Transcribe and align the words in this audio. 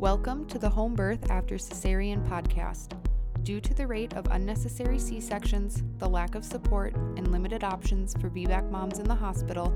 Welcome 0.00 0.46
to 0.46 0.58
the 0.58 0.68
Home 0.68 0.94
Birth 0.94 1.30
After 1.30 1.54
Cesarean 1.54 2.28
podcast. 2.28 3.00
Due 3.44 3.60
to 3.60 3.72
the 3.72 3.86
rate 3.86 4.12
of 4.14 4.26
unnecessary 4.32 4.98
C 4.98 5.20
sections, 5.20 5.84
the 5.98 6.08
lack 6.08 6.34
of 6.34 6.44
support, 6.44 6.96
and 6.96 7.30
limited 7.30 7.62
options 7.62 8.12
for 8.14 8.28
VBAC 8.28 8.68
moms 8.72 8.98
in 8.98 9.06
the 9.06 9.14
hospital, 9.14 9.72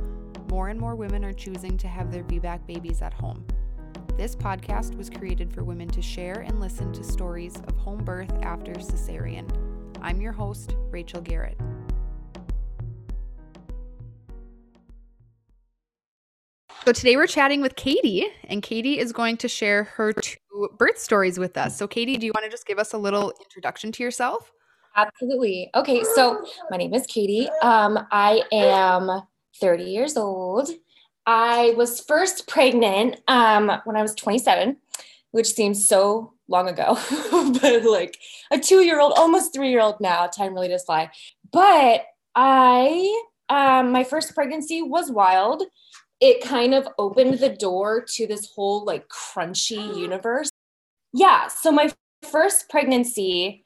more 0.51 0.71
and 0.71 0.81
more 0.81 0.97
women 0.97 1.25
are 1.25 1.33
choosing 1.33 1.79
to 1.79 1.87
have 1.87 2.11
their 2.11 2.25
VBAC 2.25 2.67
babies 2.67 3.01
at 3.01 3.15
home. 3.15 3.47
This 4.17 4.35
podcast 4.35 4.97
was 4.97 5.09
created 5.09 5.53
for 5.53 5.63
women 5.63 5.87
to 5.91 6.03
share 6.03 6.41
and 6.41 6.59
listen 6.59 6.93
to 6.95 7.05
stories 7.05 7.55
of 7.69 7.77
home 7.77 8.05
birth 8.05 8.33
after 8.43 8.73
cesarean. 8.73 9.49
I'm 10.03 10.21
your 10.21 10.33
host, 10.33 10.75
Rachel 10.91 11.21
Garrett. 11.21 11.61
So 16.89 16.93
today 16.93 17.17
we're 17.17 17.27
chatting 17.27 17.61
with 17.61 17.77
Katie, 17.77 18.25
and 18.45 18.63
Katie 18.63 18.99
is 18.99 19.13
going 19.13 19.37
to 19.37 19.47
share 19.47 19.85
her 19.85 20.15
two 20.15 20.71
birth 20.79 20.99
stories 20.99 21.39
with 21.39 21.59
us. 21.59 21.77
So, 21.77 21.87
Katie, 21.87 22.17
do 22.17 22.25
you 22.25 22.33
want 22.35 22.45
to 22.47 22.51
just 22.51 22.67
give 22.67 22.79
us 22.79 22.95
a 22.95 22.97
little 22.97 23.31
introduction 23.43 23.93
to 23.93 24.03
yourself? 24.03 24.51
Absolutely. 24.97 25.69
Okay, 25.75 26.03
so 26.03 26.43
my 26.71 26.79
name 26.79 26.95
is 26.95 27.05
Katie. 27.05 27.47
Um, 27.61 27.99
I 28.11 28.41
am 28.51 29.21
30 29.61 29.85
years 29.85 30.17
old. 30.17 30.71
I 31.27 31.75
was 31.77 32.01
first 32.01 32.49
pregnant 32.49 33.21
um, 33.29 33.71
when 33.85 33.95
I 33.95 34.01
was 34.01 34.15
27, 34.15 34.79
which 35.33 35.53
seems 35.53 35.87
so 35.87 36.33
long 36.49 36.71
ago, 36.71 36.97
but 37.61 37.85
like 37.85 38.17
a 38.51 38.59
two 38.59 38.81
year 38.81 38.99
old, 38.99 39.13
almost 39.15 39.53
three 39.53 39.69
year 39.69 39.83
old 39.83 40.01
now. 40.01 40.27
Time 40.27 40.55
really 40.55 40.69
does 40.69 40.85
fly. 40.85 41.11
But 41.53 42.07
I, 42.35 43.25
um, 43.51 43.93
my 43.93 44.05
first 44.05 44.35
pregnancy 44.35 44.81
was 44.81 45.11
wild 45.11 45.65
it 46.21 46.43
kind 46.43 46.75
of 46.75 46.89
opened 46.99 47.39
the 47.39 47.49
door 47.49 48.05
to 48.15 48.27
this 48.27 48.51
whole 48.55 48.85
like 48.85 49.09
crunchy 49.09 49.97
universe. 49.97 50.51
Yeah. 51.13 51.49
So 51.49 51.71
my 51.71 51.91
first 52.23 52.69
pregnancy 52.69 53.65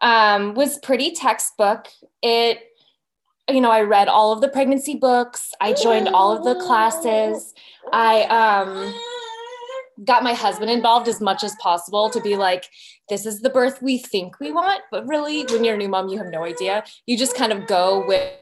um, 0.00 0.54
was 0.54 0.78
pretty 0.78 1.12
textbook. 1.12 1.88
It, 2.22 2.60
you 3.48 3.60
know, 3.60 3.70
I 3.70 3.82
read 3.82 4.08
all 4.08 4.32
of 4.32 4.40
the 4.40 4.48
pregnancy 4.48 4.96
books. 4.96 5.52
I 5.60 5.72
joined 5.72 6.08
all 6.08 6.36
of 6.36 6.44
the 6.44 6.62
classes. 6.64 7.54
I 7.92 8.22
um, 8.24 8.94
got 10.04 10.22
my 10.22 10.34
husband 10.34 10.70
involved 10.70 11.08
as 11.08 11.20
much 11.20 11.42
as 11.42 11.54
possible 11.60 12.10
to 12.10 12.20
be 12.20 12.36
like, 12.36 12.66
this 13.08 13.24
is 13.24 13.40
the 13.40 13.50
birth 13.50 13.80
we 13.80 13.98
think 13.98 14.38
we 14.38 14.52
want. 14.52 14.82
But 14.90 15.06
really, 15.06 15.44
when 15.44 15.64
you're 15.64 15.74
a 15.74 15.78
new 15.78 15.88
mom, 15.88 16.08
you 16.08 16.18
have 16.18 16.28
no 16.30 16.44
idea. 16.44 16.84
You 17.06 17.16
just 17.16 17.36
kind 17.36 17.52
of 17.52 17.66
go 17.66 18.06
with 18.06 18.32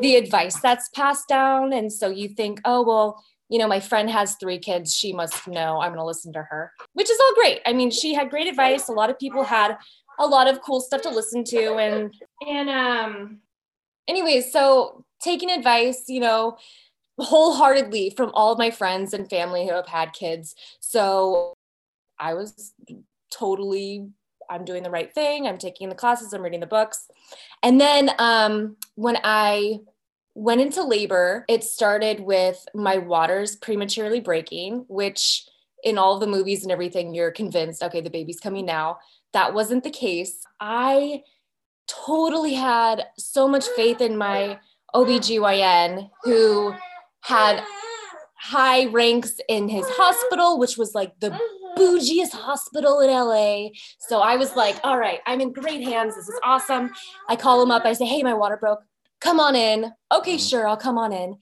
the 0.00 0.16
advice 0.16 0.60
that's 0.60 0.88
passed 0.90 1.28
down. 1.28 1.72
And 1.72 1.92
so 1.92 2.08
you 2.08 2.28
think, 2.28 2.60
oh, 2.64 2.82
well, 2.82 3.24
you 3.48 3.58
know, 3.58 3.68
my 3.68 3.80
friend 3.80 4.10
has 4.10 4.36
three 4.36 4.58
kids. 4.58 4.94
She 4.94 5.12
must 5.12 5.46
know 5.46 5.80
I'm 5.80 5.90
going 5.90 5.98
to 5.98 6.04
listen 6.04 6.32
to 6.32 6.42
her, 6.42 6.72
which 6.94 7.10
is 7.10 7.18
all 7.20 7.34
great. 7.34 7.60
I 7.66 7.72
mean, 7.72 7.90
she 7.90 8.14
had 8.14 8.30
great 8.30 8.48
advice. 8.48 8.88
A 8.88 8.92
lot 8.92 9.10
of 9.10 9.18
people 9.18 9.44
had 9.44 9.76
a 10.18 10.26
lot 10.26 10.48
of 10.48 10.62
cool 10.62 10.80
stuff 10.80 11.02
to 11.02 11.10
listen 11.10 11.44
to. 11.44 11.74
And, 11.74 12.14
and, 12.46 12.70
um, 12.70 13.38
anyways, 14.08 14.50
so 14.50 15.04
taking 15.22 15.50
advice, 15.50 16.04
you 16.08 16.20
know, 16.20 16.56
wholeheartedly 17.18 18.10
from 18.16 18.30
all 18.34 18.52
of 18.52 18.58
my 18.58 18.70
friends 18.70 19.12
and 19.12 19.28
family 19.28 19.66
who 19.66 19.74
have 19.74 19.86
had 19.86 20.12
kids. 20.12 20.54
So 20.80 21.54
I 22.18 22.34
was 22.34 22.72
totally 23.32 24.08
I'm 24.50 24.64
doing 24.64 24.82
the 24.82 24.90
right 24.90 25.12
thing. 25.12 25.46
I'm 25.46 25.58
taking 25.58 25.88
the 25.88 25.94
classes, 25.94 26.32
I'm 26.32 26.42
reading 26.42 26.60
the 26.60 26.66
books. 26.66 27.08
And 27.62 27.80
then 27.80 28.10
um, 28.18 28.76
when 28.94 29.18
I 29.24 29.80
went 30.34 30.60
into 30.60 30.82
labor, 30.82 31.44
it 31.48 31.62
started 31.64 32.20
with 32.20 32.64
my 32.74 32.98
waters 32.98 33.56
prematurely 33.56 34.20
breaking, 34.20 34.84
which 34.88 35.46
in 35.84 35.98
all 35.98 36.18
the 36.18 36.26
movies 36.26 36.62
and 36.62 36.72
everything, 36.72 37.14
you're 37.14 37.30
convinced, 37.30 37.82
okay, 37.82 38.00
the 38.00 38.10
baby's 38.10 38.40
coming 38.40 38.64
now. 38.64 38.98
That 39.32 39.54
wasn't 39.54 39.84
the 39.84 39.90
case. 39.90 40.38
I 40.58 41.22
totally 41.86 42.54
had 42.54 43.04
so 43.18 43.46
much 43.46 43.66
faith 43.68 44.00
in 44.00 44.16
my 44.16 44.58
OBGYN 44.94 46.10
who 46.22 46.74
had 47.20 47.62
high 48.38 48.86
ranks 48.86 49.40
in 49.48 49.68
his 49.68 49.86
hospital, 49.90 50.58
which 50.58 50.76
was 50.76 50.94
like 50.94 51.18
the 51.20 51.38
bougiest 51.76 52.32
hospital 52.32 53.00
in 53.00 53.10
LA. 53.10 53.68
So 53.98 54.20
I 54.20 54.36
was 54.36 54.56
like, 54.56 54.76
all 54.84 54.98
right, 54.98 55.20
I'm 55.26 55.40
in 55.40 55.52
great 55.52 55.82
hands. 55.82 56.14
This 56.14 56.28
is 56.28 56.40
awesome. 56.44 56.90
I 57.28 57.36
call 57.36 57.62
him 57.62 57.70
up. 57.70 57.84
I 57.84 57.92
say, 57.92 58.06
hey, 58.06 58.22
my 58.22 58.34
water 58.34 58.56
broke. 58.56 58.80
Come 59.20 59.40
on 59.40 59.56
in. 59.56 59.92
Okay, 60.12 60.36
sure, 60.36 60.68
I'll 60.68 60.76
come 60.76 60.98
on 60.98 61.12
in. 61.12 61.36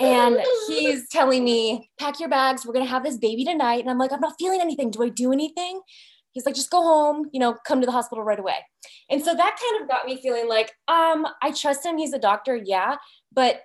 And 0.00 0.38
he's 0.68 1.08
telling 1.10 1.44
me, 1.44 1.90
pack 1.98 2.20
your 2.20 2.28
bags. 2.28 2.64
We're 2.64 2.72
going 2.72 2.84
to 2.84 2.90
have 2.90 3.04
this 3.04 3.16
baby 3.16 3.44
tonight. 3.44 3.80
And 3.80 3.90
I'm 3.90 3.98
like, 3.98 4.12
I'm 4.12 4.20
not 4.20 4.34
feeling 4.38 4.60
anything. 4.60 4.90
Do 4.90 5.02
I 5.02 5.08
do 5.08 5.32
anything? 5.32 5.80
He's 6.32 6.44
like, 6.44 6.54
just 6.54 6.70
go 6.70 6.82
home, 6.82 7.30
you 7.32 7.40
know, 7.40 7.56
come 7.66 7.80
to 7.80 7.86
the 7.86 7.92
hospital 7.92 8.22
right 8.22 8.38
away. 8.38 8.56
And 9.08 9.24
so 9.24 9.34
that 9.34 9.58
kind 9.58 9.82
of 9.82 9.88
got 9.88 10.04
me 10.06 10.20
feeling 10.20 10.48
like, 10.48 10.72
um, 10.86 11.26
I 11.42 11.50
trust 11.50 11.84
him. 11.84 11.96
He's 11.96 12.12
a 12.12 12.18
doctor. 12.18 12.60
Yeah. 12.62 12.96
But 13.32 13.62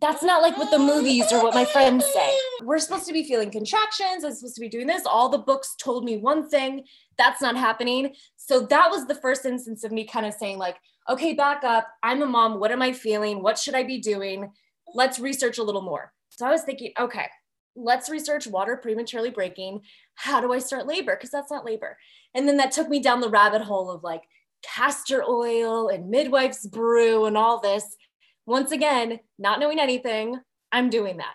that's 0.00 0.22
not 0.22 0.42
like 0.42 0.56
what 0.56 0.70
the 0.70 0.78
movies 0.78 1.32
or 1.32 1.42
what 1.42 1.54
my 1.54 1.64
friends 1.64 2.06
say. 2.06 2.32
We're 2.62 2.78
supposed 2.78 3.06
to 3.06 3.12
be 3.12 3.24
feeling 3.24 3.50
contractions. 3.50 4.24
I'm 4.24 4.32
supposed 4.32 4.54
to 4.54 4.60
be 4.60 4.68
doing 4.68 4.86
this. 4.86 5.06
All 5.06 5.28
the 5.28 5.38
books 5.38 5.74
told 5.76 6.04
me 6.04 6.18
one 6.18 6.48
thing. 6.48 6.84
That's 7.16 7.42
not 7.42 7.56
happening. 7.56 8.14
So 8.36 8.60
that 8.66 8.90
was 8.90 9.06
the 9.06 9.14
first 9.14 9.44
instance 9.44 9.84
of 9.84 9.92
me 9.92 10.04
kind 10.04 10.26
of 10.26 10.34
saying, 10.34 10.58
like, 10.58 10.76
okay, 11.08 11.34
back 11.34 11.64
up. 11.64 11.88
I'm 12.02 12.22
a 12.22 12.26
mom. 12.26 12.60
What 12.60 12.70
am 12.70 12.82
I 12.82 12.92
feeling? 12.92 13.42
What 13.42 13.58
should 13.58 13.74
I 13.74 13.82
be 13.82 13.98
doing? 13.98 14.52
Let's 14.94 15.18
research 15.18 15.58
a 15.58 15.62
little 15.64 15.82
more. 15.82 16.12
So 16.30 16.46
I 16.46 16.50
was 16.50 16.62
thinking, 16.62 16.92
okay, 16.98 17.26
let's 17.74 18.08
research 18.08 18.46
water 18.46 18.76
prematurely 18.76 19.30
breaking. 19.30 19.80
How 20.14 20.40
do 20.40 20.52
I 20.52 20.58
start 20.58 20.86
labor? 20.86 21.16
Because 21.16 21.30
that's 21.30 21.50
not 21.50 21.64
labor. 21.64 21.96
And 22.34 22.46
then 22.46 22.56
that 22.58 22.72
took 22.72 22.88
me 22.88 23.00
down 23.00 23.20
the 23.20 23.30
rabbit 23.30 23.62
hole 23.62 23.90
of 23.90 24.04
like 24.04 24.22
castor 24.62 25.22
oil 25.24 25.88
and 25.88 26.10
midwife's 26.10 26.66
brew 26.66 27.26
and 27.26 27.36
all 27.36 27.60
this 27.60 27.96
once 28.48 28.72
again, 28.72 29.20
not 29.38 29.60
knowing 29.60 29.78
anything, 29.78 30.40
I'm 30.72 30.88
doing 30.88 31.18
that. 31.18 31.34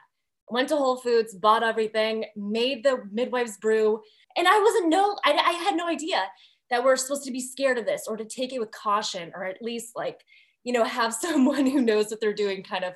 Went 0.49 0.69
to 0.69 0.75
Whole 0.75 0.97
Foods, 0.97 1.35
bought 1.35 1.61
everything, 1.61 2.25
made 2.35 2.83
the 2.83 3.03
midwife's 3.11 3.57
brew, 3.57 4.01
and 4.35 4.47
I 4.47 4.59
wasn't 4.59 4.89
no, 4.89 5.15
I, 5.23 5.33
I 5.33 5.51
had 5.63 5.75
no 5.75 5.87
idea 5.87 6.23
that 6.71 6.83
we're 6.83 6.95
supposed 6.95 7.23
to 7.25 7.31
be 7.31 7.39
scared 7.39 7.77
of 7.77 7.85
this 7.85 8.05
or 8.07 8.17
to 8.17 8.25
take 8.25 8.51
it 8.51 8.59
with 8.59 8.71
caution 8.71 9.31
or 9.35 9.45
at 9.45 9.61
least 9.61 9.91
like 9.95 10.21
you 10.63 10.73
know 10.73 10.83
have 10.83 11.13
someone 11.21 11.67
who 11.67 11.81
knows 11.81 12.09
what 12.09 12.19
they're 12.19 12.33
doing 12.33 12.63
kind 12.63 12.83
of 12.83 12.93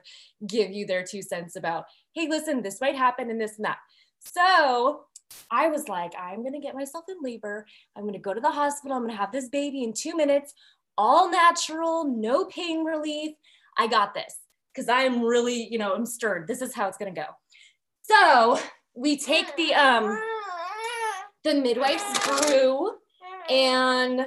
give 0.48 0.72
you 0.72 0.88
their 0.88 1.04
two 1.04 1.22
cents 1.22 1.56
about 1.56 1.86
hey 2.14 2.28
listen 2.28 2.64
this 2.64 2.82
might 2.82 2.96
happen 2.96 3.30
and 3.30 3.40
this 3.40 3.58
and 3.58 3.66
that. 3.66 3.78
So 4.20 5.02
i 5.52 5.68
was 5.68 5.88
like 5.88 6.14
i'm 6.20 6.42
going 6.42 6.54
to 6.54 6.60
get 6.60 6.74
myself 6.74 7.06
in 7.08 7.18
labor. 7.22 7.68
I'm 7.96 8.04
going 8.04 8.14
to 8.14 8.20
go 8.20 8.34
to 8.34 8.42
the 8.42 8.50
hospital. 8.50 8.98
I'm 8.98 9.04
going 9.04 9.14
to 9.14 9.22
have 9.22 9.32
this 9.32 9.50
baby 9.50 9.84
in 9.84 9.94
two 9.94 10.16
minutes 10.16 10.56
all 10.98 11.30
natural 11.30 12.06
no 12.06 12.46
pain 12.46 12.84
relief 12.84 13.36
I 13.78 13.88
got 13.88 14.14
this 14.14 14.36
because 14.74 14.90
I'm 14.90 15.24
really, 15.24 15.68
you 15.70 15.78
know, 15.78 15.94
I'm 15.94 16.06
stirred. 16.06 16.48
This 16.48 16.62
is 16.62 16.74
how 16.74 16.88
it's 16.88 16.98
gonna 16.98 17.12
go. 17.12 17.26
So 18.04 18.60
we 18.96 19.18
take 19.18 19.56
the 19.56 19.74
um 19.74 20.22
the 21.44 21.56
midwife's 21.56 22.28
brew 22.28 22.92
and 23.50 24.26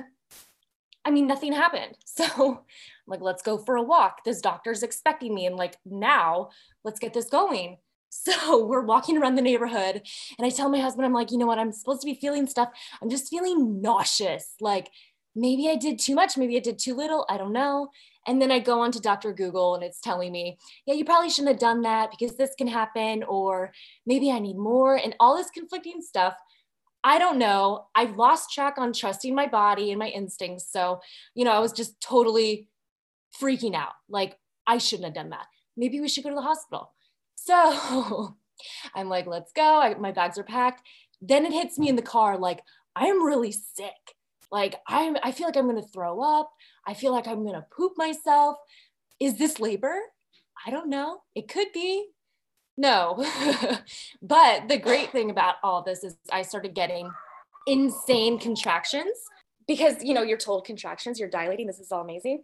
I 1.05 1.11
mean 1.11 1.27
nothing 1.27 1.53
happened. 1.53 1.97
So 2.21 2.25
I'm 2.27 2.59
like, 3.07 3.23
let's 3.23 3.43
go 3.43 3.57
for 3.57 3.77
a 3.77 3.83
walk. 3.83 4.25
This 4.25 4.43
doctor's 4.43 4.83
expecting 4.83 5.35
me. 5.35 5.47
And 5.47 5.57
like 5.57 5.79
now, 5.87 6.51
let's 6.85 7.01
get 7.01 7.15
this 7.15 7.29
going. 7.29 7.79
So 8.13 8.67
we're 8.67 8.83
walking 8.83 9.17
around 9.17 9.37
the 9.37 9.43
neighborhood 9.43 10.03
and 10.37 10.45
I 10.45 10.51
tell 10.51 10.69
my 10.69 10.81
husband, 10.81 11.07
I'm 11.07 11.13
like, 11.13 11.31
you 11.31 11.39
know 11.39 11.47
what? 11.47 11.61
I'm 11.61 11.71
supposed 11.71 12.01
to 12.01 12.07
be 12.07 12.15
feeling 12.15 12.49
stuff. 12.49 12.71
I'm 13.01 13.09
just 13.09 13.31
feeling 13.31 13.81
nauseous. 13.81 14.55
Like 14.61 14.91
maybe 15.37 15.69
I 15.69 15.77
did 15.77 16.01
too 16.01 16.17
much, 16.17 16.37
maybe 16.37 16.57
I 16.57 16.61
did 16.61 16.81
too 16.81 16.97
little. 16.97 17.25
I 17.29 17.37
don't 17.37 17.53
know. 17.53 17.89
And 18.27 18.41
then 18.41 18.51
I 18.51 18.59
go 18.59 18.81
on 18.81 18.93
to 18.93 19.01
Dr. 19.01 19.33
Google 19.33 19.75
and 19.75 19.83
it's 19.83 20.01
telling 20.01 20.33
me, 20.33 20.59
yeah, 20.87 20.95
you 20.95 21.05
probably 21.05 21.31
shouldn't 21.31 21.53
have 21.53 21.61
done 21.61 21.83
that 21.83 22.11
because 22.11 22.37
this 22.37 22.55
can 22.57 22.67
happen, 22.67 23.23
or 23.25 23.73
maybe 24.07 24.31
I 24.31 24.39
need 24.39 24.57
more, 24.57 24.97
and 24.97 25.15
all 25.19 25.37
this 25.37 25.51
conflicting 25.51 26.03
stuff. 26.03 26.35
I 27.03 27.19
don't 27.19 27.39
know. 27.39 27.87
I've 27.95 28.17
lost 28.17 28.53
track 28.53 28.75
on 28.77 28.93
trusting 28.93 29.35
my 29.35 29.47
body 29.47 29.91
and 29.91 29.99
my 29.99 30.09
instincts. 30.09 30.71
So, 30.71 31.01
you 31.35 31.45
know, 31.45 31.53
I 31.53 31.59
was 31.59 31.73
just 31.73 31.99
totally 32.01 32.69
freaking 33.41 33.75
out. 33.75 33.93
Like, 34.09 34.39
I 34.67 34.79
shouldn't 34.79 35.07
have 35.07 35.15
done 35.15 35.31
that. 35.31 35.47
Maybe 35.77 36.01
we 36.01 36.09
should 36.09 36.25
go 36.25 36.31
to 36.31 36.37
the 36.37 36.43
hospital. 36.43 36.93
So 37.37 38.37
I'm 38.95 39.09
like, 39.09 39.27
let's 39.27 39.53
go. 39.53 39.81
I, 39.81 39.95
my 39.95 40.13
bags 40.13 40.39
are 40.39 40.45
packed. 40.45 40.83
Then 41.23 41.47
it 41.47 41.53
hits 41.53 41.79
me 41.79 41.89
in 41.89 41.97
the 41.97 42.03
car 42.03 42.37
like, 42.37 42.63
I'm 42.95 43.25
really 43.25 43.53
sick. 43.53 44.17
Like 44.51 44.77
I'm 44.87 45.17
I 45.23 45.33
feel 45.33 45.47
like 45.47 45.57
I'm 45.57 45.69
going 45.69 45.81
to 45.81 45.89
throw 45.89 46.21
up. 46.21 46.51
I 46.87 46.95
feel 46.95 47.13
like 47.13 47.27
I'm 47.27 47.43
going 47.43 47.55
to 47.55 47.67
poop 47.77 47.93
myself. 47.97 48.57
Is 49.21 49.39
this 49.39 49.61
labor? 49.61 49.99
I 50.67 50.71
don't 50.71 50.89
know. 50.89 51.23
It 51.35 51.49
could 51.49 51.69
be. 51.73 52.07
No. 52.77 53.25
but 54.23 54.69
the 54.69 54.79
great 54.79 55.13
thing 55.13 55.31
about 55.31 55.57
all 55.63 55.83
this 55.83 56.05
is 56.05 56.17
I 56.33 56.43
started 56.43 56.75
getting 56.75 57.11
insane 57.67 58.39
contractions 58.39 59.17
because 59.69 60.03
you 60.03 60.15
know 60.15 60.23
you're 60.23 60.39
told 60.39 60.65
contractions, 60.65 61.21
you're 61.21 61.29
dilating, 61.29 61.67
this 61.67 61.79
is 61.79 61.93
all 61.93 62.03
amazing. 62.03 62.43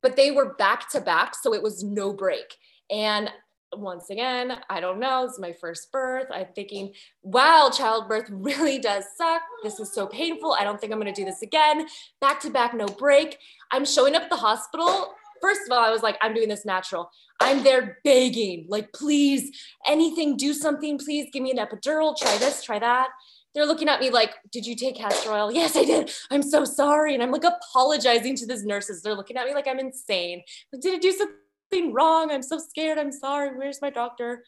But 0.00 0.14
they 0.14 0.30
were 0.30 0.54
back 0.54 0.88
to 0.90 1.00
back, 1.00 1.34
so 1.34 1.52
it 1.52 1.62
was 1.62 1.82
no 1.82 2.12
break. 2.12 2.54
And 2.90 3.30
once 3.76 4.10
again, 4.10 4.58
I 4.70 4.80
don't 4.80 4.98
know. 4.98 5.24
It's 5.24 5.38
my 5.38 5.52
first 5.52 5.92
birth. 5.92 6.26
I'm 6.32 6.46
thinking, 6.54 6.92
wow, 7.22 7.70
childbirth 7.72 8.28
really 8.30 8.78
does 8.78 9.04
suck. 9.16 9.42
This 9.62 9.78
is 9.80 9.92
so 9.92 10.06
painful. 10.06 10.56
I 10.58 10.64
don't 10.64 10.80
think 10.80 10.92
I'm 10.92 11.00
going 11.00 11.12
to 11.12 11.20
do 11.20 11.24
this 11.24 11.42
again. 11.42 11.86
Back 12.20 12.40
to 12.40 12.50
back, 12.50 12.74
no 12.74 12.86
break. 12.86 13.38
I'm 13.70 13.84
showing 13.84 14.14
up 14.14 14.22
at 14.22 14.30
the 14.30 14.36
hospital. 14.36 15.14
First 15.40 15.62
of 15.66 15.72
all, 15.72 15.84
I 15.84 15.90
was 15.90 16.02
like, 16.02 16.18
I'm 16.20 16.34
doing 16.34 16.48
this 16.48 16.64
natural. 16.64 17.10
I'm 17.40 17.62
there 17.62 17.98
begging, 18.02 18.66
like, 18.68 18.92
please, 18.92 19.56
anything, 19.86 20.36
do 20.36 20.52
something. 20.52 20.98
Please 20.98 21.28
give 21.32 21.42
me 21.42 21.52
an 21.52 21.58
epidural. 21.58 22.16
Try 22.16 22.36
this, 22.38 22.64
try 22.64 22.80
that. 22.80 23.10
They're 23.54 23.66
looking 23.66 23.88
at 23.88 24.00
me 24.00 24.10
like, 24.10 24.34
Did 24.52 24.66
you 24.66 24.74
take 24.74 24.96
castor 24.96 25.30
oil? 25.30 25.52
Yes, 25.52 25.76
I 25.76 25.84
did. 25.84 26.10
I'm 26.30 26.42
so 26.42 26.64
sorry. 26.64 27.14
And 27.14 27.22
I'm 27.22 27.30
like 27.30 27.44
apologizing 27.44 28.36
to 28.36 28.46
these 28.46 28.64
nurses. 28.64 29.02
They're 29.02 29.14
looking 29.14 29.36
at 29.36 29.46
me 29.46 29.54
like 29.54 29.68
I'm 29.68 29.78
insane. 29.78 30.42
Like, 30.72 30.82
did 30.82 30.94
I 30.94 30.98
do 30.98 31.12
something? 31.12 31.36
Something 31.70 31.92
wrong. 31.92 32.30
I'm 32.30 32.42
so 32.42 32.58
scared. 32.58 32.98
I'm 32.98 33.12
sorry. 33.12 33.56
Where's 33.56 33.82
my 33.82 33.90
doctor? 33.90 34.44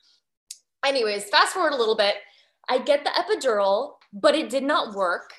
Anyways, 0.85 1.25
fast 1.25 1.53
forward 1.53 1.73
a 1.73 1.77
little 1.77 1.97
bit. 1.97 2.17
I 2.69 2.79
get 2.79 3.05
the 3.05 3.11
epidural, 3.11 3.95
but 4.13 4.35
it 4.35 4.51
did 4.51 4.63
not 4.63 4.95
work. 4.95 5.33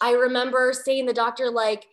I 0.00 0.12
remember 0.12 0.72
saying 0.72 1.06
the 1.06 1.12
doctor, 1.12 1.50
like, 1.50 1.86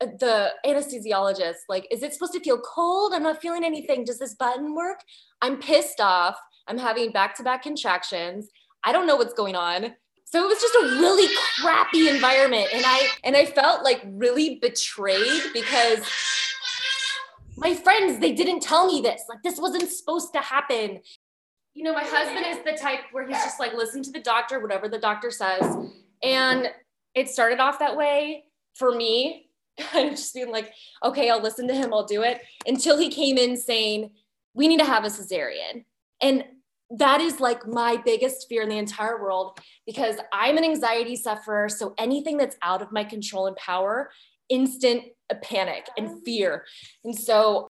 the 0.00 0.50
anesthesiologist, 0.64 1.56
like, 1.68 1.86
is 1.90 2.02
it 2.02 2.12
supposed 2.12 2.34
to 2.34 2.40
feel 2.40 2.60
cold? 2.60 3.12
I'm 3.14 3.22
not 3.22 3.40
feeling 3.40 3.64
anything. 3.64 4.04
Does 4.04 4.18
this 4.18 4.34
button 4.34 4.74
work? 4.74 5.00
I'm 5.42 5.58
pissed 5.58 6.00
off. 6.00 6.38
I'm 6.68 6.78
having 6.78 7.12
back 7.12 7.34
to 7.36 7.42
back 7.42 7.62
contractions. 7.62 8.48
I 8.84 8.92
don't 8.92 9.06
know 9.06 9.16
what's 9.16 9.34
going 9.34 9.56
on. 9.56 9.94
So 10.24 10.44
it 10.44 10.48
was 10.48 10.60
just 10.60 10.74
a 10.74 11.00
really 11.00 11.32
crappy 11.60 12.08
environment. 12.08 12.68
And 12.74 12.84
I 12.84 13.08
and 13.24 13.36
I 13.36 13.46
felt 13.46 13.84
like 13.84 14.02
really 14.04 14.58
betrayed 14.60 15.42
because 15.54 16.00
my 17.56 17.74
friends, 17.74 18.18
they 18.20 18.32
didn't 18.32 18.60
tell 18.60 18.86
me 18.86 19.00
this. 19.00 19.22
Like, 19.28 19.42
this 19.42 19.58
wasn't 19.58 19.90
supposed 19.90 20.32
to 20.34 20.40
happen. 20.40 21.00
You 21.74 21.84
know, 21.84 21.92
my 21.92 22.04
husband 22.04 22.46
is 22.46 22.58
the 22.64 22.72
type 22.72 23.00
where 23.12 23.26
he's 23.26 23.36
just 23.36 23.58
like, 23.58 23.72
listen 23.74 24.02
to 24.02 24.10
the 24.10 24.20
doctor, 24.20 24.60
whatever 24.60 24.88
the 24.88 24.98
doctor 24.98 25.30
says. 25.30 25.64
And 26.22 26.70
it 27.14 27.28
started 27.28 27.60
off 27.60 27.78
that 27.78 27.96
way 27.96 28.44
for 28.74 28.94
me. 28.94 29.50
I'm 29.92 30.10
just 30.10 30.34
being 30.34 30.52
like, 30.52 30.72
okay, 31.02 31.30
I'll 31.30 31.42
listen 31.42 31.66
to 31.68 31.74
him, 31.74 31.92
I'll 31.92 32.06
do 32.06 32.22
it 32.22 32.40
until 32.66 32.98
he 32.98 33.10
came 33.10 33.36
in 33.38 33.56
saying, 33.56 34.10
we 34.54 34.68
need 34.68 34.78
to 34.78 34.86
have 34.86 35.04
a 35.04 35.08
cesarean. 35.08 35.84
And 36.22 36.44
that 36.90 37.20
is 37.20 37.40
like 37.40 37.66
my 37.66 38.00
biggest 38.04 38.48
fear 38.48 38.62
in 38.62 38.68
the 38.68 38.78
entire 38.78 39.20
world 39.20 39.58
because 39.86 40.16
I'm 40.32 40.56
an 40.56 40.64
anxiety 40.64 41.16
sufferer. 41.16 41.68
So 41.68 41.94
anything 41.98 42.36
that's 42.36 42.56
out 42.62 42.80
of 42.80 42.92
my 42.92 43.04
control 43.04 43.48
and 43.48 43.56
power, 43.56 44.10
instant 44.48 45.02
panic 45.34 45.86
and 45.96 46.08
oh. 46.08 46.20
fear. 46.24 46.64
And 47.04 47.16
so 47.16 47.68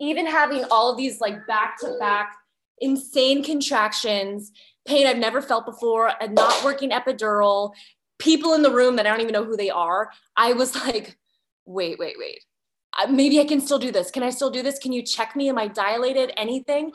even 0.00 0.26
having 0.26 0.64
all 0.70 0.90
of 0.90 0.96
these 0.96 1.20
like 1.20 1.46
back 1.46 1.78
to 1.80 1.96
back 1.98 2.36
insane 2.80 3.42
contractions, 3.42 4.52
pain 4.86 5.06
I've 5.06 5.18
never 5.18 5.42
felt 5.42 5.66
before, 5.66 6.12
a 6.20 6.28
not 6.28 6.64
working 6.64 6.90
epidural, 6.90 7.72
people 8.18 8.54
in 8.54 8.62
the 8.62 8.70
room 8.70 8.96
that 8.96 9.06
I 9.06 9.10
don't 9.10 9.20
even 9.20 9.32
know 9.32 9.44
who 9.44 9.56
they 9.56 9.70
are, 9.70 10.10
I 10.36 10.52
was 10.52 10.74
like, 10.86 11.16
wait, 11.64 11.98
wait, 11.98 12.16
wait. 12.18 12.40
Maybe 13.08 13.40
I 13.40 13.44
can 13.44 13.60
still 13.60 13.78
do 13.78 13.90
this. 13.90 14.10
Can 14.10 14.22
I 14.22 14.30
still 14.30 14.50
do 14.50 14.62
this? 14.62 14.78
Can 14.78 14.92
you 14.92 15.02
check 15.02 15.34
me? 15.34 15.48
Am 15.48 15.56
I 15.56 15.68
dilated? 15.68 16.30
Anything? 16.36 16.92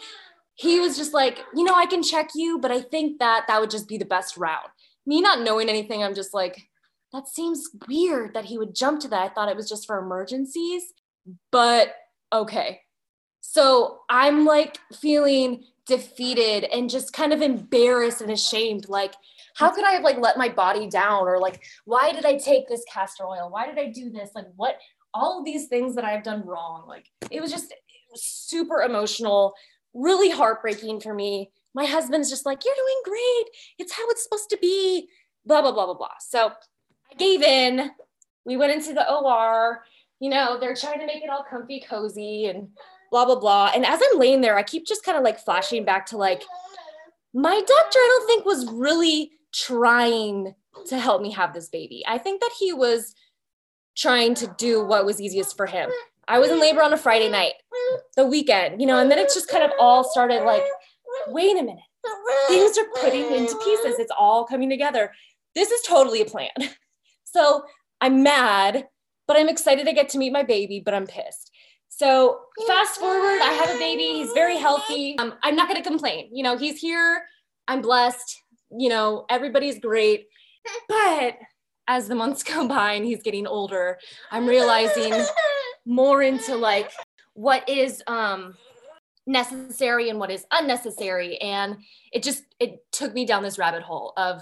He 0.54 0.80
was 0.80 0.96
just 0.96 1.14
like, 1.14 1.40
you 1.56 1.64
know, 1.64 1.74
I 1.74 1.88
can 1.88 2.04
check 2.04 2.30
you, 2.36 2.60
but 2.60 2.72
I 2.72 2.82
think 2.82 3.20
that 3.20 3.46
that 3.48 3.60
would 3.60 3.72
just 3.72 3.88
be 3.88 3.98
the 3.98 4.06
best 4.06 4.38
route. 4.38 4.70
Me 5.08 5.22
not 5.22 5.42
knowing 5.42 5.70
anything, 5.70 6.04
I'm 6.04 6.14
just 6.14 6.34
like, 6.34 6.68
that 7.14 7.28
seems 7.28 7.70
weird 7.88 8.34
that 8.34 8.46
he 8.46 8.58
would 8.58 8.76
jump 8.76 9.00
to 9.02 9.08
that. 9.10 9.32
I 9.32 9.34
thought 9.34 9.50
it 9.50 9.56
was 9.56 9.70
just 9.70 9.86
for 9.88 10.00
emergencies, 10.00 10.84
but 11.52 11.94
okay. 12.34 12.82
So 13.42 14.00
I'm 14.10 14.46
like 14.46 14.78
feeling 15.00 15.64
defeated 15.86 16.66
and 16.66 16.90
just 16.90 17.14
kind 17.14 17.32
of 17.32 17.42
embarrassed 17.42 18.22
and 18.22 18.32
ashamed. 18.32 18.90
Like, 18.90 19.14
how 19.56 19.72
could 19.72 19.86
I 19.86 19.94
have 19.94 20.04
like 20.04 20.20
let 20.20 20.38
my 20.38 20.50
body 20.50 20.88
down? 20.88 21.24
Or 21.24 21.40
like, 21.40 21.64
why 21.86 22.12
did 22.12 22.26
I 22.26 22.38
take 22.38 22.68
this 22.68 22.84
castor 22.92 23.26
oil? 23.26 23.50
Why 23.50 23.66
did 23.66 23.80
I 23.80 23.90
do 23.90 24.10
this? 24.10 24.32
Like, 24.36 24.48
what? 24.56 24.78
All 25.14 25.40
of 25.40 25.46
these 25.46 25.68
things 25.68 25.96
that 25.96 26.04
I've 26.04 26.24
done 26.24 26.46
wrong. 26.46 26.86
Like, 26.88 27.10
it 27.32 27.42
was 27.42 27.52
just 27.52 27.74
super 28.14 28.82
emotional, 28.82 29.54
really 29.94 30.30
heartbreaking 30.30 31.00
for 31.00 31.14
me. 31.14 31.50
My 31.74 31.86
husband's 31.86 32.30
just 32.30 32.46
like, 32.46 32.64
You're 32.66 32.76
doing 32.76 33.02
great. 33.06 33.46
It's 33.80 33.94
how 33.94 34.08
it's 34.10 34.24
supposed 34.24 34.50
to 34.50 34.58
be. 34.58 35.08
Blah, 35.46 35.62
blah, 35.62 35.72
blah, 35.72 35.86
blah, 35.86 35.96
blah. 35.96 36.10
So 36.20 36.52
I 37.12 37.16
gave 37.16 37.42
in. 37.42 37.92
We 38.46 38.58
went 38.58 38.74
into 38.74 38.94
the 38.94 39.12
OR. 39.12 39.84
You 40.20 40.30
know, 40.30 40.60
they're 40.60 40.76
trying 40.76 41.00
to 41.00 41.06
make 41.06 41.24
it 41.24 41.30
all 41.30 41.46
comfy, 41.50 41.84
cozy, 41.88 42.46
and 42.46 42.70
blah, 43.12 43.26
blah, 43.26 43.40
blah. 43.40 43.72
And 43.74 43.86
as 43.86 44.00
I'm 44.02 44.20
laying 44.20 44.42
there, 44.42 44.58
I 44.58 44.64
keep 44.64 44.86
just 44.86 45.04
kind 45.04 45.18
of 45.18 45.24
like 45.24 45.40
flashing 45.40 45.86
back 45.86 46.06
to 46.08 46.18
like, 46.18 46.44
my 47.34 47.54
doctor, 47.54 48.00
I 48.00 48.18
don't 48.18 48.28
think 48.28 48.46
was 48.46 48.70
really 48.72 49.32
trying 49.54 50.56
to 50.88 51.00
help 51.00 51.22
me 51.22 51.32
have 51.32 51.54
this 51.54 51.70
baby. 51.70 52.04
I 52.08 52.18
think 52.18 52.42
that 52.42 52.52
he 52.58 52.74
was 52.74 53.14
trying 53.96 54.34
to 54.36 54.54
do 54.58 54.84
what 54.84 55.06
was 55.06 55.22
easiest 55.22 55.58
for 55.58 55.66
him. 55.66 55.90
I 56.28 56.40
was 56.40 56.50
in 56.50 56.60
labor 56.60 56.82
on 56.82 56.94
a 56.94 56.98
Friday 56.98 57.30
night, 57.30 57.54
the 58.16 58.26
weekend, 58.26 58.82
you 58.82 58.88
know, 58.88 59.00
and 59.00 59.10
then 59.10 59.18
it 59.18 59.32
just 59.34 59.50
kind 59.50 59.64
of 59.64 59.72
all 59.80 60.04
started 60.04 60.44
like, 60.44 60.64
wait 61.28 61.58
a 61.58 61.64
minute, 61.64 61.78
things 62.48 62.78
are 62.78 63.02
putting 63.02 63.32
into 63.34 63.56
pieces. 63.64 63.96
It's 63.98 64.12
all 64.18 64.46
coming 64.46 64.70
together. 64.70 65.12
This 65.56 65.72
is 65.72 65.82
totally 65.88 66.22
a 66.22 66.26
plan. 66.26 66.50
So 67.38 67.66
I'm 68.02 68.24
mad, 68.24 68.88
but 69.28 69.38
I'm 69.38 69.48
excited 69.48 69.86
to 69.86 69.94
get 69.94 70.10
to 70.10 70.18
meet 70.18 70.34
my 70.34 70.42
baby, 70.42 70.82
but 70.84 70.96
I'm 70.96 71.06
pissed. 71.06 71.52
So 71.88 72.40
fast 72.66 73.00
forward, 73.00 73.40
I 73.44 73.52
have 73.64 73.76
a 73.76 73.78
baby. 73.78 74.06
He's 74.20 74.32
very 74.32 74.58
healthy. 74.58 75.16
Um, 75.20 75.36
I'm 75.44 75.56
not 75.56 75.70
going 75.70 75.82
to 75.82 75.88
complain. 75.88 76.30
You 76.34 76.42
know, 76.42 76.58
he's 76.58 76.80
here. 76.80 77.22
I'm 77.68 77.84
blessed. 77.84 78.42
You 78.76 78.90
know, 78.90 79.26
everybody's 79.30 79.78
great. 79.80 80.26
But 80.90 81.38
as 81.88 82.08
the 82.08 82.16
months 82.16 82.42
go 82.56 82.68
by 82.68 82.94
and 82.94 83.06
he's 83.06 83.22
getting 83.22 83.46
older, 83.46 84.00
I'm 84.32 84.48
realizing 84.48 85.14
more 85.86 86.24
into 86.24 86.56
like 86.56 86.92
what 87.34 87.70
is 87.70 88.02
um 88.08 88.56
necessary 89.28 90.10
and 90.10 90.20
what 90.20 90.32
is 90.32 90.46
unnecessary 90.52 91.38
and 91.38 91.78
it 92.12 92.24
just 92.24 92.44
it 92.60 92.80
took 92.92 93.14
me 93.14 93.26
down 93.26 93.44
this 93.44 93.60
rabbit 93.60 93.84
hole 93.84 94.14
of 94.18 94.42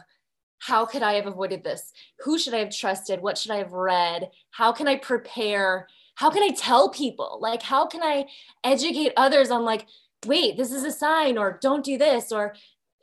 how 0.59 0.85
could 0.85 1.03
I 1.03 1.13
have 1.13 1.27
avoided 1.27 1.63
this? 1.63 1.91
Who 2.21 2.39
should 2.39 2.53
I 2.53 2.59
have 2.59 2.75
trusted? 2.75 3.21
What 3.21 3.37
should 3.37 3.51
I 3.51 3.57
have 3.57 3.73
read? 3.73 4.29
How 4.51 4.71
can 4.71 4.87
I 4.87 4.95
prepare? 4.95 5.87
How 6.15 6.29
can 6.29 6.43
I 6.43 6.53
tell 6.55 6.89
people? 6.89 7.39
Like, 7.41 7.61
how 7.61 7.85
can 7.85 8.01
I 8.01 8.25
educate 8.63 9.13
others 9.17 9.51
on, 9.51 9.65
like, 9.65 9.85
wait, 10.25 10.57
this 10.57 10.71
is 10.71 10.83
a 10.83 10.91
sign, 10.91 11.37
or 11.37 11.59
don't 11.61 11.83
do 11.83 11.97
this, 11.97 12.31
or 12.31 12.55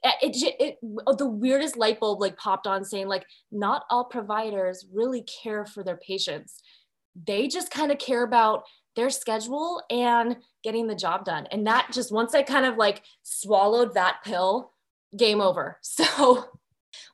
eh, 0.03 0.11
it, 0.23 0.37
it, 0.43 0.79
it 0.83 1.19
the 1.19 1.27
weirdest 1.27 1.77
light 1.77 2.01
bulb 2.01 2.21
like 2.21 2.37
popped 2.37 2.67
on 2.67 2.85
saying, 2.85 3.09
like, 3.09 3.27
not 3.51 3.85
all 3.91 4.05
providers 4.05 4.87
really 4.93 5.23
care 5.23 5.65
for 5.65 5.85
their 5.85 5.99
patients. 5.99 6.63
They 7.27 7.49
just 7.49 7.71
kind 7.71 7.93
of 7.93 7.99
care 7.99 8.25
about 8.25 8.65
their 8.97 9.11
schedule 9.11 9.83
and 9.91 10.37
getting 10.63 10.87
the 10.87 10.95
job 10.95 11.25
done. 11.25 11.47
And 11.51 11.67
that 11.67 11.91
just 11.93 12.13
once 12.13 12.35
I 12.35 12.43
kind 12.43 12.67
of 12.67 12.77
like 12.77 13.03
swallowed 13.23 13.95
that 13.95 14.19
pill, 14.25 14.73
game 15.17 15.41
over. 15.41 15.79
So 15.93 16.45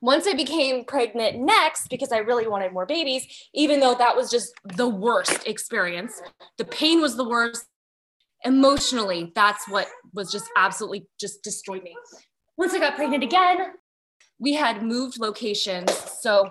once 0.01 0.27
I 0.27 0.33
became 0.33 0.85
pregnant 0.85 1.39
next, 1.39 1.89
because 1.89 2.11
I 2.11 2.17
really 2.17 2.47
wanted 2.47 2.73
more 2.73 2.85
babies, 2.85 3.25
even 3.53 3.79
though 3.79 3.95
that 3.95 4.15
was 4.15 4.29
just 4.29 4.53
the 4.63 4.87
worst 4.87 5.47
experience, 5.47 6.21
the 6.57 6.65
pain 6.65 7.01
was 7.01 7.15
the 7.15 7.27
worst. 7.27 7.65
Emotionally, 8.45 9.33
that's 9.35 9.67
what 9.67 9.87
was 10.13 10.31
just 10.31 10.49
absolutely 10.55 11.05
just 11.19 11.43
destroyed 11.43 11.83
me. 11.83 11.93
Once 12.57 12.73
I 12.73 12.79
got 12.79 12.95
pregnant 12.95 13.21
again, 13.21 13.73
we 14.39 14.53
had 14.53 14.81
moved 14.81 15.19
locations. 15.19 15.93
So 16.21 16.49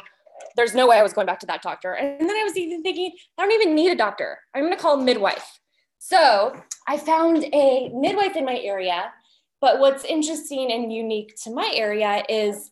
there's 0.56 0.74
no 0.74 0.86
way 0.86 0.98
I 0.98 1.02
was 1.02 1.12
going 1.12 1.26
back 1.26 1.40
to 1.40 1.46
that 1.46 1.62
doctor. 1.62 1.94
And 1.94 2.20
then 2.20 2.36
I 2.36 2.44
was 2.44 2.56
even 2.56 2.82
thinking, 2.82 3.12
I 3.38 3.42
don't 3.42 3.52
even 3.52 3.74
need 3.74 3.90
a 3.90 3.96
doctor. 3.96 4.38
I'm 4.54 4.62
going 4.62 4.74
to 4.74 4.78
call 4.78 5.00
a 5.00 5.02
midwife. 5.02 5.60
So 5.98 6.54
I 6.86 6.98
found 6.98 7.44
a 7.52 7.90
midwife 7.94 8.36
in 8.36 8.44
my 8.44 8.58
area. 8.58 9.12
But 9.60 9.80
what's 9.80 10.04
interesting 10.04 10.70
and 10.70 10.92
unique 10.92 11.34
to 11.44 11.50
my 11.50 11.72
area 11.74 12.22
is 12.28 12.70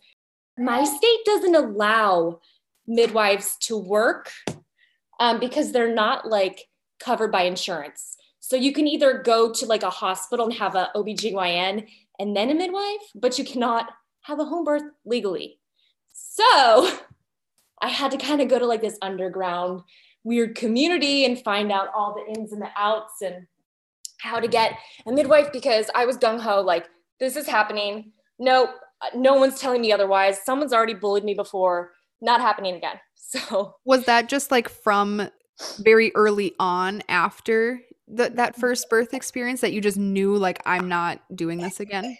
my 0.58 0.84
state 0.84 1.24
doesn't 1.24 1.54
allow 1.54 2.40
midwives 2.86 3.56
to 3.58 3.76
work 3.76 4.32
um, 5.18 5.40
because 5.40 5.72
they're 5.72 5.94
not 5.94 6.28
like 6.28 6.68
covered 7.00 7.32
by 7.32 7.42
insurance. 7.42 8.16
So 8.40 8.56
you 8.56 8.72
can 8.72 8.86
either 8.86 9.22
go 9.22 9.52
to 9.52 9.66
like 9.66 9.82
a 9.82 9.90
hospital 9.90 10.46
and 10.46 10.54
have 10.54 10.74
a 10.74 10.90
OBGYN 10.94 11.86
and 12.18 12.36
then 12.36 12.50
a 12.50 12.54
midwife, 12.54 13.10
but 13.14 13.38
you 13.38 13.44
cannot 13.44 13.90
have 14.22 14.38
a 14.38 14.44
home 14.44 14.64
birth 14.64 14.84
legally. 15.04 15.58
So 16.12 16.98
I 17.80 17.88
had 17.88 18.10
to 18.12 18.18
kind 18.18 18.40
of 18.40 18.48
go 18.48 18.58
to 18.58 18.66
like 18.66 18.80
this 18.80 18.98
underground 19.02 19.82
weird 20.24 20.56
community 20.56 21.24
and 21.24 21.42
find 21.42 21.70
out 21.70 21.88
all 21.94 22.14
the 22.14 22.38
ins 22.38 22.52
and 22.52 22.60
the 22.60 22.70
outs 22.76 23.22
and 23.22 23.46
how 24.18 24.40
to 24.40 24.48
get 24.48 24.78
a 25.06 25.12
midwife 25.12 25.52
because 25.52 25.90
I 25.94 26.06
was 26.06 26.16
gung 26.16 26.40
ho, 26.40 26.62
like, 26.62 26.86
this 27.20 27.36
is 27.36 27.46
happening. 27.46 28.12
Nope, 28.38 28.70
no 29.14 29.34
one's 29.34 29.60
telling 29.60 29.80
me 29.80 29.92
otherwise. 29.92 30.42
Someone's 30.44 30.72
already 30.72 30.94
bullied 30.94 31.24
me 31.24 31.34
before. 31.34 31.92
Not 32.20 32.40
happening 32.40 32.74
again. 32.76 32.96
So 33.28 33.74
was 33.84 34.04
that 34.04 34.28
just 34.28 34.52
like 34.52 34.68
from 34.68 35.28
very 35.80 36.14
early 36.14 36.54
on 36.60 37.02
after 37.08 37.80
the, 38.06 38.30
that 38.30 38.54
first 38.54 38.88
birth 38.88 39.14
experience 39.14 39.60
that 39.62 39.72
you 39.72 39.80
just 39.80 39.96
knew 39.96 40.36
like 40.36 40.62
I'm 40.64 40.88
not 40.88 41.20
doing 41.34 41.58
this 41.58 41.80
again? 41.80 42.16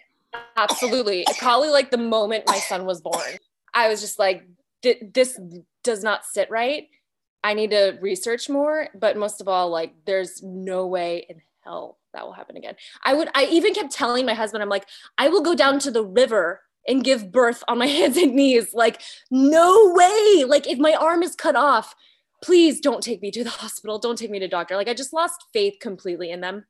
Absolutely. 0.56 1.25
Probably 1.38 1.68
like 1.68 1.92
the 1.92 1.99
moment 1.99 2.42
my 2.49 2.59
son 2.59 2.87
was 2.87 3.00
born. 3.00 3.38
I 3.73 3.88
was 3.88 4.00
just 4.00 4.18
like 4.18 4.49
this 4.83 5.38
does 5.85 6.02
not 6.02 6.25
sit 6.25 6.50
right. 6.50 6.88
I 7.45 7.54
need 7.54 7.71
to 7.71 7.99
research 8.00 8.49
more, 8.49 8.88
but 8.99 9.16
most 9.16 9.40
of 9.40 9.47
all 9.47 9.71
like 9.71 9.95
there's 10.06 10.42
no 10.42 10.87
way 10.87 11.26
in 11.28 11.40
hell 11.62 11.99
that 12.12 12.25
will 12.25 12.33
happen 12.33 12.56
again. 12.56 12.75
I 13.04 13.14
would 13.14 13.28
I 13.35 13.45
even 13.47 13.75
kept 13.75 13.92
telling 13.92 14.26
my 14.26 14.35
husband 14.35 14.62
I'm 14.62 14.68
like 14.68 14.87
I 15.18 15.28
will 15.28 15.42
go 15.42 15.54
down 15.54 15.78
to 15.80 15.90
the 15.90 16.04
river 16.04 16.62
and 16.88 17.05
give 17.05 17.33
birth 17.33 17.62
on 17.69 17.78
my 17.78 17.87
hands 17.99 18.16
and 18.16 18.35
knees. 18.35 18.75
Like 18.75 19.02
no 19.31 19.93
way. 19.95 20.45
Like 20.47 20.66
if 20.66 20.78
my 20.78 20.95
arm 20.95 21.23
is 21.23 21.35
cut 21.35 21.57
off, 21.57 21.95
please 22.43 22.81
don't 22.81 23.02
take 23.02 23.23
me 23.23 23.31
to 23.31 23.45
the 23.45 23.50
hospital. 23.62 23.99
Don't 23.99 24.19
take 24.19 24.31
me 24.31 24.38
to 24.38 24.49
doctor. 24.49 24.76
Like 24.76 24.88
I 24.88 24.95
just 24.95 25.12
lost 25.12 25.45
faith 25.52 25.75
completely 25.81 26.31
in 26.31 26.40
them. 26.40 26.64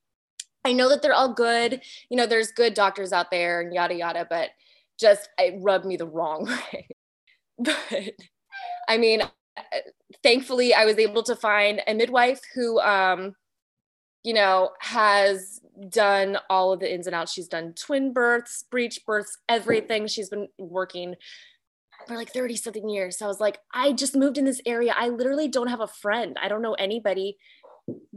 I 0.64 0.72
know 0.72 0.88
that 0.88 1.00
they're 1.00 1.14
all 1.14 1.32
good. 1.32 1.80
You 2.10 2.16
know, 2.16 2.26
there's 2.26 2.50
good 2.50 2.74
doctors 2.74 3.12
out 3.12 3.30
there 3.30 3.60
and 3.60 3.72
yada 3.72 3.94
yada, 3.94 4.26
but 4.28 4.50
just 4.98 5.28
it 5.38 5.54
rubbed 5.58 5.84
me 5.84 5.96
the 5.96 6.06
wrong 6.06 6.46
way. 6.72 6.88
but 7.58 8.14
I 8.88 8.98
mean, 8.98 9.22
thankfully, 10.22 10.74
I 10.74 10.84
was 10.84 10.98
able 10.98 11.22
to 11.24 11.36
find 11.36 11.82
a 11.86 11.94
midwife 11.94 12.40
who, 12.54 12.80
um, 12.80 13.34
you 14.24 14.34
know, 14.34 14.70
has 14.80 15.60
done 15.88 16.38
all 16.48 16.72
of 16.72 16.80
the 16.80 16.92
ins 16.92 17.06
and 17.06 17.14
outs. 17.14 17.32
She's 17.32 17.48
done 17.48 17.74
twin 17.74 18.12
births, 18.12 18.64
breech 18.70 19.00
births, 19.06 19.38
everything. 19.48 20.06
She's 20.06 20.28
been 20.28 20.48
working 20.58 21.14
for 22.06 22.16
like 22.16 22.32
30 22.32 22.56
something 22.56 22.88
years. 22.88 23.18
So 23.18 23.24
I 23.24 23.28
was 23.28 23.40
like, 23.40 23.58
I 23.72 23.92
just 23.92 24.16
moved 24.16 24.38
in 24.38 24.44
this 24.44 24.60
area. 24.66 24.94
I 24.96 25.08
literally 25.08 25.48
don't 25.48 25.68
have 25.68 25.80
a 25.80 25.86
friend. 25.86 26.36
I 26.40 26.48
don't 26.48 26.62
know 26.62 26.74
anybody. 26.74 27.36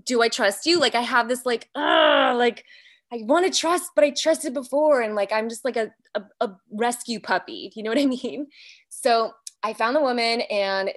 Do 0.06 0.22
I 0.22 0.30
trust 0.30 0.66
you? 0.66 0.80
Like 0.80 0.96
I 0.96 1.02
have 1.02 1.28
this 1.28 1.46
like, 1.46 1.70
ah, 1.76 2.34
like 2.36 2.66
I 3.12 3.22
want 3.24 3.52
to 3.52 3.60
trust, 3.60 3.92
but 3.96 4.04
I 4.04 4.12
trusted 4.12 4.54
before. 4.54 5.02
And 5.02 5.16
like, 5.16 5.32
I'm 5.32 5.50
just 5.50 5.66
like 5.66 5.78
a, 5.78 5.92
a, 6.16 6.24
a 6.42 6.56
rescue 6.72 7.20
puppy. 7.20 7.72
You 7.76 7.84
know 7.84 7.90
what 7.90 8.00
I 8.00 8.06
mean? 8.24 8.48
So 8.90 9.32
I 9.64 9.74
found 9.74 9.96
the 9.96 10.02
woman 10.02 10.42
and 10.42 10.92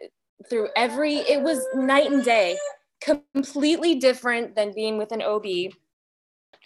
through 0.51 0.69
every, 0.77 1.17
it 1.17 1.41
was 1.41 1.65
night 1.75 2.11
and 2.11 2.25
day, 2.25 2.59
completely 3.01 3.97
different 3.97 4.55
than 4.55 4.73
being 4.75 4.99
with 4.99 5.13
an 5.13 5.23
OB. 5.23 5.73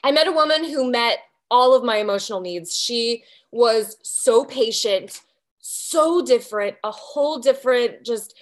I 0.04 0.12
met 0.12 0.28
a 0.28 0.32
woman 0.32 0.64
who 0.64 0.90
met 0.90 1.18
all 1.50 1.74
of 1.74 1.84
my 1.84 1.96
emotional 1.96 2.40
needs. 2.40 2.76
She 2.76 3.24
was 3.52 3.96
so 4.02 4.44
patient, 4.44 5.20
so 5.60 6.22
different, 6.24 6.76
a 6.84 6.90
whole 6.90 7.38
different 7.38 8.04
just 8.04 8.34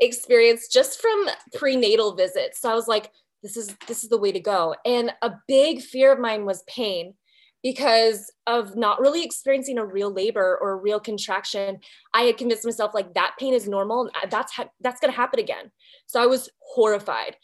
experience 0.00 0.68
just 0.68 1.00
from 1.00 1.28
prenatal 1.54 2.14
visits. 2.14 2.60
So 2.60 2.70
I 2.70 2.74
was 2.74 2.88
like, 2.88 3.10
this 3.42 3.56
is 3.56 3.74
this 3.86 4.02
is 4.02 4.10
the 4.10 4.18
way 4.18 4.32
to 4.32 4.40
go. 4.40 4.74
And 4.84 5.12
a 5.22 5.32
big 5.48 5.80
fear 5.80 6.12
of 6.12 6.18
mine 6.18 6.44
was 6.44 6.62
pain 6.64 7.14
because 7.62 8.32
of 8.46 8.76
not 8.76 9.00
really 9.00 9.22
experiencing 9.22 9.78
a 9.78 9.84
real 9.84 10.10
labor 10.10 10.58
or 10.60 10.72
a 10.72 10.76
real 10.76 11.00
contraction. 11.00 11.78
I 12.14 12.22
had 12.22 12.38
convinced 12.38 12.64
myself 12.64 12.94
like 12.94 13.14
that 13.14 13.34
pain 13.38 13.54
is 13.54 13.68
normal 13.68 14.10
that's 14.30 14.52
ha- 14.52 14.70
that's 14.80 15.00
going 15.00 15.12
to 15.12 15.16
happen 15.16 15.40
again. 15.40 15.70
So 16.06 16.22
I 16.22 16.26
was 16.26 16.48
horrified. 16.60 17.36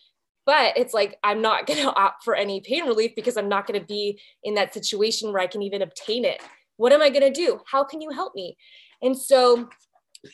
But 0.47 0.79
it's 0.79 0.95
like 0.95 1.19
I'm 1.23 1.43
not 1.43 1.67
going 1.67 1.81
to 1.83 1.95
opt 1.95 2.25
for 2.25 2.35
any 2.35 2.61
pain 2.61 2.87
relief 2.87 3.13
because 3.15 3.37
I'm 3.37 3.49
not 3.49 3.67
going 3.67 3.79
to 3.79 3.87
be 3.87 4.21
in 4.43 4.55
that 4.55 4.73
situation 4.73 5.33
where 5.33 5.43
I 5.43 5.47
can 5.47 5.63
even 5.63 5.83
obtain 5.83 6.25
it. 6.25 6.41
What 6.79 6.93
am 6.93 7.03
I 7.03 7.11
going 7.11 7.23
to 7.23 7.31
do? 7.31 7.61
How 7.71 7.85
can 7.85 8.01
you 8.01 8.11
help 8.11 8.35
me? 8.35 8.57
And 9.03 9.17
so 9.17 9.69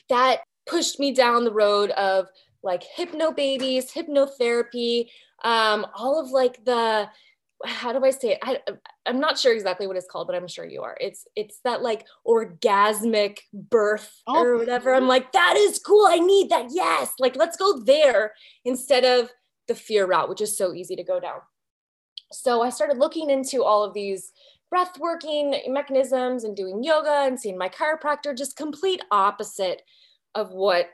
that 0.09 0.40
pushed 0.66 1.00
me 1.00 1.12
down 1.12 1.45
the 1.45 1.52
road 1.52 1.90
of 1.90 2.26
like 2.62 2.85
Hypnobabies, 2.97 3.92
hypnotherapy, 3.92 5.07
um, 5.45 5.87
all 5.97 6.21
of 6.21 6.31
like 6.31 6.64
the 6.64 7.09
how 7.64 7.92
do 7.92 8.04
I 8.04 8.11
say 8.11 8.33
it? 8.33 8.38
I, 8.42 8.59
I'm 9.07 9.21
not 9.21 9.38
sure 9.38 9.52
exactly 9.52 9.87
what 9.87 9.97
it's 9.97 10.09
called, 10.11 10.26
but 10.26 10.37
I'm 10.37 10.49
sure 10.49 10.64
you 10.64 10.83
are. 10.83 10.97
It's 11.00 11.26
it's 11.37 11.61
that 11.64 11.83
like 11.83 12.07
orgasmic 12.26 13.38
birth 13.52 14.11
oh. 14.26 14.42
or 14.42 14.57
whatever. 14.57 14.95
I'm 14.95 15.09
like, 15.09 15.33
that 15.33 15.57
is 15.57 15.78
cool. 15.78 16.07
I 16.07 16.19
need 16.19 16.50
that. 16.50 16.66
Yes, 16.71 17.12
like 17.19 17.37
let's 17.37 17.57
go 17.57 17.81
there 17.81 18.33
instead 18.64 19.04
of 19.04 19.31
the 19.73 19.81
fear 19.81 20.07
route, 20.07 20.29
which 20.29 20.43
is 20.43 20.57
so 20.57 20.75
easy 20.75 20.95
to 20.97 21.02
go 21.02 21.19
down. 21.19 21.41
So 22.31 22.62
I 22.62 22.69
started 22.69 22.99
looking 22.99 23.31
into 23.31 23.64
all 23.64 23.83
of 23.83 23.95
these 23.95 24.33
breath 24.71 24.99
working 24.99 25.55
mechanisms 25.69 26.45
and 26.45 26.55
doing 26.55 26.85
yoga 26.85 27.25
and 27.25 27.41
seeing 27.41 27.57
my 27.57 27.71
chiropractor, 27.71 28.37
just 28.37 28.57
complete 28.57 29.02
opposite 29.11 29.83
of 30.35 30.50
what 30.52 30.91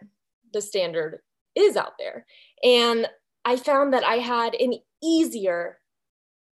the 0.53 0.61
standard 0.61 1.21
is 1.57 1.77
out 1.77 1.93
there. 1.99 2.25
And 2.63 3.09
I 3.45 3.57
found 3.57 3.93
that 3.95 4.05
I 4.05 4.17
had 4.17 4.55
an 4.55 4.75
easier 5.03 5.79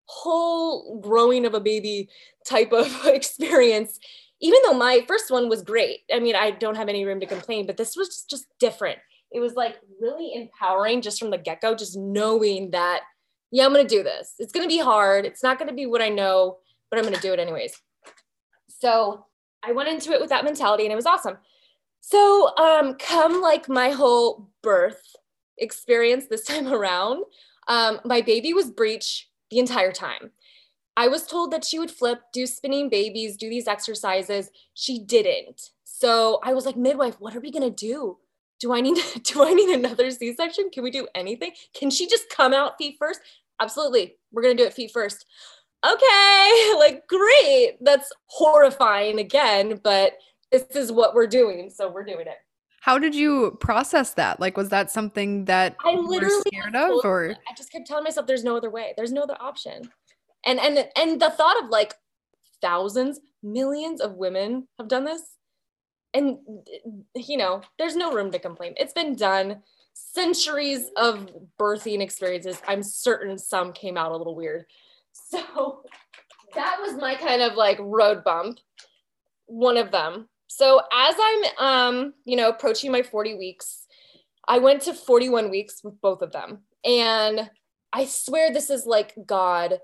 whole 0.05 0.99
growing 0.99 1.45
of 1.45 1.53
a 1.55 1.59
baby 1.59 2.09
type 2.45 2.71
of 2.71 2.87
experience 3.05 3.99
even 4.41 4.59
though 4.65 4.73
my 4.73 5.05
first 5.07 5.31
one 5.31 5.47
was 5.47 5.61
great 5.61 5.99
i 6.13 6.19
mean 6.19 6.35
i 6.35 6.51
don't 6.51 6.75
have 6.75 6.89
any 6.89 7.05
room 7.05 7.19
to 7.21 7.25
complain 7.25 7.65
but 7.65 7.77
this 7.77 7.95
was 7.95 8.09
just, 8.09 8.29
just 8.29 8.45
different 8.59 8.99
it 9.31 9.39
was 9.39 9.53
like 9.53 9.79
really 9.99 10.33
empowering 10.33 11.01
just 11.01 11.19
from 11.19 11.29
the 11.29 11.37
get-go 11.37 11.73
just 11.73 11.97
knowing 11.97 12.71
that 12.71 13.01
yeah 13.51 13.65
i'm 13.65 13.73
going 13.73 13.85
to 13.87 13.95
do 13.95 14.03
this. 14.03 14.33
It's 14.39 14.51
going 14.51 14.67
to 14.67 14.73
be 14.73 14.79
hard. 14.79 15.25
It's 15.25 15.43
not 15.43 15.57
going 15.57 15.69
to 15.69 15.75
be 15.75 15.85
what 15.85 16.01
i 16.01 16.09
know 16.09 16.57
but 16.89 16.99
i'm 16.99 17.05
going 17.05 17.15
to 17.15 17.21
do 17.21 17.33
it 17.33 17.39
anyways. 17.39 17.81
So 18.67 19.25
i 19.63 19.71
went 19.71 19.89
into 19.89 20.11
it 20.11 20.19
with 20.21 20.29
that 20.29 20.43
mentality 20.43 20.83
and 20.83 20.91
it 20.91 20.95
was 20.95 21.05
awesome. 21.05 21.37
So 22.01 22.55
um 22.57 22.95
come 22.95 23.41
like 23.41 23.69
my 23.69 23.91
whole 23.91 24.49
birth 24.61 25.15
experience 25.57 26.25
this 26.27 26.45
time 26.51 26.67
around 26.67 27.23
um 27.67 27.99
my 28.03 28.21
baby 28.21 28.53
was 28.53 28.69
breech 28.69 29.29
the 29.49 29.59
entire 29.59 29.91
time. 29.91 30.31
I 30.97 31.07
was 31.07 31.25
told 31.25 31.51
that 31.51 31.63
she 31.63 31.79
would 31.79 31.89
flip 31.89 32.19
do 32.33 32.45
spinning 32.45 32.89
babies 32.89 33.37
do 33.37 33.49
these 33.49 33.67
exercises. 33.67 34.49
She 34.73 34.99
didn't. 34.99 35.69
So 35.85 36.39
i 36.43 36.53
was 36.53 36.65
like 36.65 36.75
midwife 36.75 37.15
what 37.19 37.35
are 37.35 37.39
we 37.39 37.51
going 37.51 37.63
to 37.63 37.69
do 37.69 38.17
do 38.61 38.73
I 38.73 38.79
need 38.79 38.97
do 39.23 39.43
I 39.43 39.53
need 39.53 39.75
another 39.75 40.09
C-section? 40.11 40.69
Can 40.69 40.83
we 40.83 40.91
do 40.91 41.07
anything? 41.15 41.51
Can 41.73 41.89
she 41.89 42.07
just 42.07 42.29
come 42.29 42.53
out 42.53 42.77
feet 42.77 42.95
first? 42.97 43.19
Absolutely. 43.59 44.15
We're 44.31 44.43
gonna 44.43 44.55
do 44.55 44.63
it 44.63 44.73
feet 44.73 44.91
first. 44.91 45.25
Okay, 45.85 46.73
like 46.77 47.05
great. 47.07 47.77
That's 47.81 48.11
horrifying 48.27 49.19
again, 49.19 49.81
but 49.83 50.13
this 50.51 50.63
is 50.75 50.91
what 50.91 51.13
we're 51.15 51.27
doing, 51.27 51.69
so 51.69 51.89
we're 51.89 52.05
doing 52.05 52.27
it. 52.27 52.37
How 52.81 52.97
did 52.97 53.13
you 53.13 53.57
process 53.59 54.13
that? 54.15 54.39
Like, 54.39 54.57
was 54.57 54.69
that 54.69 54.89
something 54.89 55.45
that 55.45 55.75
I 55.85 55.93
literally 55.93 56.41
scared 56.47 56.75
of, 56.75 57.01
or 57.03 57.35
I 57.47 57.53
just 57.55 57.71
kept 57.71 57.87
telling 57.87 58.03
myself, 58.03 58.27
"There's 58.27 58.43
no 58.43 58.57
other 58.57 58.69
way. 58.69 58.93
There's 58.97 59.11
no 59.11 59.21
other 59.21 59.37
option." 59.39 59.91
And 60.45 60.59
and 60.59 60.87
and 60.95 61.21
the 61.21 61.29
thought 61.29 61.63
of 61.63 61.69
like 61.69 61.93
thousands, 62.61 63.19
millions 63.43 64.01
of 64.01 64.15
women 64.15 64.67
have 64.79 64.87
done 64.87 65.05
this 65.05 65.21
and 66.13 66.37
you 67.15 67.37
know 67.37 67.61
there's 67.77 67.95
no 67.95 68.11
room 68.11 68.31
to 68.31 68.39
complain. 68.39 68.73
It's 68.77 68.93
been 68.93 69.15
done. 69.15 69.61
Centuries 69.93 70.89
of 70.95 71.29
birthing 71.59 72.01
experiences 72.01 72.61
i'm 72.67 72.81
certain 72.81 73.37
some 73.37 73.73
came 73.73 73.97
out 73.97 74.11
a 74.11 74.17
little 74.17 74.35
weird. 74.35 74.65
So 75.13 75.83
that 76.55 76.77
was 76.81 76.95
my 76.99 77.15
kind 77.15 77.41
of 77.41 77.55
like 77.55 77.77
road 77.79 78.23
bump 78.23 78.59
one 79.45 79.77
of 79.77 79.91
them. 79.91 80.27
So 80.47 80.81
as 80.93 81.15
i'm 81.19 81.43
um 81.57 82.13
you 82.25 82.37
know 82.37 82.49
approaching 82.49 82.91
my 82.91 83.03
40 83.03 83.35
weeks 83.35 83.85
i 84.47 84.59
went 84.59 84.81
to 84.83 84.93
41 84.93 85.49
weeks 85.49 85.81
with 85.83 85.99
both 86.01 86.21
of 86.21 86.31
them. 86.31 86.59
And 86.85 87.49
i 87.93 88.05
swear 88.05 88.51
this 88.51 88.69
is 88.69 88.85
like 88.85 89.13
god 89.25 89.79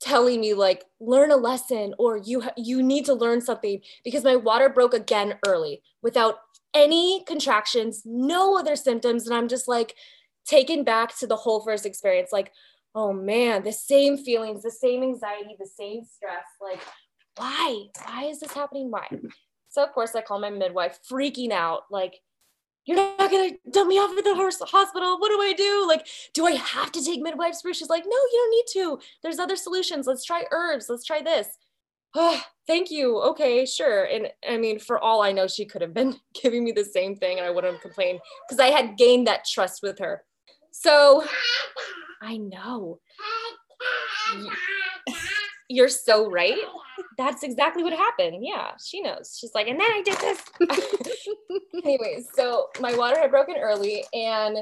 telling 0.00 0.40
me 0.40 0.54
like 0.54 0.84
learn 1.00 1.30
a 1.30 1.36
lesson 1.36 1.94
or 1.98 2.18
you 2.18 2.42
ha- 2.42 2.52
you 2.56 2.82
need 2.82 3.04
to 3.06 3.14
learn 3.14 3.40
something 3.40 3.80
because 4.04 4.24
my 4.24 4.36
water 4.36 4.68
broke 4.68 4.92
again 4.92 5.38
early 5.46 5.82
without 6.02 6.36
any 6.74 7.24
contractions 7.26 8.02
no 8.04 8.58
other 8.58 8.76
symptoms 8.76 9.26
and 9.26 9.34
i'm 9.34 9.48
just 9.48 9.66
like 9.66 9.94
taken 10.46 10.84
back 10.84 11.16
to 11.18 11.26
the 11.26 11.36
whole 11.36 11.60
first 11.60 11.84
experience. 11.84 12.30
Like 12.32 12.52
oh 12.94 13.12
man 13.12 13.62
the 13.62 13.72
same 13.72 14.16
feelings 14.16 14.62
the 14.62 14.70
same 14.70 15.02
anxiety 15.02 15.54
the 15.58 15.66
same 15.66 16.02
stress 16.04 16.46
like 16.62 16.80
why? 17.36 17.88
Why 18.06 18.24
is 18.24 18.40
this 18.40 18.52
happening? 18.52 18.90
Why? 18.90 19.06
So 19.68 19.84
of 19.84 19.92
course 19.92 20.14
i 20.14 20.22
call 20.22 20.38
my 20.38 20.48
midwife 20.48 20.98
freaking 21.10 21.50
out 21.50 21.82
like 21.90 22.14
you're 22.86 22.96
not 22.96 23.30
gonna 23.30 23.50
dump 23.70 23.88
me 23.88 23.98
off 23.98 24.16
at 24.16 24.24
the 24.24 24.34
horse 24.34 24.60
hospital. 24.60 25.18
What 25.18 25.28
do 25.28 25.40
I 25.40 25.52
do? 25.52 25.86
Like, 25.86 26.06
do 26.32 26.46
I 26.46 26.52
have 26.52 26.92
to 26.92 27.04
take 27.04 27.20
midwives 27.20 27.60
first? 27.60 27.80
She's 27.80 27.88
like, 27.88 28.04
no, 28.04 28.10
you 28.10 28.38
don't 28.38 28.50
need 28.50 28.80
to. 28.80 29.06
There's 29.22 29.38
other 29.38 29.56
solutions. 29.56 30.06
Let's 30.06 30.24
try 30.24 30.44
herbs. 30.52 30.88
Let's 30.88 31.04
try 31.04 31.20
this. 31.20 31.48
Oh, 32.14 32.40
thank 32.66 32.90
you. 32.90 33.18
Okay, 33.18 33.66
sure. 33.66 34.04
And 34.04 34.28
I 34.48 34.56
mean, 34.56 34.78
for 34.78 34.98
all 34.98 35.22
I 35.22 35.32
know, 35.32 35.48
she 35.48 35.64
could 35.64 35.82
have 35.82 35.94
been 35.94 36.16
giving 36.42 36.64
me 36.64 36.72
the 36.72 36.84
same 36.84 37.16
thing 37.16 37.38
and 37.38 37.46
I 37.46 37.50
wouldn't 37.50 37.74
have 37.74 37.82
complained 37.82 38.20
because 38.48 38.60
I 38.60 38.68
had 38.68 38.96
gained 38.96 39.26
that 39.26 39.44
trust 39.44 39.82
with 39.82 39.98
her. 39.98 40.22
So 40.70 41.24
I 42.22 42.36
know. 42.36 43.00
You're 45.68 45.88
so 45.88 46.30
right. 46.30 46.58
That's 47.18 47.42
exactly 47.42 47.82
what 47.82 47.92
happened. 47.92 48.44
Yeah, 48.44 48.72
she 48.82 49.00
knows. 49.00 49.36
She's 49.38 49.54
like, 49.54 49.68
and 49.68 49.80
then 49.80 49.88
I 49.90 50.02
did 50.02 50.18
this. 50.18 50.42
Anyways, 51.84 52.28
so 52.34 52.68
my 52.80 52.94
water 52.94 53.18
had 53.18 53.30
broken 53.30 53.56
early, 53.58 54.04
and 54.12 54.58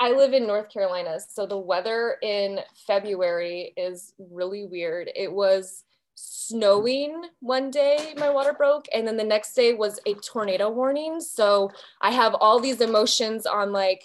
I 0.00 0.10
live 0.10 0.32
in 0.32 0.46
North 0.46 0.70
Carolina, 0.70 1.18
so 1.20 1.46
the 1.46 1.58
weather 1.58 2.16
in 2.22 2.60
February 2.86 3.72
is 3.76 4.12
really 4.18 4.66
weird. 4.66 5.10
It 5.14 5.32
was 5.32 5.84
snowing 6.14 7.24
one 7.40 7.70
day, 7.70 8.14
my 8.16 8.30
water 8.30 8.52
broke, 8.52 8.86
and 8.92 9.06
then 9.06 9.16
the 9.16 9.24
next 9.24 9.54
day 9.54 9.72
was 9.72 10.00
a 10.06 10.14
tornado 10.14 10.70
warning. 10.70 11.20
So 11.20 11.70
I 12.00 12.10
have 12.10 12.34
all 12.34 12.60
these 12.60 12.80
emotions 12.80 13.46
on 13.46 13.72
like, 13.72 14.02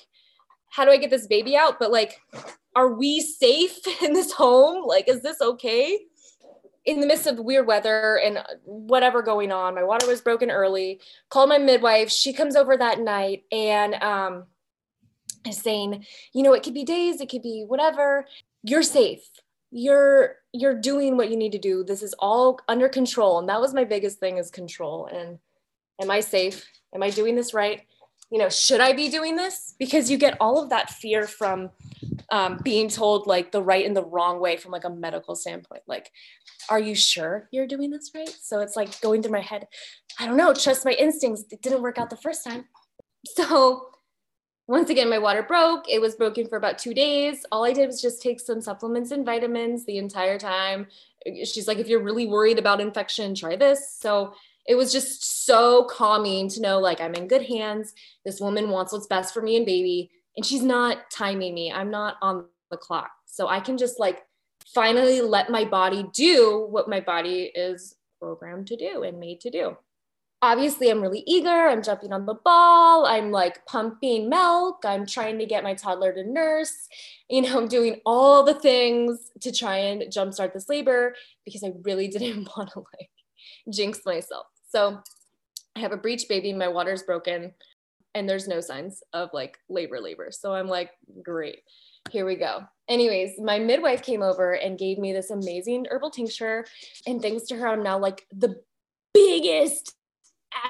how 0.70 0.86
do 0.86 0.92
I 0.92 0.98
get 0.98 1.10
this 1.10 1.28
baby 1.28 1.56
out? 1.56 1.80
But 1.80 1.92
like, 1.92 2.22
are 2.76 2.94
we 2.94 3.20
safe 3.20 3.80
in 4.02 4.14
this 4.14 4.32
home? 4.32 4.86
Like, 4.86 5.08
is 5.08 5.22
this 5.22 5.42
okay? 5.42 6.00
In 6.90 7.02
the 7.02 7.06
midst 7.06 7.28
of 7.28 7.38
weird 7.38 7.68
weather 7.68 8.18
and 8.18 8.40
whatever 8.64 9.22
going 9.22 9.52
on, 9.52 9.76
my 9.76 9.84
water 9.84 10.08
was 10.08 10.22
broken 10.22 10.50
early. 10.50 11.00
Called 11.30 11.50
my 11.50 11.60
midwife. 11.60 12.10
She 12.10 12.34
comes 12.34 12.56
over 12.56 12.76
that 12.76 13.00
night 13.00 13.44
and 13.52 13.94
um, 13.96 14.46
is 15.48 15.60
saying, 15.60 16.08
you 16.34 16.42
know, 16.42 16.54
it 16.54 16.64
could 16.64 16.74
be 16.74 16.84
days, 16.84 17.22
it 17.22 17.30
could 17.30 17.44
be 17.44 17.64
whatever. 17.68 18.26
You're 18.64 18.82
safe. 18.82 19.22
You're 19.70 20.38
you're 20.52 20.80
doing 20.80 21.16
what 21.16 21.30
you 21.30 21.38
need 21.38 21.52
to 21.52 21.60
do. 21.60 21.84
This 21.84 22.02
is 22.02 22.16
all 22.18 22.60
under 22.68 22.90
control. 22.90 23.38
And 23.38 23.50
that 23.50 23.62
was 23.62 23.72
my 23.72 23.84
biggest 23.84 24.20
thing 24.20 24.40
is 24.40 24.50
control. 24.50 25.06
And 25.06 25.38
am 26.02 26.10
I 26.10 26.22
safe? 26.22 26.68
Am 26.96 27.04
I 27.04 27.12
doing 27.12 27.36
this 27.36 27.54
right? 27.54 27.86
You 28.32 28.38
know, 28.38 28.50
should 28.50 28.80
I 28.80 28.94
be 28.94 29.10
doing 29.10 29.36
this? 29.36 29.76
Because 29.80 30.12
you 30.12 30.18
get 30.18 30.38
all 30.40 30.62
of 30.62 30.70
that 30.70 30.92
fear 30.92 31.26
from 31.26 31.72
um, 32.32 32.60
being 32.64 32.90
told 32.90 33.28
like 33.28 33.52
the 33.52 33.62
right 33.62 33.86
and 33.86 33.96
the 33.96 34.06
wrong 34.06 34.40
way 34.40 34.58
from 34.58 34.72
like 34.72 34.84
a 34.84 34.90
medical 34.90 35.36
standpoint. 35.36 35.82
Like, 35.88 36.12
are 36.70 36.80
you 36.80 36.94
sure 36.96 37.50
you're 37.52 37.68
doing 37.68 37.90
this 37.90 38.12
right? 38.14 38.30
So 38.30 38.60
it's 38.60 38.76
like 38.76 39.02
going 39.02 39.24
through 39.24 39.32
my 39.32 39.42
head. 39.42 39.68
I 40.20 40.28
don't 40.28 40.38
know. 40.38 40.54
Trust 40.54 40.86
my 40.86 40.92
instincts. 40.92 41.44
It 41.52 41.62
didn't 41.62 41.82
work 41.82 41.98
out 41.98 42.10
the 42.10 42.18
first 42.18 42.44
time. 42.44 42.66
So 43.36 43.90
once 44.70 44.92
again, 44.92 45.10
my 45.10 45.18
water 45.18 45.42
broke. 45.42 45.90
It 45.90 46.00
was 46.00 46.14
broken 46.14 46.48
for 46.48 46.56
about 46.56 46.78
two 46.78 46.94
days. 46.94 47.44
All 47.52 47.66
I 47.66 47.74
did 47.74 47.88
was 47.88 48.00
just 48.00 48.22
take 48.22 48.40
some 48.40 48.62
supplements 48.62 49.10
and 49.10 49.26
vitamins 49.26 49.84
the 49.84 49.98
entire 49.98 50.38
time. 50.38 50.86
She's 51.26 51.68
like, 51.68 51.80
if 51.80 51.88
you're 51.88 52.04
really 52.04 52.28
worried 52.28 52.60
about 52.60 52.80
infection, 52.80 53.34
try 53.34 53.56
this. 53.56 53.98
So 54.00 54.36
it 54.70 54.76
was 54.76 54.94
just 54.94 55.46
so 55.46 55.84
calming 55.86 56.48
to 56.50 56.62
know 56.62 56.80
like 56.80 57.02
I'm 57.02 57.16
in 57.16 57.28
good 57.28 57.46
hands. 57.46 57.94
This 58.24 58.40
woman 58.40 58.70
wants 58.70 58.94
what's 58.94 59.08
best 59.08 59.34
for 59.34 59.42
me 59.42 59.58
and 59.58 59.66
baby, 59.66 60.12
and 60.38 60.46
she's 60.46 60.64
not 60.64 61.12
timing 61.12 61.54
me. 61.54 61.72
I'm 61.72 61.92
not 61.92 62.16
on 62.22 62.46
the 62.72 62.78
clock. 62.78 63.10
So 63.26 63.48
I 63.48 63.60
can 63.60 63.78
just 63.78 64.00
like 64.00 64.22
finally 64.74 65.22
let 65.22 65.50
my 65.50 65.66
body 65.66 66.08
do 66.14 66.68
what 66.70 66.88
my 66.88 67.02
body 67.02 67.52
is 67.54 67.96
programmed 68.20 68.68
to 68.68 68.78
do 68.78 69.04
and 69.04 69.20
made 69.20 69.42
to 69.42 69.50
do 69.50 69.76
obviously 70.42 70.90
I'm 70.90 71.02
really 71.02 71.24
eager. 71.26 71.50
I'm 71.50 71.84
jumping 71.84 72.14
on 72.14 72.26
the 72.26 72.34
ball. 72.34 73.06
I'm 73.06 73.32
like 73.32 73.66
pumping 73.66 74.30
milk. 74.30 74.84
I'm 74.86 75.06
trying 75.06 75.38
to 75.40 75.46
get 75.46 75.64
my 75.64 75.74
toddler 75.74 76.14
to 76.14 76.24
nurse. 76.24 76.88
You 77.30 77.42
know, 77.42 77.58
I'm 77.58 77.68
doing 77.68 78.02
all 78.06 78.44
the 78.44 78.54
things 78.54 79.32
to 79.42 79.52
try 79.52 79.78
and 79.78 80.04
jumpstart 80.04 80.54
this 80.54 80.70
labor 80.70 81.16
because 81.46 81.64
I 81.64 81.74
really 81.84 82.08
didn't 82.10 82.50
want 82.56 82.72
to 82.72 82.80
like 82.80 83.10
jinx 83.70 84.02
myself. 84.06 84.48
So 84.70 85.02
I 85.76 85.80
have 85.80 85.92
a 85.92 85.98
breech 85.98 86.28
baby. 86.28 86.54
My 86.54 86.68
water's 86.68 87.04
broken 87.04 87.54
and 88.16 88.28
there's 88.28 88.48
no 88.48 88.60
signs 88.60 89.04
of 89.14 89.30
like 89.34 89.58
labor 89.70 90.00
labor. 90.00 90.30
So 90.32 90.54
I'm 90.54 90.68
like, 90.68 90.92
great. 91.24 91.60
Here 92.10 92.26
we 92.26 92.36
go. 92.36 92.64
Anyways, 92.88 93.40
my 93.40 93.60
midwife 93.60 94.02
came 94.02 94.24
over 94.24 94.54
and 94.54 94.80
gave 94.80 94.98
me 94.98 95.14
this 95.14 95.30
amazing 95.30 95.86
herbal 95.90 96.12
tincture. 96.12 96.66
And 97.06 97.22
thanks 97.22 97.44
to 97.48 97.56
her, 97.56 97.68
I'm 97.68 97.84
now 97.84 98.00
like 98.00 98.26
the 98.32 98.62
biggest 99.14 99.96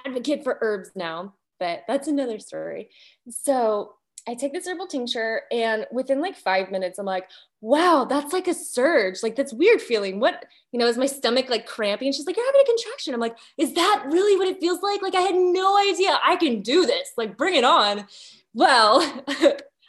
advocate 0.05 0.43
for 0.43 0.57
herbs 0.61 0.91
now, 0.95 1.35
but 1.59 1.83
that's 1.87 2.07
another 2.07 2.39
story. 2.39 2.89
So 3.29 3.93
I 4.27 4.35
take 4.35 4.53
this 4.53 4.67
herbal 4.67 4.87
tincture, 4.87 5.41
and 5.51 5.85
within 5.91 6.21
like 6.21 6.35
five 6.35 6.71
minutes, 6.71 6.99
I'm 6.99 7.05
like, 7.05 7.29
wow, 7.61 8.05
that's 8.09 8.33
like 8.33 8.47
a 8.47 8.53
surge. 8.53 9.23
Like, 9.23 9.35
that's 9.35 9.53
weird 9.53 9.81
feeling. 9.81 10.19
What, 10.19 10.45
you 10.71 10.79
know, 10.79 10.87
is 10.87 10.97
my 10.97 11.05
stomach 11.05 11.49
like 11.49 11.65
cramping? 11.65 12.11
she's 12.11 12.25
like, 12.25 12.37
you're 12.37 12.45
having 12.45 12.61
a 12.61 12.65
contraction. 12.65 13.13
I'm 13.13 13.19
like, 13.19 13.37
is 13.57 13.73
that 13.73 14.05
really 14.07 14.37
what 14.37 14.47
it 14.47 14.59
feels 14.59 14.81
like? 14.81 15.01
Like, 15.01 15.15
I 15.15 15.21
had 15.21 15.35
no 15.35 15.77
idea 15.77 16.19
I 16.23 16.35
can 16.35 16.61
do 16.61 16.85
this. 16.85 17.11
Like, 17.17 17.37
bring 17.37 17.55
it 17.55 17.63
on. 17.63 18.05
Well, 18.53 19.01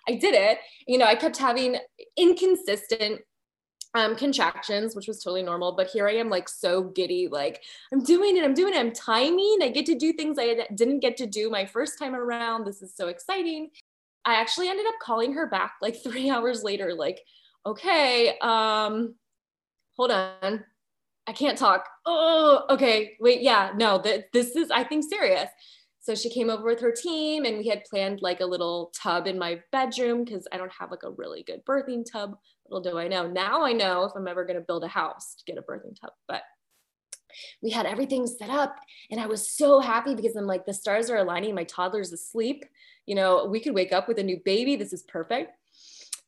I 0.08 0.14
did 0.14 0.34
it. 0.34 0.58
You 0.86 0.98
know, 0.98 1.06
I 1.06 1.14
kept 1.14 1.36
having 1.36 1.76
inconsistent 2.16 3.20
um, 3.94 4.14
contractions, 4.14 4.94
which 4.94 5.08
was 5.08 5.22
totally 5.22 5.42
normal. 5.42 5.72
But 5.72 5.88
here 5.88 6.08
I 6.08 6.14
am, 6.14 6.30
like 6.30 6.48
so 6.48 6.82
giddy, 6.82 7.28
like 7.28 7.62
I'm 7.92 8.02
doing 8.02 8.36
it, 8.36 8.44
I'm 8.44 8.54
doing 8.54 8.74
it, 8.74 8.78
I'm 8.78 8.92
timing. 8.92 9.58
I 9.62 9.68
get 9.68 9.86
to 9.86 9.94
do 9.94 10.12
things 10.12 10.38
I 10.38 10.66
didn't 10.74 11.00
get 11.00 11.16
to 11.18 11.26
do 11.26 11.50
my 11.50 11.66
first 11.66 11.98
time 11.98 12.14
around. 12.14 12.64
This 12.64 12.82
is 12.82 12.94
so 12.94 13.08
exciting. 13.08 13.70
I 14.24 14.34
actually 14.34 14.68
ended 14.68 14.86
up 14.86 14.94
calling 15.02 15.32
her 15.34 15.46
back 15.46 15.74
like 15.80 15.96
three 16.02 16.30
hours 16.30 16.62
later, 16.62 16.94
like, 16.94 17.20
okay, 17.66 18.38
um, 18.40 19.14
hold 19.96 20.10
on. 20.10 20.64
I 21.26 21.32
can't 21.32 21.58
talk. 21.58 21.86
Oh, 22.06 22.64
okay. 22.70 23.16
Wait, 23.20 23.40
yeah, 23.42 23.70
no, 23.76 24.00
th- 24.00 24.24
this 24.32 24.56
is, 24.56 24.70
I 24.70 24.82
think, 24.82 25.04
serious. 25.08 25.48
So 26.00 26.14
she 26.14 26.30
came 26.30 26.50
over 26.50 26.64
with 26.64 26.80
her 26.80 26.90
team 26.90 27.44
and 27.44 27.58
we 27.58 27.68
had 27.68 27.84
planned 27.84 28.20
like 28.22 28.40
a 28.40 28.46
little 28.46 28.90
tub 29.00 29.26
in 29.26 29.38
my 29.38 29.60
bedroom 29.70 30.24
because 30.24 30.48
I 30.50 30.56
don't 30.56 30.72
have 30.72 30.90
like 30.90 31.02
a 31.04 31.10
really 31.10 31.42
good 31.42 31.64
birthing 31.66 32.04
tub 32.10 32.36
little 32.70 32.92
do 32.92 32.98
I 32.98 33.08
know. 33.08 33.26
Now 33.26 33.64
I 33.64 33.72
know 33.72 34.04
if 34.04 34.12
I'm 34.14 34.28
ever 34.28 34.44
going 34.44 34.58
to 34.58 34.64
build 34.64 34.84
a 34.84 34.88
house 34.88 35.34
to 35.36 35.44
get 35.44 35.58
a 35.58 35.62
birthing 35.62 36.00
tub, 36.00 36.12
but 36.28 36.42
we 37.62 37.70
had 37.70 37.86
everything 37.86 38.26
set 38.26 38.50
up 38.50 38.76
and 39.10 39.20
I 39.20 39.26
was 39.26 39.48
so 39.48 39.80
happy 39.80 40.14
because 40.14 40.36
I'm 40.36 40.46
like, 40.46 40.66
the 40.66 40.74
stars 40.74 41.10
are 41.10 41.16
aligning. 41.16 41.54
My 41.54 41.64
toddler's 41.64 42.12
asleep. 42.12 42.64
You 43.06 43.14
know, 43.14 43.46
we 43.46 43.60
could 43.60 43.74
wake 43.74 43.92
up 43.92 44.08
with 44.08 44.18
a 44.18 44.22
new 44.22 44.40
baby. 44.44 44.76
This 44.76 44.92
is 44.92 45.02
perfect. 45.02 45.52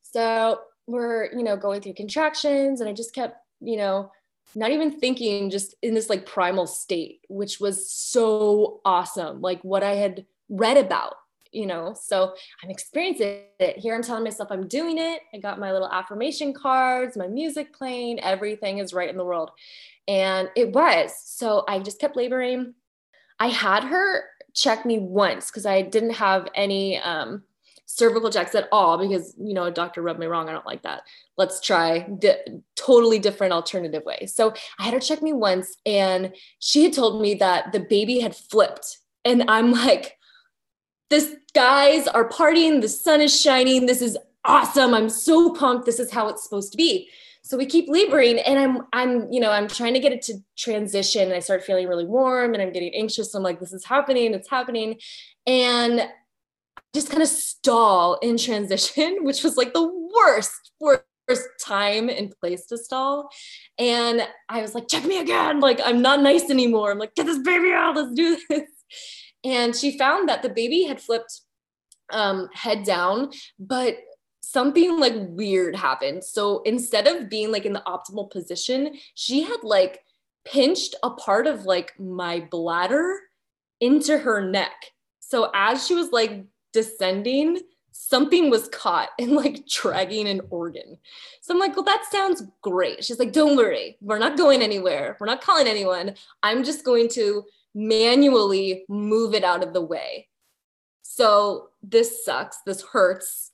So 0.02 0.60
we're, 0.86 1.32
you 1.32 1.42
know, 1.42 1.56
going 1.56 1.80
through 1.80 1.94
contractions 1.94 2.80
and 2.80 2.88
I 2.88 2.92
just 2.92 3.14
kept, 3.14 3.36
you 3.60 3.76
know, 3.76 4.10
not 4.54 4.70
even 4.70 4.90
thinking, 4.90 5.50
just 5.50 5.74
in 5.82 5.94
this 5.94 6.10
like 6.10 6.26
primal 6.26 6.66
state, 6.66 7.20
which 7.28 7.60
was 7.60 7.90
so 7.90 8.80
awesome. 8.84 9.40
Like 9.40 9.62
what 9.62 9.82
I 9.82 9.94
had 9.94 10.26
read 10.48 10.76
about 10.76 11.14
you 11.52 11.66
know 11.66 11.94
so 11.94 12.34
i'm 12.62 12.70
experiencing 12.70 13.42
it. 13.60 13.76
Here 13.78 13.94
i'm 13.94 14.02
telling 14.02 14.24
myself 14.24 14.48
i'm 14.50 14.66
doing 14.66 14.98
it. 14.98 15.20
I 15.34 15.38
got 15.38 15.58
my 15.58 15.72
little 15.72 15.90
affirmation 15.90 16.52
cards 16.52 17.16
my 17.16 17.28
music 17.28 17.74
playing 17.74 18.20
everything 18.20 18.78
is 18.78 18.92
right 18.92 19.10
in 19.10 19.16
the 19.16 19.24
world. 19.24 19.50
And 20.08 20.48
it 20.56 20.72
was. 20.72 21.12
So 21.24 21.64
i 21.68 21.78
just 21.78 22.00
kept 22.00 22.16
laboring. 22.16 22.74
I 23.38 23.48
had 23.48 23.84
her 23.84 24.24
check 24.54 24.84
me 24.84 24.98
once 24.98 25.50
because 25.50 25.66
i 25.66 25.82
didn't 25.82 26.14
have 26.14 26.48
any 26.54 26.98
um, 26.98 27.42
cervical 27.86 28.30
checks 28.30 28.54
at 28.54 28.68
all 28.72 28.96
because 28.96 29.34
you 29.38 29.52
know 29.54 29.64
a 29.64 29.70
doctor 29.70 30.02
rubbed 30.02 30.20
me 30.20 30.26
wrong. 30.26 30.48
I 30.48 30.52
don't 30.52 30.66
like 30.66 30.82
that. 30.82 31.02
Let's 31.36 31.60
try 31.60 32.08
di- 32.18 32.60
totally 32.76 33.18
different 33.18 33.52
alternative 33.52 34.04
way. 34.04 34.26
So 34.26 34.54
i 34.78 34.84
had 34.84 34.94
her 34.94 35.00
check 35.00 35.22
me 35.22 35.32
once 35.32 35.76
and 35.84 36.34
she 36.58 36.84
had 36.84 36.92
told 36.92 37.20
me 37.20 37.34
that 37.34 37.72
the 37.72 37.80
baby 37.80 38.20
had 38.20 38.34
flipped 38.34 38.98
and 39.24 39.44
i'm 39.48 39.72
like 39.86 40.18
this 41.12 41.36
guys 41.52 42.08
are 42.08 42.26
partying, 42.26 42.80
the 42.80 42.88
sun 42.88 43.20
is 43.20 43.38
shining. 43.38 43.84
This 43.84 44.00
is 44.00 44.16
awesome. 44.46 44.94
I'm 44.94 45.10
so 45.10 45.52
pumped. 45.52 45.84
This 45.84 46.00
is 46.00 46.10
how 46.10 46.28
it's 46.28 46.42
supposed 46.42 46.72
to 46.72 46.78
be. 46.78 47.10
So 47.42 47.58
we 47.58 47.66
keep 47.66 47.86
laboring 47.86 48.38
and 48.38 48.58
I'm 48.58 48.86
I'm 48.94 49.30
you 49.30 49.38
know 49.38 49.50
I'm 49.50 49.68
trying 49.68 49.92
to 49.92 50.00
get 50.00 50.12
it 50.12 50.22
to 50.22 50.38
transition 50.56 51.24
and 51.24 51.34
I 51.34 51.40
start 51.40 51.64
feeling 51.64 51.86
really 51.86 52.06
warm 52.06 52.54
and 52.54 52.62
I'm 52.62 52.72
getting 52.72 52.94
anxious. 52.94 53.34
I'm 53.34 53.42
like 53.42 53.60
this 53.60 53.74
is 53.74 53.84
happening, 53.84 54.32
it's 54.32 54.48
happening 54.48 54.98
and 55.46 56.08
just 56.94 57.10
kind 57.10 57.22
of 57.22 57.28
stall 57.28 58.14
in 58.22 58.38
transition, 58.38 59.18
which 59.22 59.44
was 59.44 59.58
like 59.58 59.74
the 59.74 59.86
worst 60.16 60.72
worst 60.80 61.02
time 61.60 62.08
and 62.08 62.32
place 62.40 62.64
to 62.66 62.78
stall. 62.78 63.28
And 63.78 64.26
I 64.48 64.62
was 64.62 64.74
like 64.74 64.88
check 64.88 65.04
me 65.04 65.20
again. 65.20 65.60
Like 65.60 65.78
I'm 65.84 66.00
not 66.00 66.22
nice 66.22 66.48
anymore. 66.48 66.90
I'm 66.90 66.98
like 66.98 67.14
get 67.14 67.26
this 67.26 67.40
baby 67.40 67.70
out. 67.72 67.96
Let's 67.96 68.14
do 68.14 68.38
this. 68.48 68.62
And 69.44 69.74
she 69.74 69.98
found 69.98 70.28
that 70.28 70.42
the 70.42 70.48
baby 70.48 70.84
had 70.84 71.00
flipped 71.00 71.40
um, 72.10 72.48
head 72.52 72.84
down, 72.84 73.30
but 73.58 73.96
something 74.42 75.00
like 75.00 75.14
weird 75.16 75.74
happened. 75.74 76.22
So 76.22 76.62
instead 76.62 77.06
of 77.06 77.28
being 77.28 77.50
like 77.50 77.64
in 77.64 77.72
the 77.72 77.82
optimal 77.86 78.30
position, 78.30 78.94
she 79.14 79.42
had 79.42 79.62
like 79.62 80.00
pinched 80.44 80.94
a 81.02 81.10
part 81.10 81.46
of 81.46 81.64
like 81.64 81.98
my 81.98 82.46
bladder 82.50 83.18
into 83.80 84.18
her 84.18 84.42
neck. 84.42 84.74
So 85.20 85.50
as 85.54 85.86
she 85.86 85.94
was 85.94 86.10
like 86.12 86.44
descending, 86.72 87.60
something 87.92 88.50
was 88.50 88.68
caught 88.68 89.10
and 89.18 89.32
like 89.32 89.66
dragging 89.66 90.28
an 90.28 90.40
organ. 90.50 90.98
So 91.40 91.54
I'm 91.54 91.60
like, 91.60 91.76
well, 91.76 91.84
that 91.84 92.04
sounds 92.10 92.42
great. 92.60 93.04
She's 93.04 93.18
like, 93.18 93.32
don't 93.32 93.56
worry, 93.56 93.96
we're 94.00 94.18
not 94.18 94.36
going 94.36 94.62
anywhere. 94.62 95.16
We're 95.20 95.26
not 95.26 95.42
calling 95.42 95.66
anyone. 95.66 96.14
I'm 96.42 96.64
just 96.64 96.84
going 96.84 97.08
to 97.10 97.44
manually 97.74 98.84
move 98.88 99.34
it 99.34 99.44
out 99.44 99.62
of 99.62 99.72
the 99.72 99.82
way. 99.82 100.28
So 101.02 101.68
this 101.82 102.24
sucks. 102.24 102.58
This 102.66 102.82
hurts. 102.82 103.50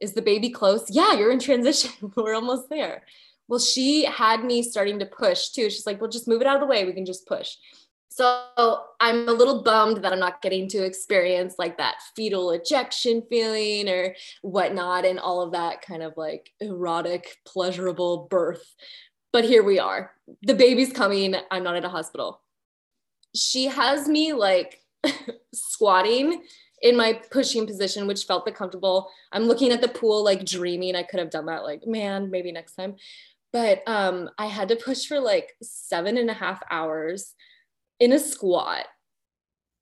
Is 0.00 0.14
the 0.14 0.22
baby 0.22 0.50
close? 0.50 0.86
Yeah, 0.88 1.14
you're 1.14 1.32
in 1.32 1.40
transition. 1.40 1.90
We're 2.16 2.34
almost 2.34 2.70
there. 2.70 3.02
Well, 3.48 3.58
she 3.58 4.04
had 4.04 4.44
me 4.44 4.62
starting 4.62 4.98
to 5.00 5.06
push 5.06 5.48
too. 5.48 5.70
She's 5.70 5.86
like, 5.86 6.00
well, 6.00 6.10
just 6.10 6.28
move 6.28 6.40
it 6.40 6.46
out 6.46 6.54
of 6.56 6.60
the 6.60 6.66
way. 6.66 6.84
We 6.84 6.92
can 6.92 7.04
just 7.04 7.26
push. 7.26 7.56
So 8.08 8.44
I'm 9.00 9.28
a 9.28 9.32
little 9.32 9.62
bummed 9.62 10.02
that 10.04 10.12
I'm 10.12 10.18
not 10.18 10.42
getting 10.42 10.68
to 10.70 10.84
experience 10.84 11.54
like 11.58 11.78
that 11.78 11.96
fetal 12.16 12.50
ejection 12.50 13.22
feeling 13.30 13.88
or 13.88 14.14
whatnot 14.42 15.04
and 15.04 15.18
all 15.18 15.42
of 15.42 15.52
that 15.52 15.82
kind 15.82 16.02
of 16.02 16.14
like 16.16 16.50
erotic, 16.60 17.36
pleasurable 17.44 18.26
birth. 18.28 18.74
But 19.32 19.44
here 19.44 19.62
we 19.62 19.78
are. 19.78 20.12
The 20.42 20.54
baby's 20.54 20.92
coming. 20.92 21.36
I'm 21.50 21.62
not 21.62 21.76
at 21.76 21.84
a 21.84 21.88
hospital. 21.88 22.40
She 23.34 23.66
has 23.66 24.08
me 24.08 24.32
like 24.32 24.80
squatting 25.54 26.42
in 26.82 26.96
my 26.96 27.20
pushing 27.30 27.66
position, 27.66 28.06
which 28.06 28.24
felt 28.24 28.44
the 28.44 28.52
comfortable. 28.52 29.10
I'm 29.32 29.44
looking 29.44 29.72
at 29.72 29.80
the 29.80 29.88
pool, 29.88 30.24
like 30.24 30.44
dreaming. 30.44 30.96
I 30.96 31.02
could 31.02 31.20
have 31.20 31.30
done 31.30 31.46
that, 31.46 31.62
like, 31.62 31.86
man, 31.86 32.30
maybe 32.30 32.52
next 32.52 32.74
time. 32.74 32.96
But 33.52 33.82
um, 33.86 34.30
I 34.38 34.46
had 34.46 34.68
to 34.68 34.76
push 34.76 35.06
for 35.06 35.20
like 35.20 35.56
seven 35.62 36.16
and 36.16 36.30
a 36.30 36.34
half 36.34 36.62
hours 36.70 37.34
in 37.98 38.12
a 38.12 38.18
squat. 38.18 38.86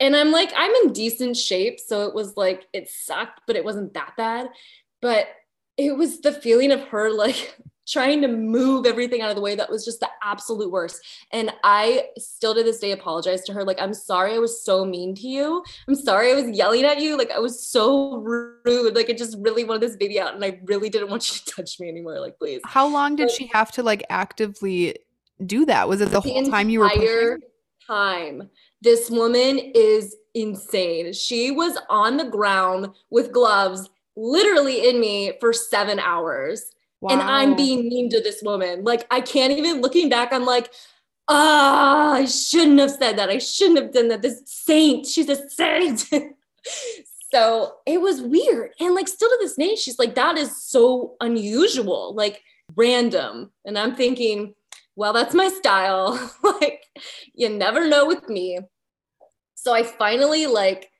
And 0.00 0.16
I'm 0.16 0.30
like, 0.30 0.52
I'm 0.56 0.72
in 0.84 0.92
decent 0.92 1.36
shape. 1.36 1.78
So 1.80 2.06
it 2.06 2.14
was 2.14 2.36
like, 2.36 2.66
it 2.72 2.88
sucked, 2.88 3.42
but 3.46 3.56
it 3.56 3.64
wasn't 3.64 3.94
that 3.94 4.14
bad. 4.16 4.48
But 5.02 5.28
it 5.76 5.96
was 5.96 6.20
the 6.20 6.32
feeling 6.32 6.72
of 6.72 6.82
her 6.88 7.10
like 7.10 7.56
trying 7.90 8.20
to 8.22 8.28
move 8.28 8.86
everything 8.86 9.22
out 9.22 9.30
of 9.30 9.36
the 9.36 9.42
way 9.42 9.54
that 9.54 9.70
was 9.70 9.84
just 9.84 10.00
the 10.00 10.08
absolute 10.22 10.70
worst. 10.70 11.00
And 11.32 11.52
i 11.64 12.06
still 12.18 12.54
to 12.54 12.62
this 12.62 12.78
day 12.78 12.92
apologize 12.92 13.42
to 13.44 13.52
her 13.52 13.64
like 13.64 13.80
i'm 13.80 13.94
sorry 13.94 14.34
i 14.34 14.38
was 14.38 14.64
so 14.64 14.84
mean 14.84 15.14
to 15.16 15.26
you. 15.26 15.62
I'm 15.86 15.94
sorry 15.94 16.32
i 16.32 16.34
was 16.34 16.56
yelling 16.56 16.84
at 16.84 17.00
you. 17.00 17.16
Like 17.16 17.30
i 17.30 17.38
was 17.38 17.66
so 17.66 18.18
rude. 18.18 18.94
Like 18.94 19.10
i 19.10 19.12
just 19.12 19.36
really 19.40 19.64
wanted 19.64 19.82
this 19.82 19.96
baby 19.96 20.20
out 20.20 20.34
and 20.34 20.44
i 20.44 20.60
really 20.64 20.88
didn't 20.88 21.10
want 21.10 21.30
you 21.30 21.38
to 21.38 21.56
touch 21.56 21.80
me 21.80 21.88
anymore. 21.88 22.20
Like 22.20 22.38
please. 22.38 22.60
How 22.64 22.86
long 22.86 23.16
did 23.16 23.28
but, 23.28 23.32
she 23.32 23.50
have 23.52 23.72
to 23.72 23.82
like 23.82 24.04
actively 24.10 24.96
do 25.44 25.64
that? 25.66 25.88
Was 25.88 26.00
it 26.00 26.06
the, 26.06 26.20
the 26.20 26.20
whole 26.20 26.44
time 26.46 26.68
you 26.68 26.80
were 26.80 26.88
pushing? 26.88 27.38
time. 27.88 28.50
This 28.82 29.10
woman 29.10 29.58
is 29.74 30.14
insane. 30.34 31.12
She 31.12 31.50
was 31.50 31.78
on 31.88 32.16
the 32.16 32.24
ground 32.24 32.90
with 33.10 33.32
gloves 33.32 33.88
literally 34.16 34.88
in 34.88 35.00
me 35.00 35.32
for 35.40 35.52
seven 35.52 35.98
hours 35.98 36.72
Wow. 37.00 37.12
And 37.12 37.22
I'm 37.22 37.56
being 37.56 37.88
mean 37.88 38.10
to 38.10 38.20
this 38.20 38.42
woman. 38.42 38.84
Like, 38.84 39.06
I 39.10 39.20
can't 39.20 39.52
even, 39.52 39.80
looking 39.80 40.08
back, 40.08 40.32
I'm 40.32 40.44
like, 40.44 40.72
ah, 41.28 42.10
oh, 42.10 42.14
I 42.14 42.24
shouldn't 42.24 42.80
have 42.80 42.90
said 42.90 43.18
that. 43.18 43.28
I 43.30 43.38
shouldn't 43.38 43.78
have 43.78 43.92
done 43.92 44.08
that. 44.08 44.22
This 44.22 44.42
saint, 44.46 45.06
she's 45.06 45.28
a 45.28 45.48
saint. 45.48 46.04
so 47.32 47.74
it 47.86 48.00
was 48.00 48.20
weird. 48.20 48.72
And 48.80 48.94
like, 48.94 49.08
still 49.08 49.28
to 49.28 49.38
this 49.40 49.56
day, 49.56 49.76
she's 49.76 49.98
like, 49.98 50.14
that 50.16 50.36
is 50.36 50.64
so 50.64 51.14
unusual, 51.20 52.14
like 52.14 52.42
random. 52.74 53.52
And 53.64 53.78
I'm 53.78 53.94
thinking, 53.94 54.54
well, 54.96 55.12
that's 55.12 55.34
my 55.34 55.48
style. 55.48 56.32
like, 56.42 56.84
you 57.34 57.48
never 57.48 57.86
know 57.86 58.06
with 58.06 58.28
me. 58.28 58.58
So 59.54 59.72
I 59.74 59.82
finally 59.82 60.46
like 60.46 60.90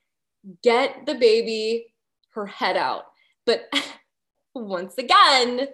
get 0.63 1.07
the 1.07 1.15
baby, 1.15 1.87
her 2.35 2.47
head 2.47 2.77
out. 2.77 3.07
But 3.47 3.73
once 4.55 4.99
again, 4.99 5.69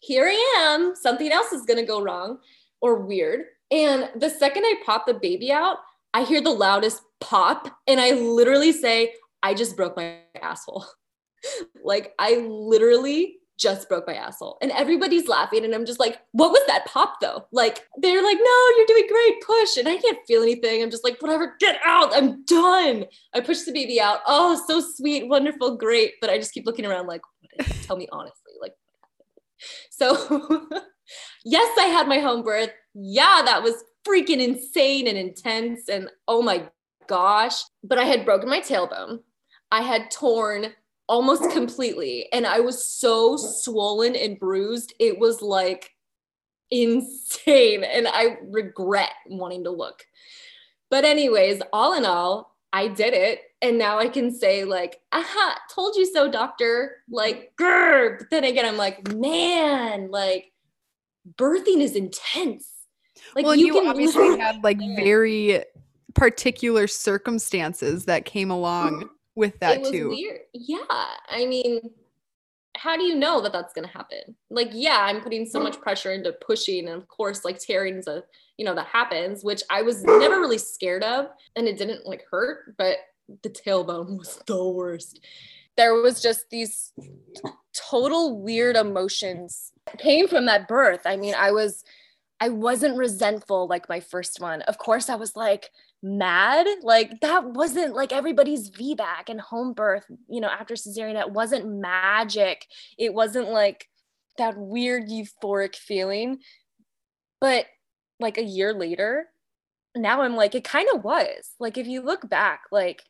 here 0.00 0.26
I 0.26 0.54
am, 0.58 0.94
something 0.94 1.30
else 1.30 1.52
is 1.52 1.66
going 1.66 1.78
to 1.78 1.86
go 1.86 2.02
wrong 2.02 2.38
or 2.80 2.96
weird. 2.96 3.46
And 3.70 4.10
the 4.16 4.30
second 4.30 4.64
I 4.64 4.74
pop 4.84 5.06
the 5.06 5.14
baby 5.14 5.50
out, 5.52 5.78
I 6.14 6.22
hear 6.22 6.40
the 6.40 6.50
loudest 6.50 7.02
pop 7.20 7.68
and 7.86 8.00
I 8.00 8.12
literally 8.12 8.72
say, 8.72 9.14
I 9.42 9.54
just 9.54 9.76
broke 9.76 9.96
my 9.96 10.18
asshole. 10.40 10.86
like 11.84 12.14
I 12.18 12.36
literally 12.36 13.38
just 13.58 13.88
broke 13.88 14.06
my 14.06 14.14
asshole. 14.14 14.58
And 14.60 14.70
everybody's 14.72 15.28
laughing. 15.28 15.64
And 15.64 15.74
I'm 15.74 15.86
just 15.86 16.00
like, 16.00 16.18
what 16.32 16.50
was 16.50 16.62
that 16.66 16.86
pop 16.86 17.20
though? 17.20 17.46
Like, 17.52 17.86
they're 17.96 18.22
like, 18.22 18.38
no, 18.38 18.70
you're 18.76 18.86
doing 18.86 19.08
great, 19.08 19.40
push. 19.40 19.76
And 19.78 19.88
I 19.88 19.96
can't 19.96 20.18
feel 20.26 20.42
anything. 20.42 20.82
I'm 20.82 20.90
just 20.90 21.04
like, 21.04 21.20
whatever, 21.20 21.56
get 21.58 21.78
out. 21.84 22.14
I'm 22.14 22.44
done. 22.44 23.06
I 23.34 23.40
push 23.40 23.62
the 23.62 23.72
baby 23.72 24.00
out. 24.00 24.20
Oh, 24.26 24.62
so 24.66 24.80
sweet, 24.80 25.28
wonderful, 25.28 25.76
great. 25.76 26.14
But 26.20 26.30
I 26.30 26.38
just 26.38 26.52
keep 26.52 26.66
looking 26.66 26.86
around 26.86 27.06
like, 27.06 27.22
tell 27.82 27.96
me 27.96 28.08
honestly. 28.12 28.45
So, 29.90 30.68
yes, 31.44 31.78
I 31.78 31.86
had 31.86 32.08
my 32.08 32.18
home 32.18 32.42
birth. 32.42 32.70
Yeah, 32.94 33.42
that 33.44 33.62
was 33.62 33.84
freaking 34.06 34.42
insane 34.42 35.06
and 35.06 35.18
intense. 35.18 35.88
And 35.88 36.08
oh 36.28 36.42
my 36.42 36.68
gosh. 37.06 37.60
But 37.82 37.98
I 37.98 38.04
had 38.04 38.24
broken 38.24 38.48
my 38.48 38.60
tailbone. 38.60 39.20
I 39.70 39.82
had 39.82 40.10
torn 40.10 40.72
almost 41.08 41.50
completely. 41.50 42.26
And 42.32 42.46
I 42.46 42.60
was 42.60 42.84
so 42.84 43.36
swollen 43.36 44.16
and 44.16 44.38
bruised. 44.38 44.94
It 44.98 45.18
was 45.18 45.42
like 45.42 45.90
insane. 46.70 47.84
And 47.84 48.08
I 48.08 48.38
regret 48.42 49.12
wanting 49.26 49.64
to 49.64 49.70
look. 49.70 50.04
But, 50.88 51.04
anyways, 51.04 51.62
all 51.72 51.94
in 51.94 52.04
all, 52.04 52.55
I 52.72 52.88
did 52.88 53.14
it 53.14 53.40
and 53.62 53.78
now 53.78 53.98
I 53.98 54.08
can 54.08 54.30
say 54.30 54.64
like, 54.64 55.00
aha, 55.12 55.58
told 55.74 55.96
you 55.96 56.06
so, 56.06 56.30
doctor. 56.30 56.98
Like, 57.08 57.52
grr. 57.58 58.18
But 58.18 58.30
then 58.30 58.44
again, 58.44 58.66
I'm 58.66 58.76
like, 58.76 59.14
man, 59.14 60.10
like 60.10 60.52
birthing 61.36 61.80
is 61.80 61.96
intense. 61.96 62.70
Like 63.34 63.44
well, 63.44 63.56
you, 63.56 63.74
you 63.74 63.88
obviously 63.88 64.38
had 64.38 64.62
like 64.62 64.78
very 64.96 65.64
particular 66.14 66.86
circumstances 66.86 68.04
that 68.04 68.24
came 68.24 68.50
along 68.50 68.96
mm-hmm. 68.96 69.06
with 69.34 69.58
that 69.60 69.84
too. 69.84 70.10
Weird. 70.10 70.40
Yeah. 70.52 70.78
I 70.88 71.46
mean, 71.46 71.80
how 72.76 72.96
do 72.96 73.04
you 73.04 73.14
know 73.14 73.40
that 73.40 73.52
that's 73.52 73.72
going 73.72 73.86
to 73.86 73.92
happen? 73.92 74.36
Like, 74.50 74.70
yeah, 74.72 74.98
I'm 75.00 75.20
putting 75.20 75.46
so 75.46 75.60
much 75.60 75.80
pressure 75.80 76.12
into 76.12 76.32
pushing, 76.32 76.88
and 76.88 76.96
of 76.96 77.08
course, 77.08 77.44
like 77.44 77.58
tearing 77.58 77.96
is 77.96 78.06
a, 78.06 78.22
you 78.56 78.64
know, 78.64 78.74
that 78.74 78.86
happens, 78.86 79.42
which 79.42 79.62
I 79.70 79.82
was 79.82 80.02
never 80.04 80.40
really 80.40 80.58
scared 80.58 81.02
of, 81.02 81.26
and 81.56 81.66
it 81.66 81.78
didn't 81.78 82.06
like 82.06 82.24
hurt, 82.30 82.76
but 82.76 82.98
the 83.42 83.50
tailbone 83.50 84.18
was 84.18 84.40
the 84.46 84.68
worst. 84.68 85.20
There 85.76 85.94
was 85.94 86.22
just 86.22 86.48
these 86.50 86.92
total 87.74 88.40
weird 88.40 88.76
emotions 88.76 89.72
came 89.98 90.28
from 90.28 90.46
that 90.46 90.68
birth. 90.68 91.02
I 91.04 91.16
mean, 91.16 91.34
I 91.36 91.52
was 91.52 91.84
I 92.40 92.50
wasn't 92.50 92.98
resentful 92.98 93.66
like 93.66 93.88
my 93.88 94.00
first 94.00 94.40
one. 94.40 94.62
Of 94.62 94.78
course, 94.78 95.08
I 95.08 95.14
was 95.16 95.36
like 95.36 95.70
mad. 96.02 96.66
Like 96.82 97.20
that 97.20 97.44
wasn't 97.44 97.94
like 97.94 98.12
everybody's 98.12 98.70
VBAC 98.70 99.28
and 99.28 99.40
home 99.40 99.72
birth, 99.72 100.04
you 100.28 100.40
know, 100.40 100.48
after 100.48 100.74
cesarean. 100.74 101.20
It 101.20 101.32
wasn't 101.32 101.80
magic. 101.80 102.66
It 102.98 103.14
wasn't 103.14 103.48
like 103.50 103.88
that 104.38 104.56
weird 104.56 105.08
euphoric 105.08 105.76
feeling. 105.76 106.38
But 107.40 107.66
like 108.20 108.38
a 108.38 108.44
year 108.44 108.72
later, 108.72 109.26
now 109.94 110.22
I'm 110.22 110.36
like, 110.36 110.54
it 110.54 110.64
kind 110.64 110.88
of 110.94 111.04
was. 111.04 111.52
Like 111.58 111.78
if 111.78 111.86
you 111.86 112.02
look 112.02 112.28
back, 112.28 112.62
like 112.70 113.02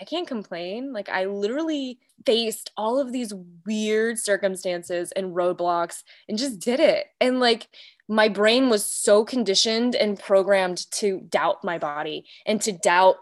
I 0.00 0.04
can't 0.04 0.28
complain. 0.28 0.92
Like 0.92 1.08
I 1.08 1.24
literally 1.26 1.98
faced 2.24 2.70
all 2.76 3.00
of 3.00 3.12
these 3.12 3.34
weird 3.66 4.18
circumstances 4.18 5.12
and 5.12 5.34
roadblocks 5.34 6.02
and 6.28 6.38
just 6.38 6.60
did 6.60 6.80
it. 6.80 7.06
And 7.20 7.40
like 7.40 7.68
my 8.08 8.28
brain 8.28 8.70
was 8.70 8.84
so 8.84 9.24
conditioned 9.24 9.94
and 9.94 10.18
programmed 10.18 10.90
to 10.92 11.20
doubt 11.28 11.62
my 11.62 11.78
body 11.78 12.24
and 12.46 12.60
to 12.62 12.72
doubt 12.72 13.16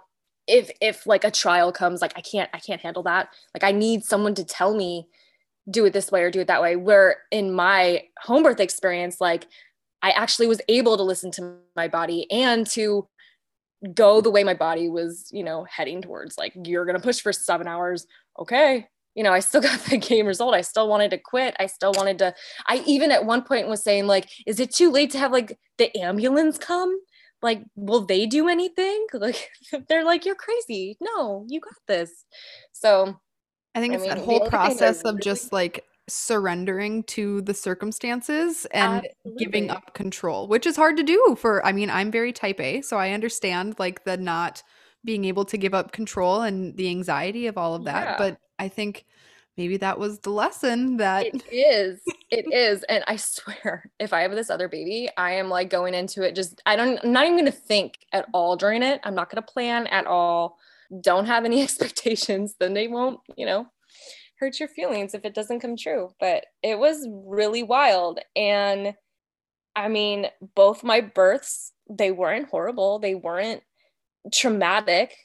if 0.47 0.71
if 0.81 1.07
like 1.07 1.25
a 1.25 1.31
trial 1.31 1.73
comes 1.73 2.01
like 2.01 2.13
I 2.17 2.21
can't 2.21 2.49
I 2.55 2.59
can't 2.59 2.81
handle 2.81 3.03
that. 3.05 3.29
Like 3.53 3.65
I 3.65 3.73
need 3.73 4.05
someone 4.05 4.35
to 4.37 4.45
tell 4.45 4.75
me 4.77 5.09
do 5.69 5.85
it 5.85 5.93
this 5.93 6.13
way 6.13 6.23
or 6.23 6.31
do 6.31 6.41
it 6.41 6.47
that 6.47 6.63
way. 6.63 6.77
Where 6.77 7.17
in 7.33 7.53
my 7.53 8.05
home 8.21 8.45
birth 8.45 8.61
experience 8.61 9.21
like 9.21 9.47
I 10.03 10.11
actually 10.11 10.47
was 10.47 10.61
able 10.69 10.97
to 10.97 11.03
listen 11.03 11.33
to 11.33 11.57
my 11.75 11.89
body 11.89 12.31
and 12.31 12.67
to 12.69 13.09
go 13.95 14.21
the 14.21 14.31
way 14.31 14.45
my 14.45 14.55
body 14.55 14.89
was, 14.89 15.29
you 15.33 15.43
know, 15.43 15.65
heading 15.65 16.03
towards. 16.03 16.39
Like, 16.39 16.53
you're 16.65 16.85
going 16.85 16.97
to 16.97 17.03
push 17.03 17.21
for 17.21 17.33
seven 17.33 17.67
hours. 17.67 18.07
Okay. 18.39 18.89
You 19.17 19.25
know, 19.25 19.33
I 19.33 19.41
still 19.41 19.61
got 19.63 19.81
the 19.81 19.97
game 19.97 20.27
result. 20.27 20.55
I 20.55 20.61
still 20.61 20.89
wanted 20.89 21.11
to 21.11 21.19
quit. 21.19 21.57
I 21.59 21.67
still 21.67 21.93
wanted 21.97 22.19
to. 22.19 22.35
I 22.67 22.85
even 22.87 23.11
at 23.11 23.25
one 23.27 23.43
point 23.43 23.67
was 23.67 23.83
saying, 23.83 24.07
like, 24.07 24.29
is 24.47 24.61
it 24.61 24.73
too 24.73 24.93
late 24.93 25.11
to 25.13 25.19
have 25.19 25.33
like 25.33 25.59
the 25.79 25.97
ambulance 25.99 26.59
come? 26.59 26.97
Like, 27.43 27.63
will 27.75 28.07
they 28.07 28.27
do 28.27 28.49
anything? 28.49 29.07
Like, 29.15 29.51
they're 29.89 30.05
like, 30.05 30.25
you're 30.25 30.37
crazy. 30.37 30.97
No, 31.01 31.45
you 31.49 31.61
got 31.61 31.75
this. 31.89 32.25
So 32.73 33.19
I 33.75 33.81
think 33.81 33.95
it's 33.95 34.05
I 34.05 34.09
mean, 34.09 34.17
that 34.17 34.25
whole 34.25 34.49
process 34.49 35.03
of 35.03 35.21
just 35.21 35.53
like 35.53 35.85
surrendering 36.09 37.03
to 37.03 37.43
the 37.43 37.55
circumstances 37.55 38.67
and 38.67 39.05
Absolutely. 39.05 39.45
giving 39.45 39.71
up 39.71 39.95
control, 39.95 40.49
which 40.49 40.67
is 40.67 40.77
hard 40.77 40.97
to 40.97 41.03
do 41.03 41.37
for 41.39 41.65
I 41.67 41.73
mean, 41.73 41.91
I'm 41.91 42.11
very 42.11 42.33
type 42.33 42.61
A, 42.61 42.81
so 42.83 42.97
I 42.97 43.11
understand 43.11 43.77
like 43.79 44.05
the 44.05 44.17
not 44.17 44.63
being 45.07 45.25
able 45.25 45.45
to 45.47 45.57
give 45.57 45.73
up 45.73 45.93
control 45.93 46.43
and 46.43 46.77
the 46.77 46.89
anxiety 46.91 47.47
of 47.47 47.57
all 47.57 47.75
of 47.75 47.85
that, 47.85 48.05
yeah. 48.05 48.17
but 48.19 48.39
I 48.59 48.69
think 48.69 49.07
maybe 49.57 49.79
that 49.79 49.99
was 49.99 50.19
the 50.19 50.31
lesson 50.31 50.99
that 50.99 51.25
it 51.25 51.43
is 51.51 51.99
it 52.31 52.45
is 52.53 52.83
and 52.91 53.03
i 53.07 53.17
swear 53.17 53.91
if 53.99 54.13
i 54.13 54.21
have 54.21 54.33
this 54.33 54.51
other 54.51 54.69
baby 54.69 55.09
i 55.17 55.31
am 55.31 55.49
like 55.49 55.71
going 55.71 55.95
into 55.95 56.21
it 56.21 56.35
just 56.35 56.61
i 56.67 56.77
don't 56.77 57.01
i'm 57.03 57.11
not 57.11 57.25
even 57.25 57.37
going 57.37 57.47
to 57.47 57.51
think 57.51 57.97
at 58.13 58.27
all 58.35 58.55
during 58.55 58.83
it 58.83 59.01
i'm 59.03 59.15
not 59.15 59.31
going 59.31 59.43
to 59.43 59.53
plan 59.53 59.87
at 59.87 60.07
all 60.07 60.59
don't 61.01 61.25
have 61.25 61.47
any 61.47 61.63
expectations 61.63 62.55
then 62.61 62.75
they 62.75 62.87
won't 62.87 63.19
you 63.35 63.47
know 63.47 63.67
hurt 64.39 64.61
your 64.61 64.69
feelings 64.69 65.15
if 65.15 65.25
it 65.25 65.35
doesn't 65.35 65.61
come 65.61 65.77
true. 65.77 66.11
But 66.21 66.47
it 66.63 66.79
was 66.79 67.07
really 67.11 67.63
wild. 67.63 68.21
And 68.35 68.95
I 69.75 69.89
mean, 69.89 70.27
both 70.55 70.85
my 70.85 71.01
births, 71.01 71.73
they 71.91 72.13
weren't 72.13 72.49
horrible. 72.49 72.99
They 72.99 73.15
weren't 73.15 73.63
traumatic 74.33 75.17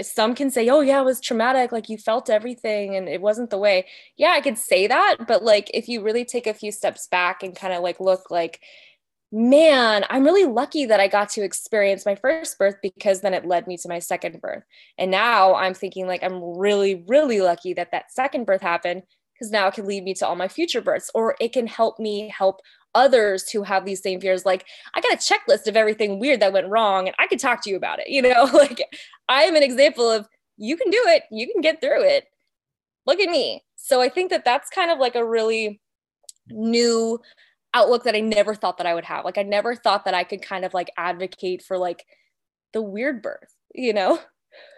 some 0.00 0.34
can 0.34 0.50
say, 0.50 0.68
oh, 0.68 0.80
yeah, 0.80 1.00
it 1.00 1.04
was 1.04 1.20
traumatic. 1.20 1.70
Like 1.70 1.88
you 1.88 1.98
felt 1.98 2.30
everything 2.30 2.96
and 2.96 3.08
it 3.08 3.20
wasn't 3.20 3.50
the 3.50 3.58
way. 3.58 3.86
Yeah, 4.16 4.30
I 4.30 4.40
could 4.40 4.58
say 4.58 4.86
that. 4.86 5.16
But 5.28 5.42
like, 5.42 5.70
if 5.74 5.88
you 5.88 6.02
really 6.02 6.24
take 6.24 6.46
a 6.46 6.54
few 6.54 6.72
steps 6.72 7.06
back 7.08 7.42
and 7.42 7.54
kind 7.54 7.74
of 7.74 7.82
like 7.82 8.00
look 8.00 8.30
like, 8.30 8.60
man, 9.30 10.04
I'm 10.08 10.24
really 10.24 10.46
lucky 10.46 10.86
that 10.86 11.00
I 11.00 11.08
got 11.08 11.28
to 11.30 11.42
experience 11.42 12.06
my 12.06 12.14
first 12.14 12.58
birth 12.58 12.76
because 12.82 13.20
then 13.20 13.34
it 13.34 13.44
led 13.44 13.66
me 13.66 13.76
to 13.78 13.88
my 13.88 13.98
second 13.98 14.40
birth. 14.40 14.62
And 14.96 15.10
now 15.10 15.54
I'm 15.54 15.74
thinking 15.74 16.06
like, 16.06 16.22
I'm 16.22 16.42
really, 16.58 17.04
really 17.06 17.40
lucky 17.40 17.74
that 17.74 17.90
that 17.92 18.12
second 18.12 18.46
birth 18.46 18.62
happened 18.62 19.02
because 19.34 19.50
now 19.50 19.66
it 19.68 19.74
can 19.74 19.86
lead 19.86 20.04
me 20.04 20.14
to 20.14 20.26
all 20.26 20.36
my 20.36 20.48
future 20.48 20.80
births 20.80 21.10
or 21.14 21.36
it 21.38 21.52
can 21.52 21.66
help 21.66 21.98
me 21.98 22.32
help 22.34 22.60
others 22.94 23.50
who 23.50 23.62
have 23.62 23.84
these 23.84 24.02
same 24.02 24.20
fears 24.20 24.46
like 24.46 24.64
i 24.94 25.00
got 25.00 25.12
a 25.12 25.16
checklist 25.16 25.66
of 25.66 25.76
everything 25.76 26.18
weird 26.18 26.40
that 26.40 26.52
went 26.52 26.68
wrong 26.68 27.06
and 27.06 27.16
i 27.18 27.26
could 27.26 27.38
talk 27.38 27.62
to 27.62 27.70
you 27.70 27.76
about 27.76 27.98
it 27.98 28.08
you 28.08 28.22
know? 28.22 28.48
Like 28.52 28.82
i 29.28 29.42
am 29.42 29.56
an 29.56 29.62
example 29.62 30.10
of 30.10 30.26
you 30.58 30.76
can 30.76 30.90
do 30.90 31.02
it. 31.08 31.24
You 31.30 31.50
can 31.52 31.60
get 31.60 31.80
through 31.80 32.02
it. 32.02 32.24
Look 33.06 33.20
at 33.20 33.30
me. 33.30 33.62
So 33.76 34.00
i 34.00 34.08
think 34.08 34.30
that 34.30 34.44
that's 34.44 34.70
kind 34.70 34.90
of 34.90 34.98
like 34.98 35.14
a 35.14 35.26
really 35.26 35.80
new 36.48 37.20
outlook 37.74 38.04
that 38.04 38.14
i 38.14 38.20
never 38.20 38.54
thought 38.54 38.78
that 38.78 38.86
i 38.86 38.94
would 38.94 39.04
have. 39.04 39.24
Like 39.24 39.38
i 39.38 39.42
never 39.42 39.74
thought 39.74 40.04
that 40.04 40.14
i 40.14 40.24
could 40.24 40.42
kind 40.42 40.64
of 40.64 40.74
like 40.74 40.90
advocate 40.96 41.62
for 41.62 41.78
like 41.78 42.04
the 42.72 42.82
weird 42.82 43.22
birth 43.22 43.54
you 43.74 43.92
know? 43.92 44.18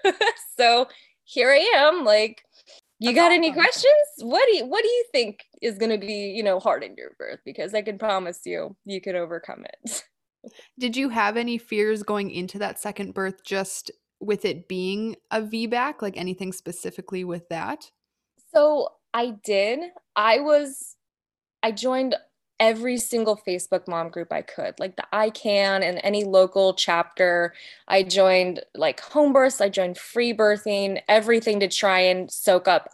So 0.56 0.88
here 1.22 1.52
i 1.52 1.72
am 1.76 2.04
like 2.04 2.42
you 2.98 3.14
got 3.14 3.32
any 3.32 3.52
questions? 3.52 3.84
What 4.18 4.46
do 4.46 4.56
you 4.56 4.66
what 4.66 4.82
do 4.82 4.88
you 4.88 5.04
think 5.12 5.44
is 5.62 5.78
going 5.78 5.90
to 5.90 6.04
be, 6.04 6.32
you 6.34 6.42
know, 6.42 6.58
hard 6.58 6.82
in 6.82 6.94
your 6.96 7.10
birth 7.18 7.40
because 7.44 7.74
I 7.74 7.82
can 7.82 7.98
promise 7.98 8.40
you 8.44 8.76
you 8.84 9.00
can 9.00 9.16
overcome 9.16 9.64
it. 9.64 10.02
Did 10.78 10.96
you 10.96 11.08
have 11.08 11.36
any 11.36 11.58
fears 11.58 12.02
going 12.02 12.30
into 12.30 12.58
that 12.58 12.78
second 12.78 13.14
birth 13.14 13.44
just 13.44 13.90
with 14.20 14.44
it 14.44 14.68
being 14.68 15.16
a 15.30 15.40
VBAC, 15.40 16.02
like 16.02 16.16
anything 16.16 16.52
specifically 16.52 17.24
with 17.24 17.48
that? 17.48 17.90
So, 18.54 18.88
I 19.14 19.34
did. 19.44 19.80
I 20.16 20.40
was 20.40 20.96
I 21.62 21.72
joined 21.72 22.14
every 22.60 22.96
single 22.96 23.36
Facebook 23.36 23.86
mom 23.86 24.08
group 24.08 24.32
I 24.32 24.42
could, 24.42 24.78
like 24.78 24.96
the 24.96 25.06
ICAN 25.12 25.82
and 25.82 26.00
any 26.02 26.24
local 26.24 26.74
chapter. 26.74 27.54
I 27.86 28.02
joined 28.02 28.60
like 28.74 29.00
home 29.00 29.32
births, 29.32 29.60
I 29.60 29.68
joined 29.68 29.98
free 29.98 30.34
birthing, 30.34 31.00
everything 31.08 31.60
to 31.60 31.68
try 31.68 32.00
and 32.00 32.30
soak 32.30 32.68
up 32.68 32.90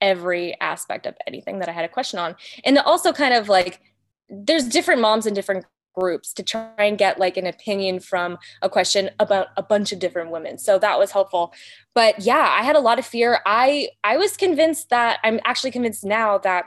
every 0.00 0.58
aspect 0.60 1.06
of 1.06 1.16
anything 1.26 1.58
that 1.58 1.68
I 1.68 1.72
had 1.72 1.84
a 1.84 1.88
question 1.88 2.18
on. 2.18 2.36
And 2.64 2.78
also 2.78 3.12
kind 3.12 3.34
of 3.34 3.48
like 3.48 3.80
there's 4.28 4.68
different 4.68 5.00
moms 5.00 5.26
in 5.26 5.34
different 5.34 5.64
groups 5.98 6.32
to 6.32 6.42
try 6.42 6.70
and 6.78 6.98
get 6.98 7.18
like 7.18 7.36
an 7.36 7.46
opinion 7.46 7.98
from 8.00 8.38
a 8.62 8.68
question 8.68 9.10
about 9.18 9.48
a 9.56 9.62
bunch 9.62 9.90
of 9.90 9.98
different 9.98 10.30
women 10.30 10.56
so 10.56 10.78
that 10.78 10.98
was 10.98 11.10
helpful 11.10 11.52
but 11.94 12.20
yeah 12.20 12.54
i 12.56 12.62
had 12.62 12.76
a 12.76 12.80
lot 12.80 12.98
of 12.98 13.06
fear 13.06 13.40
i 13.46 13.88
i 14.04 14.16
was 14.16 14.36
convinced 14.36 14.90
that 14.90 15.18
i'm 15.24 15.40
actually 15.44 15.72
convinced 15.72 16.04
now 16.04 16.38
that 16.38 16.66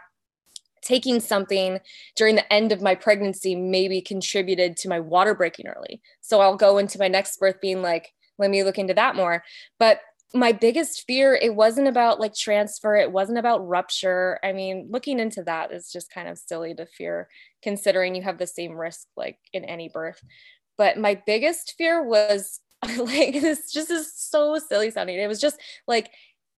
taking 0.82 1.20
something 1.20 1.80
during 2.16 2.36
the 2.36 2.54
end 2.54 2.72
of 2.72 2.82
my 2.82 2.96
pregnancy 2.96 3.56
maybe 3.56 4.02
contributed 4.02 4.76
to 4.78 4.90
my 4.90 5.00
water 5.00 5.34
breaking 5.34 5.68
early. 5.68 6.02
So 6.22 6.42
I'll 6.42 6.58
go 6.58 6.78
into 6.78 7.00
my 7.00 7.08
next 7.08 7.40
birth 7.40 7.62
being 7.62 7.82
like, 7.82 8.14
let 8.38 8.50
me 8.50 8.64
look 8.64 8.78
into 8.78 8.94
that 8.96 9.16
more. 9.16 9.44
But 9.80 10.02
my 10.34 10.52
biggest 10.52 11.04
fear, 11.06 11.36
it 11.36 11.56
wasn't 11.56 11.88
about 11.88 12.20
like 12.20 12.34
transfer, 12.34 12.96
it 12.96 13.12
wasn't 13.12 13.38
about 13.38 13.68
rupture. 13.68 14.40
I 14.44 14.54
mean, 14.54 14.88
looking 14.90 15.20
into 15.20 15.44
that 15.44 15.72
is 15.72 15.92
just 15.92 16.12
kind 16.12 16.28
of 16.30 16.38
silly 16.38 16.74
to 16.76 16.86
fear, 16.86 17.28
considering 17.62 18.16
you 18.16 18.22
have 18.22 18.38
the 18.38 18.48
same 18.48 18.74
risk 18.74 19.08
like 19.18 19.38
in 19.54 19.66
any 19.66 19.90
birth. 19.90 20.22
But 20.78 20.98
my 20.98 21.22
biggest 21.26 21.76
fear 21.78 22.02
was 22.04 22.60
like 22.98 23.34
this 23.34 23.72
just 23.72 23.92
is 23.92 24.14
so 24.16 24.58
silly 24.58 24.90
sounding. 24.90 25.20
It 25.20 25.28
was 25.28 25.42
just 25.42 25.60
like 25.88 26.12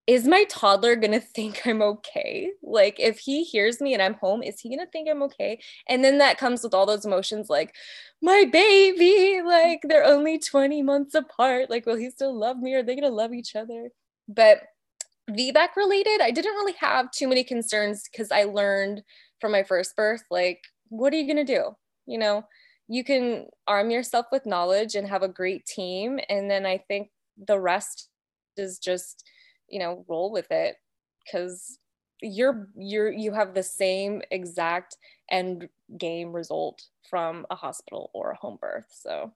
is 0.06 0.26
my 0.26 0.44
toddler 0.44 0.96
gonna 0.96 1.20
think 1.20 1.66
I'm 1.66 1.80
okay? 1.82 2.50
Like, 2.62 3.00
if 3.00 3.18
he 3.18 3.42
hears 3.44 3.80
me 3.80 3.94
and 3.94 4.02
I'm 4.02 4.14
home, 4.14 4.42
is 4.42 4.60
he 4.60 4.68
gonna 4.68 4.88
think 4.90 5.08
I'm 5.08 5.22
okay? 5.22 5.60
And 5.88 6.04
then 6.04 6.18
that 6.18 6.38
comes 6.38 6.62
with 6.62 6.74
all 6.74 6.86
those 6.86 7.06
emotions 7.06 7.48
like, 7.48 7.74
my 8.20 8.44
baby, 8.50 9.40
like, 9.44 9.80
they're 9.84 10.04
only 10.04 10.38
20 10.38 10.82
months 10.82 11.14
apart. 11.14 11.70
Like, 11.70 11.86
will 11.86 11.96
he 11.96 12.10
still 12.10 12.38
love 12.38 12.58
me? 12.58 12.74
Are 12.74 12.82
they 12.82 12.94
gonna 12.94 13.08
love 13.08 13.32
each 13.32 13.56
other? 13.56 13.90
But 14.28 14.62
VBAC 15.30 15.76
related, 15.76 16.20
I 16.20 16.30
didn't 16.30 16.54
really 16.54 16.74
have 16.80 17.10
too 17.10 17.28
many 17.28 17.44
concerns 17.44 18.04
because 18.10 18.30
I 18.30 18.44
learned 18.44 19.02
from 19.40 19.52
my 19.52 19.62
first 19.62 19.96
birth, 19.96 20.24
like, 20.30 20.60
what 20.88 21.12
are 21.12 21.16
you 21.16 21.26
gonna 21.26 21.44
do? 21.44 21.74
You 22.06 22.18
know, 22.18 22.44
you 22.88 23.04
can 23.04 23.46
arm 23.66 23.90
yourself 23.90 24.26
with 24.30 24.44
knowledge 24.44 24.94
and 24.94 25.08
have 25.08 25.22
a 25.22 25.28
great 25.28 25.64
team. 25.64 26.20
And 26.28 26.50
then 26.50 26.66
I 26.66 26.78
think 26.88 27.08
the 27.38 27.58
rest 27.58 28.10
is 28.58 28.78
just, 28.78 29.24
you 29.68 29.78
know 29.78 30.04
roll 30.08 30.30
with 30.30 30.50
it 30.50 30.76
because 31.24 31.78
you're 32.22 32.68
you're 32.76 33.12
you 33.12 33.32
have 33.32 33.54
the 33.54 33.62
same 33.62 34.22
exact 34.30 34.96
end 35.30 35.68
game 35.98 36.32
result 36.32 36.82
from 37.08 37.46
a 37.50 37.54
hospital 37.54 38.10
or 38.14 38.32
a 38.32 38.36
home 38.36 38.58
birth. 38.60 38.86
So 38.90 39.32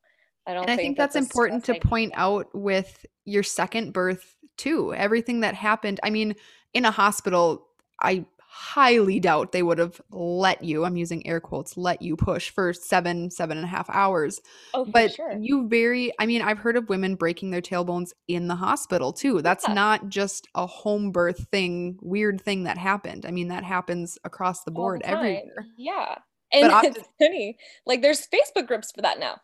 i 0.46 0.54
don't 0.54 0.62
and 0.62 0.70
i 0.70 0.76
think, 0.76 0.96
think 0.96 0.98
that's 0.98 1.16
important 1.16 1.64
to 1.64 1.74
point 1.80 2.12
out 2.14 2.46
with 2.54 3.04
your 3.24 3.42
second 3.42 3.92
birth 3.92 4.36
too 4.56 4.94
everything 4.94 5.40
that 5.40 5.54
happened. 5.54 6.00
I 6.02 6.10
mean 6.10 6.34
in 6.74 6.84
a 6.84 6.90
hospital 6.90 7.66
i 8.00 8.24
highly 8.50 9.20
doubt 9.20 9.52
they 9.52 9.62
would 9.62 9.78
have 9.78 10.00
let 10.10 10.64
you 10.64 10.84
i'm 10.84 10.96
using 10.96 11.26
air 11.26 11.38
quotes 11.38 11.76
let 11.76 12.00
you 12.00 12.16
push 12.16 12.48
for 12.48 12.72
seven 12.72 13.30
seven 13.30 13.58
and 13.58 13.64
a 13.64 13.68
half 13.68 13.88
hours 13.90 14.40
oh, 14.72 14.86
but 14.86 15.12
sure. 15.12 15.36
you 15.38 15.68
very 15.68 16.10
i 16.18 16.24
mean 16.24 16.40
i've 16.40 16.58
heard 16.58 16.76
of 16.76 16.88
women 16.88 17.14
breaking 17.14 17.50
their 17.50 17.60
tailbones 17.60 18.10
in 18.26 18.48
the 18.48 18.54
hospital 18.54 19.12
too 19.12 19.42
that's 19.42 19.68
yeah. 19.68 19.74
not 19.74 20.08
just 20.08 20.48
a 20.54 20.66
home 20.66 21.12
birth 21.12 21.46
thing 21.52 21.98
weird 22.00 22.40
thing 22.40 22.64
that 22.64 22.78
happened 22.78 23.26
i 23.26 23.30
mean 23.30 23.48
that 23.48 23.64
happens 23.64 24.18
across 24.24 24.64
the 24.64 24.70
board 24.70 25.02
the 25.02 25.10
everywhere 25.10 25.66
yeah 25.76 26.14
and 26.50 26.70
but 26.70 26.84
it's 26.86 27.08
funny 27.18 27.58
like 27.84 28.00
there's 28.00 28.26
facebook 28.26 28.66
groups 28.66 28.90
for 28.92 29.02
that 29.02 29.20
now 29.20 29.36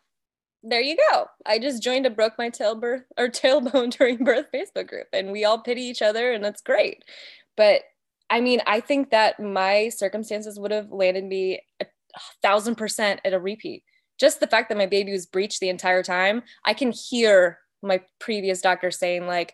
there 0.67 0.81
you 0.81 0.97
go. 1.11 1.27
I 1.45 1.59
just 1.59 1.83
joined 1.83 2.07
a 2.07 2.09
broke 2.09 2.39
my 2.39 2.49
tail 2.49 2.73
birth 2.73 3.03
or 3.17 3.29
tailbone 3.29 3.91
during 3.97 4.23
birth 4.23 4.47
Facebook 4.51 4.87
group 4.87 5.05
and 5.13 5.31
we 5.31 5.45
all 5.45 5.59
pity 5.59 5.83
each 5.83 6.01
other 6.01 6.31
and 6.31 6.43
that's 6.43 6.61
great. 6.61 7.03
But 7.55 7.81
I 8.29 8.41
mean, 8.41 8.61
I 8.65 8.79
think 8.79 9.11
that 9.11 9.39
my 9.39 9.89
circumstances 9.89 10.59
would 10.59 10.71
have 10.71 10.91
landed 10.91 11.25
me 11.25 11.61
a 11.79 11.85
thousand 12.41 12.75
percent 12.75 13.21
at 13.23 13.33
a 13.33 13.39
repeat. 13.39 13.83
Just 14.19 14.39
the 14.39 14.47
fact 14.47 14.69
that 14.69 14.77
my 14.77 14.85
baby 14.85 15.11
was 15.11 15.25
breached 15.25 15.59
the 15.59 15.69
entire 15.69 16.03
time, 16.03 16.43
I 16.65 16.73
can 16.73 16.91
hear 16.91 17.59
my 17.81 18.01
previous 18.19 18.61
doctor 18.61 18.89
saying, 18.89 19.27
like, 19.27 19.53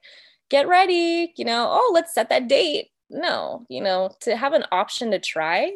get 0.49 0.67
ready, 0.67 1.33
you 1.35 1.45
know, 1.45 1.67
oh, 1.69 1.91
let's 1.93 2.13
set 2.13 2.29
that 2.29 2.47
date. 2.47 2.89
No, 3.09 3.65
you 3.69 3.81
know, 3.81 4.11
to 4.21 4.37
have 4.37 4.53
an 4.53 4.63
option 4.71 5.11
to 5.11 5.19
try, 5.19 5.71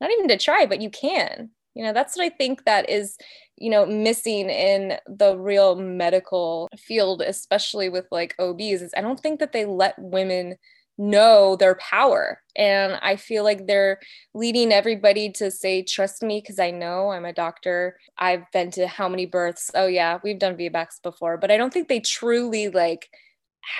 not 0.00 0.10
even 0.10 0.28
to 0.28 0.36
try, 0.36 0.66
but 0.66 0.80
you 0.80 0.90
can. 0.90 1.50
You 1.74 1.84
know, 1.84 1.92
that's 1.92 2.16
what 2.16 2.24
I 2.24 2.30
think 2.30 2.64
that 2.64 2.88
is, 2.88 3.16
you 3.56 3.70
know, 3.70 3.84
missing 3.84 4.48
in 4.48 4.98
the 5.06 5.36
real 5.36 5.76
medical 5.76 6.68
field, 6.78 7.22
especially 7.22 7.88
with 7.88 8.06
like 8.10 8.34
OBs, 8.38 8.82
is 8.82 8.94
I 8.96 9.00
don't 9.00 9.20
think 9.20 9.40
that 9.40 9.52
they 9.52 9.66
let 9.66 9.94
women 9.98 10.56
know 10.98 11.56
their 11.56 11.74
power. 11.76 12.42
And 12.54 12.98
I 13.02 13.16
feel 13.16 13.44
like 13.44 13.66
they're 13.66 13.98
leading 14.34 14.72
everybody 14.72 15.30
to 15.32 15.50
say, 15.50 15.82
trust 15.82 16.22
me, 16.22 16.40
because 16.40 16.58
I 16.58 16.70
know 16.70 17.10
I'm 17.10 17.24
a 17.24 17.32
doctor. 17.32 17.98
I've 18.18 18.50
been 18.52 18.70
to 18.72 18.86
how 18.86 19.08
many 19.08 19.26
births? 19.26 19.70
Oh, 19.74 19.86
yeah, 19.86 20.18
we've 20.24 20.38
done 20.38 20.56
VBACs 20.56 21.02
before, 21.02 21.36
but 21.36 21.50
I 21.50 21.56
don't 21.56 21.72
think 21.72 21.88
they 21.88 22.00
truly 22.00 22.68
like 22.68 23.10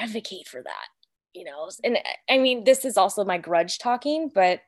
advocate 0.01 0.49
for 0.49 0.63
that, 0.63 0.89
you 1.33 1.45
know? 1.45 1.71
And 1.83 1.99
I 2.29 2.39
mean, 2.39 2.65
this 2.65 2.85
is 2.85 2.97
also 2.97 3.25
my 3.25 3.39
grudge 3.39 3.79
talking, 3.79 4.31
but 4.35 4.61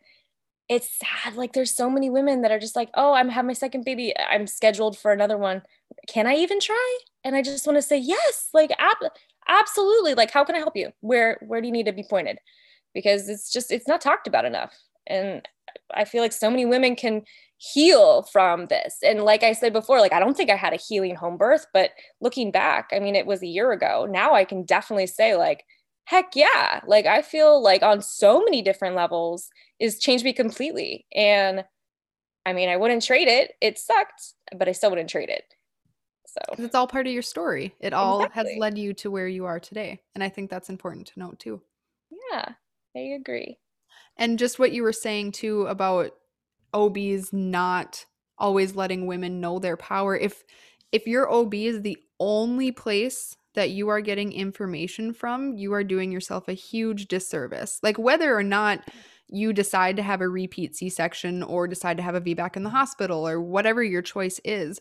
it's 0.68 0.98
sad. 0.98 1.34
Like 1.34 1.54
there's 1.54 1.74
so 1.74 1.88
many 1.88 2.10
women 2.10 2.42
that 2.42 2.52
are 2.52 2.58
just 2.58 2.76
like, 2.76 2.90
oh, 2.94 3.12
I'm 3.14 3.30
having 3.30 3.46
my 3.46 3.54
second 3.54 3.84
baby. 3.84 4.14
I'm 4.18 4.46
scheduled 4.46 4.98
for 4.98 5.12
another 5.12 5.38
one. 5.38 5.62
Can 6.08 6.26
I 6.26 6.36
even 6.36 6.60
try? 6.60 6.98
And 7.24 7.34
I 7.34 7.42
just 7.42 7.66
want 7.66 7.76
to 7.76 7.82
say 7.82 7.98
yes. 7.98 8.50
Like, 8.52 8.72
ab- 8.78 9.12
absolutely. 9.48 10.14
Like 10.14 10.30
how 10.30 10.44
can 10.44 10.54
i 10.54 10.58
help 10.58 10.76
you? 10.76 10.92
Where 11.00 11.38
where 11.46 11.60
do 11.60 11.66
you 11.66 11.72
need 11.72 11.86
to 11.86 11.92
be 11.92 12.04
pointed? 12.08 12.38
Because 12.94 13.28
it's 13.28 13.52
just 13.52 13.70
it's 13.70 13.88
not 13.88 14.00
talked 14.00 14.26
about 14.26 14.44
enough. 14.44 14.74
And 15.06 15.46
i 15.94 16.04
feel 16.04 16.22
like 16.22 16.32
so 16.32 16.50
many 16.50 16.64
women 16.66 16.96
can 16.96 17.22
heal 17.58 18.22
from 18.22 18.66
this. 18.66 18.98
And 19.04 19.22
like 19.24 19.42
i 19.42 19.52
said 19.52 19.72
before 19.72 20.00
like 20.00 20.12
i 20.12 20.20
don't 20.20 20.36
think 20.36 20.50
i 20.50 20.56
had 20.56 20.72
a 20.72 20.76
healing 20.76 21.16
home 21.16 21.36
birth 21.36 21.66
but 21.72 21.90
looking 22.20 22.50
back 22.50 22.90
i 22.92 22.98
mean 22.98 23.14
it 23.16 23.26
was 23.26 23.42
a 23.42 23.46
year 23.46 23.72
ago. 23.72 24.06
Now 24.10 24.34
i 24.34 24.44
can 24.44 24.64
definitely 24.64 25.06
say 25.06 25.36
like 25.36 25.64
heck 26.04 26.34
yeah. 26.34 26.80
Like 26.86 27.06
i 27.06 27.22
feel 27.22 27.62
like 27.62 27.82
on 27.82 28.02
so 28.02 28.42
many 28.44 28.62
different 28.62 28.96
levels 28.96 29.50
is 29.80 29.98
changed 29.98 30.24
me 30.24 30.32
completely. 30.32 31.06
And 31.14 31.64
i 32.46 32.52
mean 32.52 32.68
i 32.68 32.76
wouldn't 32.76 33.04
trade 33.04 33.28
it. 33.28 33.52
It 33.60 33.78
sucked 33.78 34.34
but 34.56 34.68
i 34.68 34.72
still 34.72 34.90
wouldn't 34.90 35.10
trade 35.10 35.28
it 35.30 35.44
so 36.56 36.64
it's 36.64 36.74
all 36.74 36.86
part 36.86 37.06
of 37.06 37.12
your 37.12 37.22
story. 37.22 37.74
It 37.80 37.92
all 37.92 38.20
exactly. 38.24 38.52
has 38.52 38.58
led 38.58 38.78
you 38.78 38.94
to 38.94 39.10
where 39.10 39.28
you 39.28 39.44
are 39.44 39.60
today. 39.60 40.00
And 40.14 40.22
I 40.22 40.28
think 40.28 40.50
that's 40.50 40.70
important 40.70 41.06
to 41.08 41.18
note 41.18 41.38
too. 41.38 41.60
Yeah, 42.30 42.52
I 42.96 43.00
agree. 43.00 43.58
And 44.16 44.38
just 44.38 44.58
what 44.58 44.72
you 44.72 44.82
were 44.82 44.92
saying 44.92 45.32
too 45.32 45.66
about 45.66 46.12
OBs 46.74 47.32
not 47.32 48.04
always 48.38 48.76
letting 48.76 49.06
women 49.06 49.40
know 49.40 49.58
their 49.58 49.76
power. 49.76 50.16
If 50.16 50.44
if 50.92 51.06
your 51.06 51.30
OB 51.30 51.54
is 51.54 51.82
the 51.82 51.98
only 52.18 52.72
place 52.72 53.36
that 53.54 53.70
you 53.70 53.88
are 53.88 54.00
getting 54.00 54.32
information 54.32 55.12
from, 55.12 55.56
you 55.56 55.72
are 55.72 55.84
doing 55.84 56.12
yourself 56.12 56.48
a 56.48 56.54
huge 56.54 57.08
disservice. 57.08 57.80
Like 57.82 57.98
whether 57.98 58.36
or 58.36 58.42
not 58.42 58.88
you 59.28 59.52
decide 59.52 59.96
to 59.96 60.02
have 60.02 60.20
a 60.20 60.28
repeat 60.28 60.76
C 60.76 60.88
section 60.88 61.42
or 61.42 61.68
decide 61.68 61.96
to 61.98 62.02
have 62.02 62.14
a 62.14 62.20
VBAC 62.20 62.56
in 62.56 62.62
the 62.62 62.70
hospital 62.70 63.26
or 63.26 63.40
whatever 63.40 63.82
your 63.82 64.00
choice 64.00 64.40
is, 64.44 64.80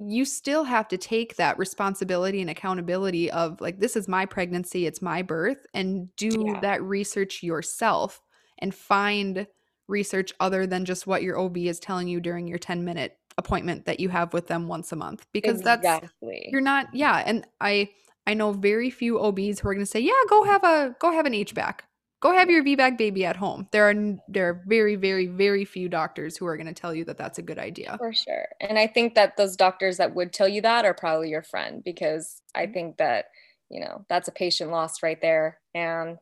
you 0.00 0.24
still 0.24 0.64
have 0.64 0.88
to 0.88 0.96
take 0.96 1.36
that 1.36 1.58
responsibility 1.58 2.40
and 2.40 2.48
accountability 2.48 3.30
of 3.30 3.60
like, 3.60 3.78
this 3.78 3.96
is 3.96 4.08
my 4.08 4.24
pregnancy, 4.24 4.86
it's 4.86 5.02
my 5.02 5.22
birth, 5.22 5.66
and 5.74 6.14
do 6.16 6.46
yeah. 6.46 6.60
that 6.60 6.82
research 6.82 7.42
yourself 7.42 8.22
and 8.58 8.74
find 8.74 9.46
research 9.88 10.32
other 10.40 10.66
than 10.66 10.84
just 10.84 11.06
what 11.06 11.22
your 11.22 11.38
OB 11.38 11.58
is 11.58 11.80
telling 11.80 12.08
you 12.08 12.20
during 12.20 12.46
your 12.46 12.58
10 12.58 12.84
minute 12.84 13.18
appointment 13.36 13.86
that 13.86 14.00
you 14.00 14.08
have 14.08 14.32
with 14.32 14.46
them 14.46 14.68
once 14.68 14.92
a 14.92 14.96
month 14.96 15.26
because 15.32 15.60
exactly. 15.60 15.88
that's 16.22 16.52
you're 16.52 16.60
not 16.60 16.86
yeah 16.92 17.22
and 17.24 17.46
i 17.60 17.88
i 18.26 18.34
know 18.34 18.52
very 18.52 18.90
few 18.90 19.18
obs 19.18 19.60
who 19.60 19.68
are 19.68 19.72
going 19.72 19.84
to 19.84 19.90
say 19.90 20.00
yeah 20.00 20.12
go 20.28 20.42
have 20.44 20.62
a 20.64 20.94
go 20.98 21.10
have 21.12 21.26
an 21.26 21.32
hbac 21.32 21.80
go 22.20 22.32
have 22.32 22.50
your 22.50 22.62
VBAC 22.62 22.98
baby 22.98 23.24
at 23.24 23.36
home. 23.36 23.66
There 23.72 23.88
are 23.90 23.94
there 24.28 24.48
are 24.48 24.62
very 24.66 24.96
very 24.96 25.26
very 25.26 25.64
few 25.64 25.88
doctors 25.88 26.36
who 26.36 26.46
are 26.46 26.56
going 26.56 26.66
to 26.66 26.72
tell 26.72 26.94
you 26.94 27.04
that 27.06 27.18
that's 27.18 27.38
a 27.38 27.42
good 27.42 27.58
idea. 27.58 27.96
For 27.98 28.12
sure. 28.12 28.46
And 28.60 28.78
I 28.78 28.86
think 28.86 29.14
that 29.14 29.36
those 29.36 29.56
doctors 29.56 29.96
that 29.96 30.14
would 30.14 30.32
tell 30.32 30.48
you 30.48 30.60
that 30.62 30.84
are 30.84 30.94
probably 30.94 31.30
your 31.30 31.42
friend 31.42 31.82
because 31.84 32.42
I 32.54 32.64
mm-hmm. 32.64 32.72
think 32.72 32.96
that, 32.98 33.26
you 33.70 33.80
know, 33.80 34.04
that's 34.08 34.28
a 34.28 34.32
patient 34.32 34.70
loss 34.70 35.02
right 35.02 35.20
there 35.20 35.58
and 35.74 36.18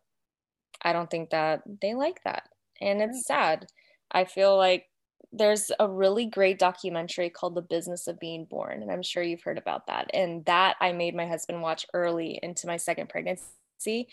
I 0.82 0.92
don't 0.92 1.10
think 1.10 1.30
that 1.30 1.62
they 1.82 1.94
like 1.94 2.22
that. 2.24 2.44
And 2.80 3.02
it's 3.02 3.26
sad. 3.26 3.66
I 4.12 4.24
feel 4.24 4.56
like 4.56 4.84
there's 5.32 5.70
a 5.80 5.88
really 5.88 6.24
great 6.26 6.58
documentary 6.58 7.28
called 7.28 7.56
The 7.56 7.62
Business 7.62 8.06
of 8.06 8.20
Being 8.20 8.44
Born 8.44 8.82
and 8.82 8.90
I'm 8.90 9.02
sure 9.02 9.22
you've 9.22 9.42
heard 9.42 9.58
about 9.58 9.88
that. 9.88 10.08
And 10.14 10.44
that 10.44 10.76
I 10.80 10.92
made 10.92 11.16
my 11.16 11.26
husband 11.26 11.60
watch 11.60 11.84
early 11.92 12.38
into 12.42 12.68
my 12.68 12.76
second 12.76 13.08
pregnancy 13.08 14.06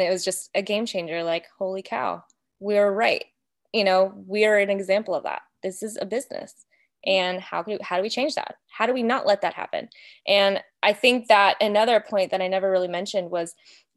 it 0.00 0.10
was 0.10 0.24
just 0.24 0.50
a 0.54 0.62
game 0.62 0.86
changer 0.86 1.22
like 1.22 1.46
holy 1.58 1.82
cow 1.82 2.22
we're 2.60 2.90
right. 2.90 3.24
You 3.72 3.84
know 3.84 4.12
we're 4.14 4.58
an 4.58 4.70
example 4.70 5.14
of 5.14 5.24
that. 5.24 5.42
This 5.62 5.82
is 5.82 5.98
a 6.00 6.06
business. 6.06 6.66
And 7.06 7.40
how 7.40 7.62
do 7.62 7.78
how 7.82 7.96
do 7.96 8.02
we 8.02 8.08
change 8.08 8.34
that? 8.34 8.56
How 8.70 8.86
do 8.86 8.92
we 8.92 9.02
not 9.02 9.26
let 9.26 9.42
that 9.42 9.54
happen? 9.54 9.88
And 10.26 10.62
i 10.82 10.92
think 10.92 11.26
that 11.26 11.56
another 11.60 11.98
point 11.98 12.30
that 12.30 12.40
i 12.40 12.46
never 12.46 12.70
really 12.70 12.88
mentioned 12.88 13.30
was 13.30 13.54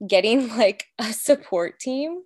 getting 0.08 0.48
like 0.58 0.86
a 1.00 1.14
support 1.14 1.80
team 1.80 2.24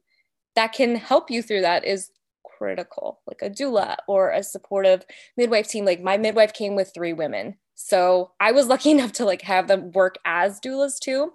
that 0.55 0.71
can 0.71 0.95
help 0.95 1.29
you 1.29 1.41
through 1.41 1.61
that 1.61 1.83
is 1.85 2.11
critical 2.57 3.19
like 3.27 3.41
a 3.41 3.49
doula 3.49 3.97
or 4.07 4.31
a 4.31 4.41
supportive 4.41 5.03
midwife 5.35 5.67
team. 5.67 5.83
Like 5.83 6.01
my 6.01 6.17
midwife 6.17 6.53
came 6.53 6.73
with 6.75 6.91
three 6.93 7.13
women. 7.13 7.57
So 7.75 8.31
i 8.39 8.51
was 8.51 8.67
lucky 8.67 8.91
enough 8.95 9.11
to 9.13 9.25
like 9.25 9.41
have 9.43 9.67
them 9.67 9.91
work 9.91 10.15
as 10.25 10.59
doulas 10.59 10.99
too 10.99 11.33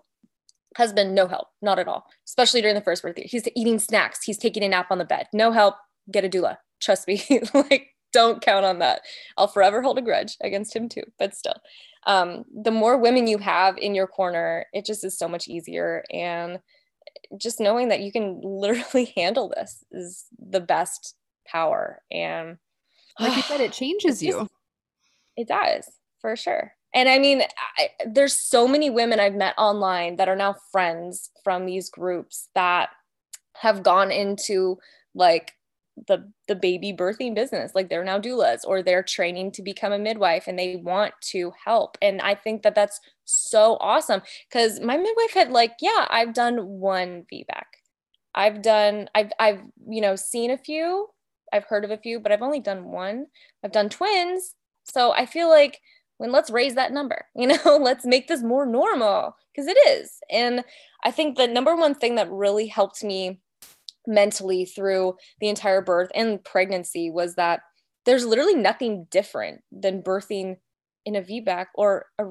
Husband, 0.77 1.15
no 1.15 1.27
help, 1.27 1.49
not 1.61 1.79
at 1.79 1.89
all, 1.89 2.07
especially 2.27 2.61
during 2.61 2.77
the 2.77 2.81
first 2.81 3.03
birthday. 3.03 3.27
He's 3.27 3.49
eating 3.57 3.79
snacks, 3.79 4.23
he's 4.23 4.39
taking 4.39 4.63
a 4.63 4.69
nap 4.69 4.91
on 4.91 4.99
the 4.99 5.05
bed. 5.05 5.27
No 5.33 5.51
help, 5.51 5.77
get 6.11 6.25
a 6.25 6.29
doula. 6.29 6.59
Trust 6.81 7.09
me, 7.09 7.23
like, 7.55 7.89
don't 8.13 8.43
count 8.43 8.65
on 8.65 8.79
that. 8.81 9.03
I'll 9.37 9.49
forever 9.49 9.83
hold 9.83 9.99
a 9.99 10.03
grudge 10.03 10.37
against 10.43 10.75
him 10.75 10.89
too, 10.89 11.03
but 11.19 11.35
still. 11.35 11.55
Um, 12.07 12.45
the 12.53 12.71
more 12.71 12.97
women 12.97 13.27
you 13.27 13.39
have 13.39 13.77
in 13.77 13.95
your 13.95 14.07
corner, 14.07 14.67
it 14.73 14.85
just 14.85 15.05
is 15.05 15.19
so 15.19 15.29
much 15.29 15.49
easier. 15.49 16.05
And 16.13 16.61
just 17.39 17.61
knowing 17.61 17.89
that 17.89 18.01
you 18.01 18.13
can 18.13 18.41
literally 18.45 19.13
handle 19.17 19.53
this 19.55 19.85
is 19.93 20.27
the 20.39 20.61
best 20.61 21.15
power. 21.47 22.03
And 22.11 22.59
like 23.19 23.37
you 23.37 23.43
said, 23.43 23.61
it 23.61 23.73
changes 23.73 24.23
you. 24.23 24.49
It 25.37 25.49
does 25.49 25.89
for 26.21 26.37
sure. 26.37 26.75
And 26.95 27.09
I 27.09 27.19
mean, 27.19 27.43
I, 27.79 27.89
there's 28.07 28.37
so 28.37 28.67
many 28.67 28.91
women 28.91 29.21
I've 29.21 29.35
met 29.35 29.55
online 29.57 30.17
that 30.17 30.29
are 30.29 30.37
now 30.37 30.57
friends 30.73 31.31
from 31.45 31.67
these 31.67 31.89
groups 31.89 32.49
that 32.55 32.91
have 33.55 33.83
gone 33.83 34.11
into 34.11 34.79
like 35.15 35.53
the 36.07 36.31
the 36.49 36.55
baby 36.55 36.93
birthing 36.93 37.35
business 37.35 37.73
like 37.75 37.91
they're 37.91 38.05
now 38.05 38.19
doulas 38.19 38.61
or 38.67 38.83
they're 38.83 39.03
training 39.03 39.51
to 39.53 39.63
become 39.63 39.93
a 39.93 39.99
midwife 39.99 40.45
and 40.47 40.59
they 40.59 40.77
want 40.77 41.13
to 41.21 41.53
help. 41.65 41.99
And 42.01 42.21
i 42.21 42.35
think 42.35 42.63
that 42.63 42.75
that's 42.75 43.01
so 43.25 43.77
awesome 43.81 44.23
because 44.49 44.81
my 44.81 44.97
midwife 44.97 45.35
had 45.35 45.51
like 45.51 45.73
yeah 45.81 46.07
i've 46.11 46.35
done 46.35 46.67
one 46.67 47.25
VBAC. 47.33 47.65
I've 48.35 48.63
done 48.63 49.09
i've 49.15 49.31
i've 49.39 49.61
you 49.89 50.01
know 50.01 50.17
seen 50.17 50.51
a 50.51 50.59
few 50.59 51.09
i've 51.53 51.65
heard 51.65 51.85
of 51.85 51.91
a 51.91 51.99
few 51.99 52.21
but 52.21 52.33
i've 52.33 52.43
only 52.43 52.61
done 52.61 52.85
one. 52.85 53.27
I've 53.63 53.73
done 53.73 53.89
twins. 53.89 54.55
So 54.85 55.13
i 55.13 55.27
feel 55.27 55.49
like 55.49 55.81
when 56.21 56.31
let's 56.31 56.51
raise 56.51 56.75
that 56.75 56.93
number 56.93 57.25
you 57.35 57.47
know 57.47 57.79
let's 57.81 58.05
make 58.05 58.29
this 58.29 58.43
more 58.43 58.67
normal 58.67 59.35
because 59.55 59.67
it 59.67 59.79
is 59.89 60.19
and 60.31 60.63
i 61.03 61.11
think 61.11 61.37
the 61.37 61.47
number 61.47 61.75
one 61.75 61.95
thing 61.95 62.15
that 62.15 62.31
really 62.31 62.67
helped 62.67 63.03
me 63.03 63.41
mentally 64.07 64.65
through 64.65 65.15
the 65.41 65.49
entire 65.49 65.81
birth 65.81 66.11
and 66.15 66.45
pregnancy 66.45 67.11
was 67.11 67.35
that 67.35 67.61
there's 68.07 68.25
literally 68.25 68.55
nothing 68.55 69.07
different 69.11 69.61
than 69.71 70.03
birthing 70.03 70.57
in 71.05 71.17
a 71.17 71.23
VBAC 71.23 71.67
or 71.75 72.07
a, 72.19 72.25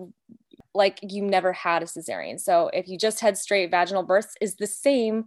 like 0.73 0.99
you 1.01 1.23
never 1.23 1.53
had 1.53 1.83
a 1.83 1.85
cesarean. 1.85 2.39
So 2.39 2.69
if 2.73 2.87
you 2.87 2.97
just 2.97 3.19
had 3.19 3.37
straight 3.37 3.71
vaginal 3.71 4.03
births 4.03 4.35
is 4.41 4.55
the 4.55 4.67
same, 4.67 5.25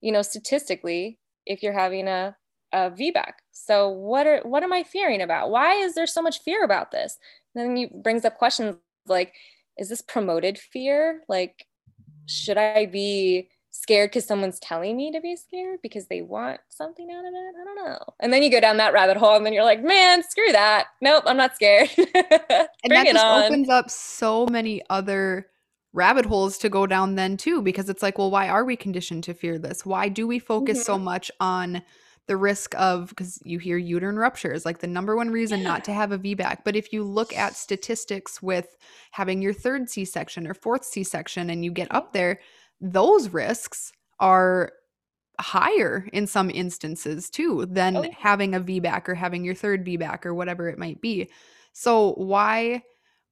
you 0.00 0.12
know, 0.12 0.22
statistically 0.22 1.18
if 1.46 1.62
you're 1.62 1.78
having 1.78 2.08
a 2.08 2.36
a 2.72 2.90
VBAC. 2.90 3.34
So 3.52 3.88
what 3.88 4.26
are 4.26 4.40
what 4.42 4.64
am 4.64 4.72
I 4.72 4.82
fearing 4.82 5.22
about? 5.22 5.50
Why 5.50 5.74
is 5.74 5.94
there 5.94 6.06
so 6.06 6.20
much 6.20 6.40
fear 6.40 6.64
about 6.64 6.90
this? 6.90 7.16
Then 7.54 7.76
you 7.76 7.88
brings 7.88 8.24
up 8.24 8.38
questions 8.38 8.76
like 9.06 9.32
is 9.76 9.88
this 9.88 10.02
promoted 10.02 10.58
fear? 10.58 11.22
Like 11.28 11.66
should 12.26 12.56
i 12.56 12.86
be 12.86 13.48
scared 13.70 14.08
because 14.08 14.24
someone's 14.24 14.58
telling 14.60 14.96
me 14.96 15.12
to 15.12 15.20
be 15.20 15.36
scared 15.36 15.78
because 15.82 16.06
they 16.06 16.22
want 16.22 16.60
something 16.68 17.10
out 17.10 17.26
of 17.26 17.34
it? 17.34 17.54
I 17.60 17.64
don't 17.64 17.76
know. 17.76 17.98
And 18.20 18.32
then 18.32 18.42
you 18.42 18.50
go 18.50 18.60
down 18.60 18.76
that 18.78 18.92
rabbit 18.92 19.16
hole 19.16 19.36
and 19.36 19.44
then 19.44 19.52
you're 19.52 19.64
like 19.64 19.82
man 19.82 20.22
screw 20.22 20.52
that. 20.52 20.86
Nope 21.00 21.24
i'm 21.26 21.36
not 21.36 21.54
scared. 21.54 21.90
And 21.98 22.92
that 22.92 23.06
just 23.06 23.24
on. 23.24 23.44
opens 23.44 23.68
up 23.68 23.90
so 23.90 24.46
many 24.46 24.82
other 24.90 25.48
rabbit 25.92 26.26
holes 26.26 26.58
to 26.58 26.68
go 26.68 26.86
down 26.86 27.14
then 27.14 27.36
too 27.36 27.62
because 27.62 27.88
it's 27.88 28.02
like 28.02 28.18
well 28.18 28.30
why 28.30 28.48
are 28.48 28.64
we 28.64 28.76
conditioned 28.76 29.24
to 29.24 29.34
fear 29.34 29.58
this? 29.58 29.84
Why 29.84 30.08
do 30.08 30.26
we 30.26 30.38
focus 30.38 30.78
mm-hmm. 30.78 30.84
so 30.84 30.98
much 30.98 31.30
on 31.40 31.82
the 32.26 32.36
risk 32.36 32.74
of 32.76 33.08
because 33.10 33.38
you 33.44 33.58
hear 33.58 33.76
uterine 33.76 34.16
ruptures 34.16 34.64
like 34.64 34.78
the 34.78 34.86
number 34.86 35.14
one 35.14 35.30
reason 35.30 35.62
not 35.62 35.84
to 35.84 35.92
have 35.92 36.12
a 36.12 36.18
VBAC. 36.18 36.58
But 36.64 36.76
if 36.76 36.92
you 36.92 37.04
look 37.04 37.34
at 37.36 37.56
statistics 37.56 38.40
with 38.40 38.76
having 39.10 39.42
your 39.42 39.52
third 39.52 39.90
C 39.90 40.04
section 40.04 40.46
or 40.46 40.54
fourth 40.54 40.84
C 40.84 41.04
section 41.04 41.50
and 41.50 41.64
you 41.64 41.70
get 41.70 41.92
up 41.94 42.12
there, 42.12 42.40
those 42.80 43.28
risks 43.28 43.92
are 44.20 44.72
higher 45.40 46.08
in 46.12 46.26
some 46.26 46.48
instances 46.50 47.28
too 47.28 47.66
than 47.66 47.96
oh. 47.96 48.04
having 48.16 48.54
a 48.54 48.60
VBAC 48.60 49.08
or 49.08 49.14
having 49.14 49.44
your 49.44 49.54
third 49.54 49.84
VBAC 49.84 50.24
or 50.24 50.34
whatever 50.34 50.68
it 50.68 50.78
might 50.78 51.00
be. 51.00 51.30
So 51.72 52.12
why 52.12 52.82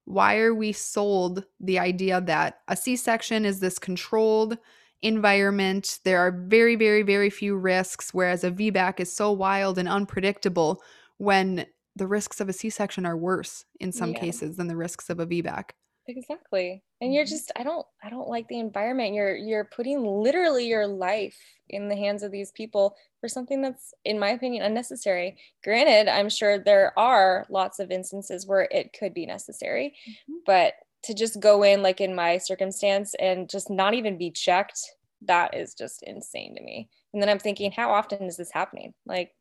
why 0.05 0.39
are 0.39 0.55
we 0.55 0.73
sold 0.73 1.45
the 1.61 1.79
idea 1.79 2.21
that 2.21 2.59
a 2.67 2.77
C-section 2.77 3.45
is 3.45 3.61
this 3.61 3.79
controlled 3.79 4.59
environment. 5.03 5.99
There 6.05 6.19
are 6.19 6.31
very, 6.31 6.77
very, 6.77 7.03
very 7.03 7.31
few 7.31 7.57
risks, 7.57 8.15
whereas 8.15 8.45
a 8.45 8.51
VBAC 8.51 9.01
is 9.01 9.13
so 9.13 9.33
wild 9.33 9.79
and 9.79 9.89
unpredictable 9.89 10.83
when 11.19 11.67
the 11.95 12.07
risks 12.07 12.41
of 12.41 12.49
a 12.49 12.53
C 12.53 12.71
section 12.71 13.05
are 13.05 13.17
worse 13.17 13.65
in 13.81 13.93
some 13.93 14.13
yeah. 14.13 14.21
cases 14.21 14.57
than 14.57 14.69
the 14.69 14.77
risks 14.77 15.11
of 15.11 15.21
a 15.21 15.27
VBAC. 15.27 15.71
Exactly. 16.09 16.83
And 17.01 17.15
you're 17.15 17.25
mm-hmm. 17.25 17.31
just 17.31 17.53
I 17.57 17.63
don't 17.63 17.87
I 18.03 18.11
don't 18.11 18.29
like 18.29 18.49
the 18.49 18.59
environment. 18.59 19.15
You're 19.15 19.37
you're 19.37 19.65
putting 19.65 20.05
literally 20.05 20.67
your 20.67 20.87
life 20.87 21.39
in 21.69 21.89
the 21.89 21.97
hands 21.97 22.23
of 22.23 22.33
these 22.33 22.51
people 22.53 22.97
for 23.21 23.29
something 23.29 23.63
that's 23.63 23.95
in 24.05 24.19
my 24.19 24.31
opinion 24.31 24.65
unnecessary. 24.65 25.37
Granted, 25.63 26.09
I'm 26.09 26.29
sure 26.29 26.59
there 26.59 26.97
are 26.99 27.47
lots 27.51 27.79
of 27.79 27.91
instances 27.91 28.47
where 28.47 28.69
it 28.71 28.97
could 28.99 29.15
be 29.15 29.27
necessary, 29.27 29.95
mm-hmm. 30.09 30.35
but 30.45 30.75
to 31.05 31.15
just 31.15 31.41
go 31.41 31.63
in 31.63 31.83
like 31.83 32.01
in 32.01 32.15
my 32.15 32.39
circumstance 32.39 33.15
and 33.19 33.49
just 33.49 33.71
not 33.71 33.95
even 33.95 34.17
be 34.17 34.31
checked 34.31 34.79
that 35.27 35.55
is 35.55 35.75
just 35.75 36.03
insane 36.03 36.55
to 36.57 36.63
me. 36.63 36.89
And 37.13 37.23
then 37.23 37.29
i'm 37.29 37.39
thinking 37.39 37.73
how 37.73 37.91
often 37.93 38.23
is 38.25 38.37
this 38.37 38.51
happening? 38.51 38.95
Like 39.07 39.35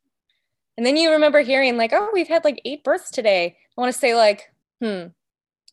and 0.77 0.85
then 0.85 0.97
you 0.97 1.11
remember 1.11 1.41
hearing 1.41 1.77
like 1.77 1.91
oh 1.93 2.09
we've 2.13 2.27
had 2.27 2.43
like 2.43 2.61
eight 2.65 2.83
births 2.83 3.11
today. 3.11 3.57
I 3.77 3.81
want 3.81 3.93
to 3.93 3.99
say 3.99 4.15
like 4.15 4.51
hmm 4.81 5.07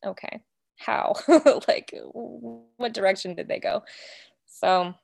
okay 0.05 0.41
how? 0.77 1.15
Like 1.69 1.93
what 2.03 2.95
direction 2.95 3.35
did 3.35 3.49
they 3.49 3.59
go? 3.59 3.83
So 4.47 4.95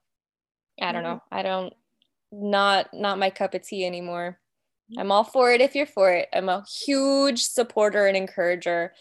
i 0.80 0.92
don't 0.92 1.02
know. 1.02 1.22
I 1.30 1.42
don't 1.42 1.72
not 2.32 2.92
not 2.92 3.18
my 3.18 3.30
cup 3.30 3.54
of 3.54 3.62
tea 3.62 3.84
anymore. 3.86 4.38
I'm 4.98 5.10
all 5.10 5.24
for 5.24 5.50
it 5.50 5.60
if 5.60 5.74
you're 5.74 5.86
for 5.86 6.12
it. 6.12 6.28
I'm 6.32 6.48
a 6.48 6.64
huge 6.84 7.42
supporter 7.42 8.06
and 8.06 8.16
encourager 8.16 8.92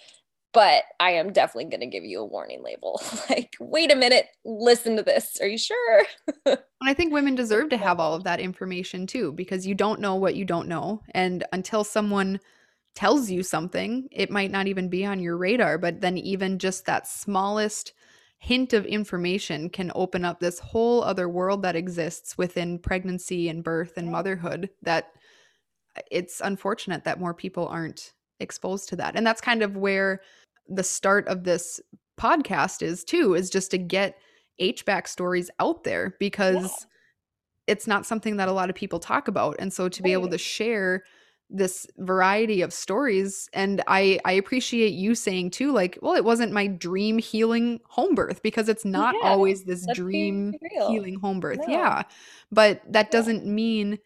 but 0.54 0.84
I 1.00 1.12
am 1.12 1.34
definitely 1.34 1.70
going 1.72 1.82
to 1.82 1.88
give 1.88 2.06
you 2.06 2.22
a 2.22 2.26
warning 2.26 2.64
label. 2.64 3.02
like, 3.30 3.56
wait 3.60 3.92
a 3.92 3.96
minute, 3.96 4.28
listen 4.46 4.96
to 4.96 5.04
this. 5.04 5.40
Are 5.42 5.48
you 5.48 5.58
sure? 5.58 6.06
and 6.46 6.58
I 6.84 6.94
think 6.94 7.12
women 7.12 7.36
deserve 7.36 7.70
to 7.70 7.78
have 7.78 8.00
all 8.00 8.14
of 8.14 8.24
that 8.24 8.40
information 8.40 9.08
too, 9.08 9.32
because 9.34 9.66
you 9.66 9.76
don't 9.76 10.00
know 10.00 10.16
what 10.16 10.36
you 10.36 10.46
don't 10.46 10.68
know. 10.68 11.02
And 11.12 11.44
until 11.52 11.84
someone 11.84 12.40
tells 12.96 13.30
you 13.30 13.42
something, 13.42 14.08
it 14.12 14.30
might 14.30 14.52
not 14.52 14.68
even 14.68 14.90
be 14.90 15.06
on 15.06 15.20
your 15.20 15.38
radar. 15.38 15.78
But 15.78 16.02
then, 16.02 16.18
even 16.18 16.60
just 16.60 16.86
that 16.86 17.08
smallest 17.08 17.94
hint 18.38 18.74
of 18.74 18.86
information 18.86 19.70
can 19.70 19.92
open 19.96 20.26
up 20.26 20.40
this 20.40 20.60
whole 20.60 21.04
other 21.04 21.30
world 21.30 21.64
that 21.64 21.78
exists 21.78 22.38
within 22.38 22.78
pregnancy 22.78 23.48
and 23.48 23.64
birth 23.64 23.94
and 23.96 24.12
motherhood 24.12 24.70
that 24.82 25.12
uh, 25.96 26.02
it's 26.12 26.42
unfortunate 26.42 27.06
that 27.06 27.22
more 27.22 27.34
people 27.34 27.68
aren't 27.68 28.12
exposed 28.42 28.90
to 28.90 28.96
that. 28.98 29.16
And 29.16 29.26
that's 29.26 29.42
kind 29.42 29.64
of 29.64 29.78
where 29.78 30.22
the 30.68 30.84
start 30.84 31.28
of 31.28 31.44
this 31.44 31.80
podcast 32.20 32.82
is 32.82 33.04
too, 33.04 33.34
is 33.34 33.50
just 33.50 33.72
to 33.72 33.78
get 33.78 34.18
HBAC 34.62 35.08
stories 35.08 35.50
out 35.60 35.84
there 35.84 36.16
because 36.20 36.64
yeah. 36.64 36.88
it's 37.68 37.88
not 37.88 38.06
something 38.06 38.38
that 38.38 38.50
a 38.50 38.54
lot 38.54 38.70
of 38.70 38.76
people 38.76 39.00
talk 39.00 39.28
about. 39.28 39.56
And 39.60 39.74
so 39.74 39.90
to 39.90 40.04
be 40.04 40.14
able 40.14 40.30
to 40.30 40.38
share 40.38 41.04
this 41.50 41.86
variety 41.98 42.62
of 42.62 42.74
stories 42.74 43.48
and 43.54 43.84
i 43.88 44.20
i 44.26 44.32
appreciate 44.32 44.94
you 44.94 45.14
saying 45.14 45.52
too 45.52 45.72
like 45.72 46.00
well 46.02 46.16
it 46.16 46.24
wasn't 46.24 46.52
my 46.52 46.66
dream 46.66 47.20
healing 47.20 47.80
home 47.88 48.16
birth 48.16 48.42
because 48.42 48.68
it's 48.68 48.84
not 48.84 49.14
yeah, 49.22 49.30
always 49.30 49.64
this 49.64 49.86
dream 49.94 50.54
healing 50.88 51.20
home 51.20 51.40
birth 51.40 51.60
no. 51.68 51.74
yeah 51.74 52.02
but 52.52 52.82
that 52.90 53.12
doesn't 53.12 53.46
mean 53.46 54.00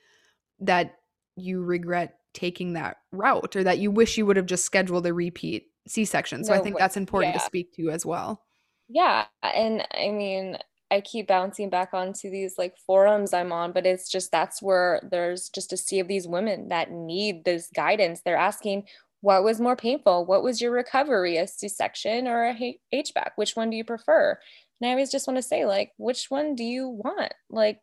that 0.60 0.96
you 1.38 1.64
regret 1.64 2.18
taking 2.34 2.74
that 2.74 2.98
route 3.14 3.56
or 3.56 3.64
that 3.64 3.80
you 3.80 3.92
wish 3.92 4.18
you 4.18 4.26
would 4.26 4.36
have 4.36 4.46
just 4.46 4.66
scheduled 4.66 5.06
a 5.06 5.14
repeat 5.14 5.68
c-section 5.88 6.44
so 6.44 6.54
no, 6.54 6.60
i 6.60 6.64
think 6.64 6.78
that's 6.78 6.98
important 6.98 7.34
yeah. 7.34 7.40
to 7.40 7.46
speak 7.46 7.74
to 7.74 7.90
as 7.90 8.06
well 8.06 8.42
yeah 8.90 9.26
and 9.42 9.86
i 9.94 10.10
mean 10.10 10.58
I 10.90 11.02
keep 11.02 11.28
bouncing 11.28 11.70
back 11.70 11.94
onto 11.94 12.30
these 12.30 12.58
like 12.58 12.78
forums 12.78 13.34
I'm 13.34 13.52
on, 13.52 13.72
but 13.72 13.86
it's 13.86 14.10
just 14.10 14.32
that's 14.32 14.62
where 14.62 15.02
there's 15.12 15.50
just 15.50 15.74
a 15.74 15.78
sea 15.78 16.00
of 16.00 16.08
these 16.08 16.28
women 16.28 16.70
that 16.70 16.92
need 16.92 17.44
this 17.44 17.70
guidance. 17.76 18.22
They're 18.22 18.38
asking, 18.38 18.84
what 19.22 19.44
was 19.44 19.60
more 19.60 19.76
painful? 19.76 20.26
What 20.26 20.44
was 20.44 20.62
your 20.62 20.72
recovery, 20.72 21.38
a 21.38 21.48
C 21.48 21.68
section 21.68 22.28
or 22.28 22.46
a 22.46 22.80
HBAC? 22.94 23.32
Which 23.36 23.56
one 23.56 23.70
do 23.70 23.78
you 23.78 23.84
prefer? 23.84 24.40
And 24.80 24.88
I 24.88 24.92
always 24.92 25.12
just 25.12 25.28
want 25.28 25.38
to 25.38 25.44
say, 25.44 25.66
like, 25.66 25.92
which 25.98 26.28
one 26.30 26.56
do 26.56 26.64
you 26.64 26.88
want? 26.88 27.34
Like, 27.50 27.82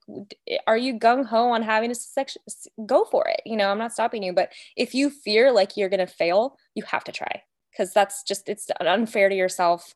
are 0.66 0.76
you 0.76 0.98
gung 0.98 1.26
ho 1.26 1.50
on 1.50 1.62
having 1.62 1.90
a 1.90 1.94
section? 1.94 2.40
Go 2.86 3.05
for 3.05 3.26
it. 3.28 3.42
You 3.44 3.57
know, 3.57 3.68
I'm 3.68 3.78
not 3.78 3.92
stopping 3.92 4.22
you, 4.22 4.32
but 4.32 4.52
if 4.76 4.94
you 4.94 5.11
fear 5.11 5.50
like 5.50 5.76
you're 5.76 5.88
going 5.88 5.98
to 5.98 6.07
fail, 6.07 6.57
you 6.76 6.84
have 6.84 7.05
to 7.05 7.12
try 7.12 7.42
because 7.75 7.93
that's 7.93 8.22
just, 8.22 8.49
it's 8.49 8.68
unfair 8.81 9.29
to 9.29 9.35
yourself. 9.35 9.95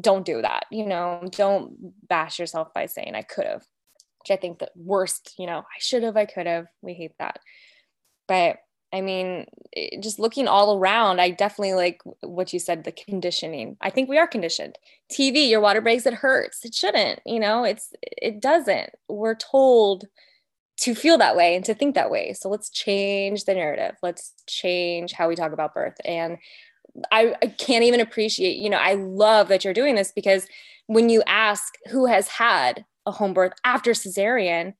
Don't 0.00 0.26
do 0.26 0.42
that 0.42 0.64
you 0.72 0.86
know 0.86 1.26
don't 1.30 2.08
bash 2.08 2.38
yourself 2.38 2.72
by 2.74 2.86
saying 2.86 3.14
i 3.14 3.22
could 3.22 3.46
have 3.46 3.62
which 4.20 4.30
i 4.30 4.36
think 4.36 4.58
the 4.58 4.70
worst 4.74 5.34
you 5.38 5.46
know 5.46 5.58
i 5.58 5.78
should 5.78 6.02
have 6.02 6.16
i 6.16 6.24
could 6.24 6.46
have 6.46 6.66
we 6.80 6.94
hate 6.94 7.12
that. 7.18 7.38
But 8.26 8.58
i 8.92 9.00
mean 9.00 9.46
just 10.00 10.18
looking 10.18 10.48
all 10.48 10.76
around 10.76 11.20
i 11.20 11.30
definitely 11.30 11.74
like 11.74 12.00
what 12.20 12.52
you 12.52 12.58
said 12.58 12.84
the 12.84 12.92
conditioning. 12.92 13.76
I 13.80 13.90
think 13.90 14.08
we 14.08 14.18
are 14.18 14.26
conditioned. 14.26 14.78
Tv 15.10 15.48
your 15.48 15.60
water 15.60 15.80
breaks 15.80 16.06
it 16.06 16.14
hurts. 16.14 16.64
It 16.64 16.74
shouldn't 16.74 17.20
you 17.24 17.40
know 17.40 17.64
it's 17.64 17.92
it 18.02 18.40
doesn't. 18.40 18.90
We're 19.08 19.36
told 19.36 20.04
to 20.78 20.94
feel 20.94 21.18
that 21.18 21.36
way 21.36 21.54
and 21.54 21.64
to 21.64 21.74
think 21.74 21.94
that 21.94 22.10
way. 22.10 22.32
So 22.32 22.48
let's 22.48 22.70
change 22.70 23.44
the 23.44 23.54
narrative. 23.54 23.96
Let's 24.02 24.32
change 24.48 25.12
how 25.12 25.28
we 25.28 25.36
talk 25.36 25.52
about 25.52 25.74
birth. 25.74 25.96
And 26.04 26.38
I, 27.10 27.34
I 27.42 27.46
can't 27.46 27.84
even 27.84 28.00
appreciate, 28.00 28.56
you 28.56 28.68
know, 28.68 28.78
I 28.78 28.94
love 28.94 29.48
that 29.48 29.64
you're 29.64 29.74
doing 29.74 29.94
this 29.94 30.12
because 30.12 30.46
when 30.86 31.08
you 31.08 31.22
ask 31.26 31.74
who 31.90 32.06
has 32.06 32.28
had 32.28 32.84
a 33.06 33.12
home 33.12 33.32
birth 33.32 33.52
after 33.64 33.92
cesarean, 33.92 34.74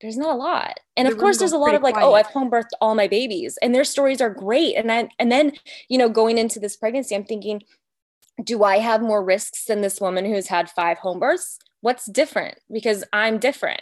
there's 0.00 0.16
not 0.16 0.34
a 0.34 0.36
lot. 0.36 0.80
And 0.96 1.08
of 1.08 1.16
course, 1.16 1.38
there's 1.38 1.52
a 1.52 1.58
lot 1.58 1.74
of 1.74 1.82
like, 1.82 1.94
oh, 1.94 1.98
quiet. 1.98 2.08
oh, 2.08 2.14
I've 2.14 2.26
home 2.26 2.50
birthed 2.50 2.70
all 2.80 2.94
my 2.94 3.08
babies, 3.08 3.56
and 3.62 3.74
their 3.74 3.84
stories 3.84 4.20
are 4.20 4.30
great. 4.30 4.74
And 4.76 4.90
then, 4.90 5.08
and 5.18 5.30
then, 5.30 5.52
you 5.88 5.96
know, 5.96 6.08
going 6.08 6.36
into 6.36 6.58
this 6.58 6.76
pregnancy, 6.76 7.14
I'm 7.14 7.24
thinking, 7.24 7.62
do 8.42 8.64
I 8.64 8.78
have 8.78 9.00
more 9.00 9.24
risks 9.24 9.64
than 9.64 9.80
this 9.80 10.00
woman 10.00 10.24
who's 10.24 10.48
had 10.48 10.68
five 10.68 10.98
home 10.98 11.20
births? 11.20 11.58
What's 11.80 12.06
different? 12.06 12.58
Because 12.70 13.04
I'm 13.12 13.38
different. 13.38 13.80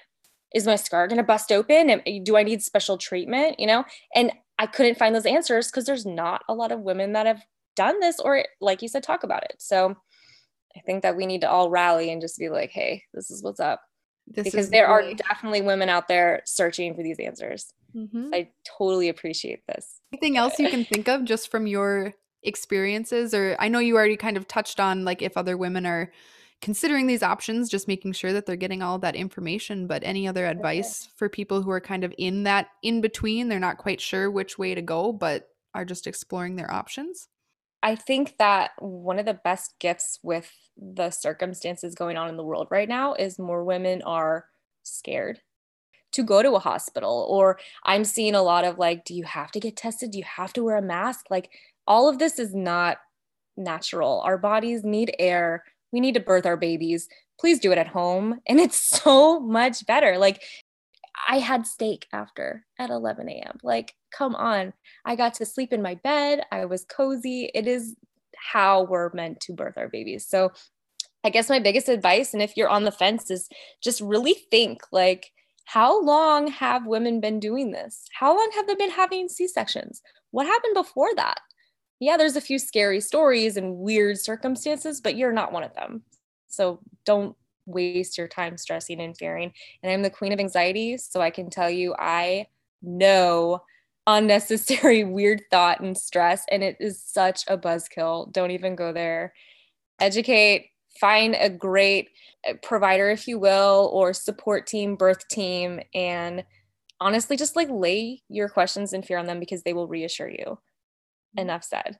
Is 0.54 0.66
my 0.66 0.76
scar 0.76 1.08
going 1.08 1.16
to 1.16 1.24
bust 1.24 1.50
open? 1.50 2.02
Do 2.22 2.36
I 2.36 2.42
need 2.42 2.62
special 2.62 2.98
treatment? 2.98 3.58
You 3.58 3.66
know, 3.66 3.84
and 4.14 4.32
I 4.58 4.66
couldn't 4.66 4.98
find 4.98 5.14
those 5.14 5.26
answers 5.26 5.68
because 5.68 5.86
there's 5.86 6.04
not 6.04 6.42
a 6.48 6.54
lot 6.54 6.72
of 6.72 6.80
women 6.80 7.14
that 7.14 7.26
have 7.26 7.42
done 7.76 8.00
this 8.00 8.20
or 8.20 8.44
like 8.60 8.82
you 8.82 8.88
said 8.88 9.02
talk 9.02 9.22
about 9.22 9.44
it. 9.44 9.56
So 9.58 9.96
i 10.76 10.80
think 10.80 11.02
that 11.02 11.16
we 11.16 11.26
need 11.26 11.42
to 11.42 11.50
all 11.50 11.68
rally 11.68 12.10
and 12.10 12.22
just 12.22 12.38
be 12.38 12.48
like 12.48 12.70
hey 12.70 13.02
this 13.14 13.30
is 13.30 13.42
what's 13.42 13.60
up. 13.60 13.80
This 14.26 14.44
because 14.44 14.70
there 14.70 14.88
really... 14.88 15.12
are 15.12 15.14
definitely 15.14 15.62
women 15.62 15.88
out 15.88 16.08
there 16.08 16.42
searching 16.44 16.94
for 16.94 17.02
these 17.02 17.18
answers. 17.18 17.72
Mm-hmm. 17.94 18.30
i 18.32 18.48
totally 18.78 19.10
appreciate 19.10 19.66
this. 19.66 20.00
Anything 20.12 20.38
else 20.38 20.58
you 20.58 20.70
can 20.70 20.84
think 20.84 21.08
of 21.08 21.24
just 21.24 21.50
from 21.50 21.66
your 21.66 22.14
experiences? 22.42 23.34
Or 23.34 23.56
i 23.58 23.68
know 23.68 23.78
you 23.78 23.96
already 23.96 24.16
kind 24.16 24.36
of 24.36 24.48
touched 24.48 24.80
on 24.80 25.04
like 25.04 25.22
if 25.22 25.36
other 25.36 25.56
women 25.56 25.86
are 25.86 26.10
considering 26.62 27.08
these 27.08 27.24
options 27.24 27.68
just 27.68 27.88
making 27.88 28.12
sure 28.12 28.32
that 28.32 28.46
they're 28.46 28.56
getting 28.56 28.82
all 28.82 28.98
that 29.00 29.16
information. 29.16 29.86
But 29.86 30.04
any 30.04 30.28
other 30.28 30.46
advice 30.46 31.08
for 31.16 31.28
people 31.28 31.60
who 31.60 31.70
are 31.72 31.80
kind 31.80 32.04
of 32.04 32.14
in 32.16 32.44
that 32.44 32.68
in 32.82 33.00
between? 33.00 33.48
They're 33.48 33.58
not 33.58 33.78
quite 33.78 34.00
sure 34.00 34.30
which 34.30 34.58
way 34.58 34.74
to 34.74 34.82
go 34.82 35.12
but 35.12 35.48
are 35.74 35.84
just 35.84 36.06
exploring 36.06 36.56
their 36.56 36.72
options 36.72 37.28
I 37.82 37.96
think 37.96 38.36
that 38.38 38.70
one 38.78 39.18
of 39.18 39.26
the 39.26 39.40
best 39.44 39.74
gifts 39.80 40.18
with 40.22 40.50
the 40.76 41.10
circumstances 41.10 41.94
going 41.94 42.16
on 42.16 42.28
in 42.28 42.36
the 42.36 42.44
world 42.44 42.68
right 42.70 42.88
now 42.88 43.14
is 43.14 43.38
more 43.38 43.64
women 43.64 44.02
are 44.02 44.46
scared 44.82 45.40
to 46.12 46.22
go 46.22 46.42
to 46.42 46.54
a 46.54 46.58
hospital 46.58 47.26
or 47.30 47.58
i'm 47.84 48.04
seeing 48.04 48.34
a 48.34 48.42
lot 48.42 48.64
of 48.64 48.78
like 48.78 49.04
do 49.04 49.14
you 49.14 49.24
have 49.24 49.50
to 49.52 49.60
get 49.60 49.76
tested? 49.76 50.10
Do 50.10 50.18
you 50.18 50.24
have 50.24 50.52
to 50.54 50.62
wear 50.62 50.76
a 50.76 50.82
mask? 50.82 51.26
Like 51.30 51.50
all 51.86 52.08
of 52.08 52.18
this 52.18 52.38
is 52.38 52.54
not 52.54 52.98
natural. 53.56 54.20
Our 54.24 54.38
bodies 54.38 54.84
need 54.84 55.14
air. 55.18 55.64
We 55.92 56.00
need 56.00 56.14
to 56.14 56.20
birth 56.20 56.46
our 56.46 56.56
babies. 56.56 57.08
Please 57.38 57.58
do 57.58 57.72
it 57.72 57.78
at 57.78 57.88
home. 57.88 58.40
And 58.46 58.60
it's 58.60 58.76
so 59.02 59.40
much 59.40 59.86
better. 59.86 60.18
Like 60.18 60.42
I 61.28 61.38
had 61.38 61.66
steak 61.66 62.06
after 62.12 62.64
at 62.78 62.90
11 62.90 63.28
a.m. 63.28 63.58
Like, 63.62 63.94
come 64.16 64.34
on. 64.34 64.72
I 65.04 65.16
got 65.16 65.34
to 65.34 65.46
sleep 65.46 65.72
in 65.72 65.82
my 65.82 65.94
bed. 65.96 66.42
I 66.50 66.64
was 66.64 66.84
cozy. 66.84 67.50
It 67.54 67.66
is 67.66 67.96
how 68.36 68.84
we're 68.84 69.12
meant 69.12 69.40
to 69.40 69.52
birth 69.52 69.76
our 69.76 69.88
babies. 69.88 70.26
So, 70.26 70.52
I 71.24 71.30
guess 71.30 71.48
my 71.48 71.60
biggest 71.60 71.88
advice, 71.88 72.34
and 72.34 72.42
if 72.42 72.56
you're 72.56 72.68
on 72.68 72.84
the 72.84 72.90
fence, 72.90 73.30
is 73.30 73.48
just 73.82 74.00
really 74.00 74.34
think 74.50 74.82
like, 74.90 75.30
how 75.66 76.02
long 76.02 76.48
have 76.48 76.86
women 76.86 77.20
been 77.20 77.38
doing 77.38 77.70
this? 77.70 78.04
How 78.12 78.36
long 78.36 78.50
have 78.54 78.66
they 78.66 78.74
been 78.74 78.90
having 78.90 79.28
C 79.28 79.46
sections? 79.46 80.02
What 80.32 80.46
happened 80.46 80.74
before 80.74 81.14
that? 81.14 81.38
Yeah, 82.00 82.16
there's 82.16 82.34
a 82.34 82.40
few 82.40 82.58
scary 82.58 83.00
stories 83.00 83.56
and 83.56 83.76
weird 83.76 84.18
circumstances, 84.18 85.00
but 85.00 85.16
you're 85.16 85.32
not 85.32 85.52
one 85.52 85.62
of 85.62 85.74
them. 85.74 86.02
So 86.48 86.80
don't 87.06 87.36
waste 87.66 88.18
your 88.18 88.28
time 88.28 88.56
stressing 88.56 89.00
and 89.00 89.16
fearing. 89.16 89.52
And 89.82 89.92
I'm 89.92 90.02
the 90.02 90.10
queen 90.10 90.32
of 90.32 90.40
anxiety. 90.40 90.96
So 90.96 91.20
I 91.20 91.30
can 91.30 91.50
tell 91.50 91.70
you, 91.70 91.94
I 91.98 92.46
know 92.82 93.62
unnecessary 94.06 95.04
weird 95.04 95.42
thought 95.50 95.80
and 95.80 95.96
stress. 95.96 96.44
And 96.50 96.62
it 96.62 96.76
is 96.80 97.02
such 97.02 97.44
a 97.48 97.56
buzzkill. 97.56 98.32
Don't 98.32 98.50
even 98.50 98.74
go 98.74 98.92
there. 98.92 99.32
Educate, 100.00 100.70
find 101.00 101.36
a 101.38 101.48
great 101.48 102.10
uh, 102.48 102.54
provider, 102.62 103.10
if 103.10 103.28
you 103.28 103.38
will, 103.38 103.90
or 103.92 104.12
support 104.12 104.66
team, 104.66 104.96
birth 104.96 105.28
team, 105.28 105.80
and 105.94 106.44
honestly, 107.00 107.36
just 107.36 107.56
like 107.56 107.68
lay 107.70 108.22
your 108.28 108.48
questions 108.48 108.92
and 108.92 109.04
fear 109.04 109.18
on 109.18 109.26
them 109.26 109.40
because 109.40 109.62
they 109.62 109.72
will 109.72 109.88
reassure 109.88 110.28
you. 110.28 110.58
Mm-hmm. 111.36 111.40
Enough 111.40 111.64
said. 111.64 111.98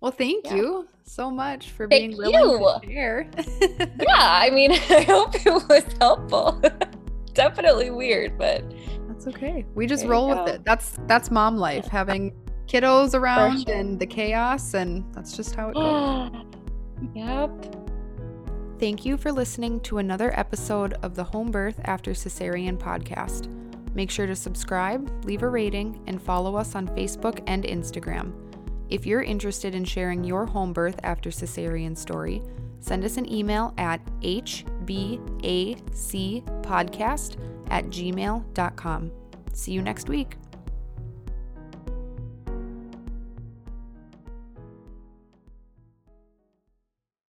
Well, 0.00 0.12
thank 0.12 0.46
yeah. 0.46 0.56
you 0.56 0.88
so 1.04 1.30
much 1.30 1.70
for 1.70 1.88
thank 1.88 2.16
being 2.16 2.18
willing 2.18 2.60
you. 2.60 2.80
to 2.82 2.86
share. 2.86 3.30
yeah, 4.00 4.14
I 4.18 4.50
mean, 4.50 4.72
I 4.90 5.02
hope 5.02 5.34
it 5.34 5.68
was 5.68 5.84
helpful. 6.00 6.62
Definitely 7.34 7.90
weird, 7.90 8.36
but 8.38 8.64
that's 9.08 9.26
okay. 9.26 9.64
We 9.74 9.86
just 9.86 10.04
roll 10.06 10.28
with 10.28 10.54
it. 10.54 10.64
That's 10.64 10.98
that's 11.06 11.30
mom 11.30 11.56
life, 11.56 11.86
having 11.86 12.32
kiddos 12.66 13.14
around 13.14 13.66
sure. 13.66 13.74
and 13.74 13.98
the 13.98 14.06
chaos, 14.06 14.74
and 14.74 15.04
that's 15.14 15.36
just 15.36 15.54
how 15.54 15.70
it 15.70 15.74
goes. 15.74 16.30
yep. 17.14 17.50
Thank 18.78 19.06
you 19.06 19.16
for 19.16 19.32
listening 19.32 19.80
to 19.80 19.98
another 19.98 20.38
episode 20.38 20.94
of 21.02 21.14
the 21.14 21.24
Home 21.24 21.50
Birth 21.50 21.80
After 21.84 22.12
Cesarean 22.12 22.76
podcast. 22.76 23.48
Make 23.94 24.10
sure 24.10 24.26
to 24.26 24.36
subscribe, 24.36 25.24
leave 25.24 25.42
a 25.42 25.48
rating, 25.48 26.02
and 26.06 26.20
follow 26.20 26.56
us 26.56 26.74
on 26.74 26.86
Facebook 26.88 27.42
and 27.46 27.64
Instagram. 27.64 28.45
If 28.88 29.04
you're 29.06 29.22
interested 29.22 29.74
in 29.74 29.84
sharing 29.84 30.22
your 30.24 30.46
home 30.46 30.72
birth 30.72 31.00
after 31.02 31.30
cesarean 31.30 31.96
story, 31.96 32.42
send 32.80 33.04
us 33.04 33.16
an 33.16 33.30
email 33.32 33.74
at 33.78 34.00
hbacpodcast 34.20 34.56
at 37.70 37.84
gmail.com. 37.86 39.12
See 39.52 39.72
you 39.72 39.82
next 39.82 40.08
week. 40.08 40.36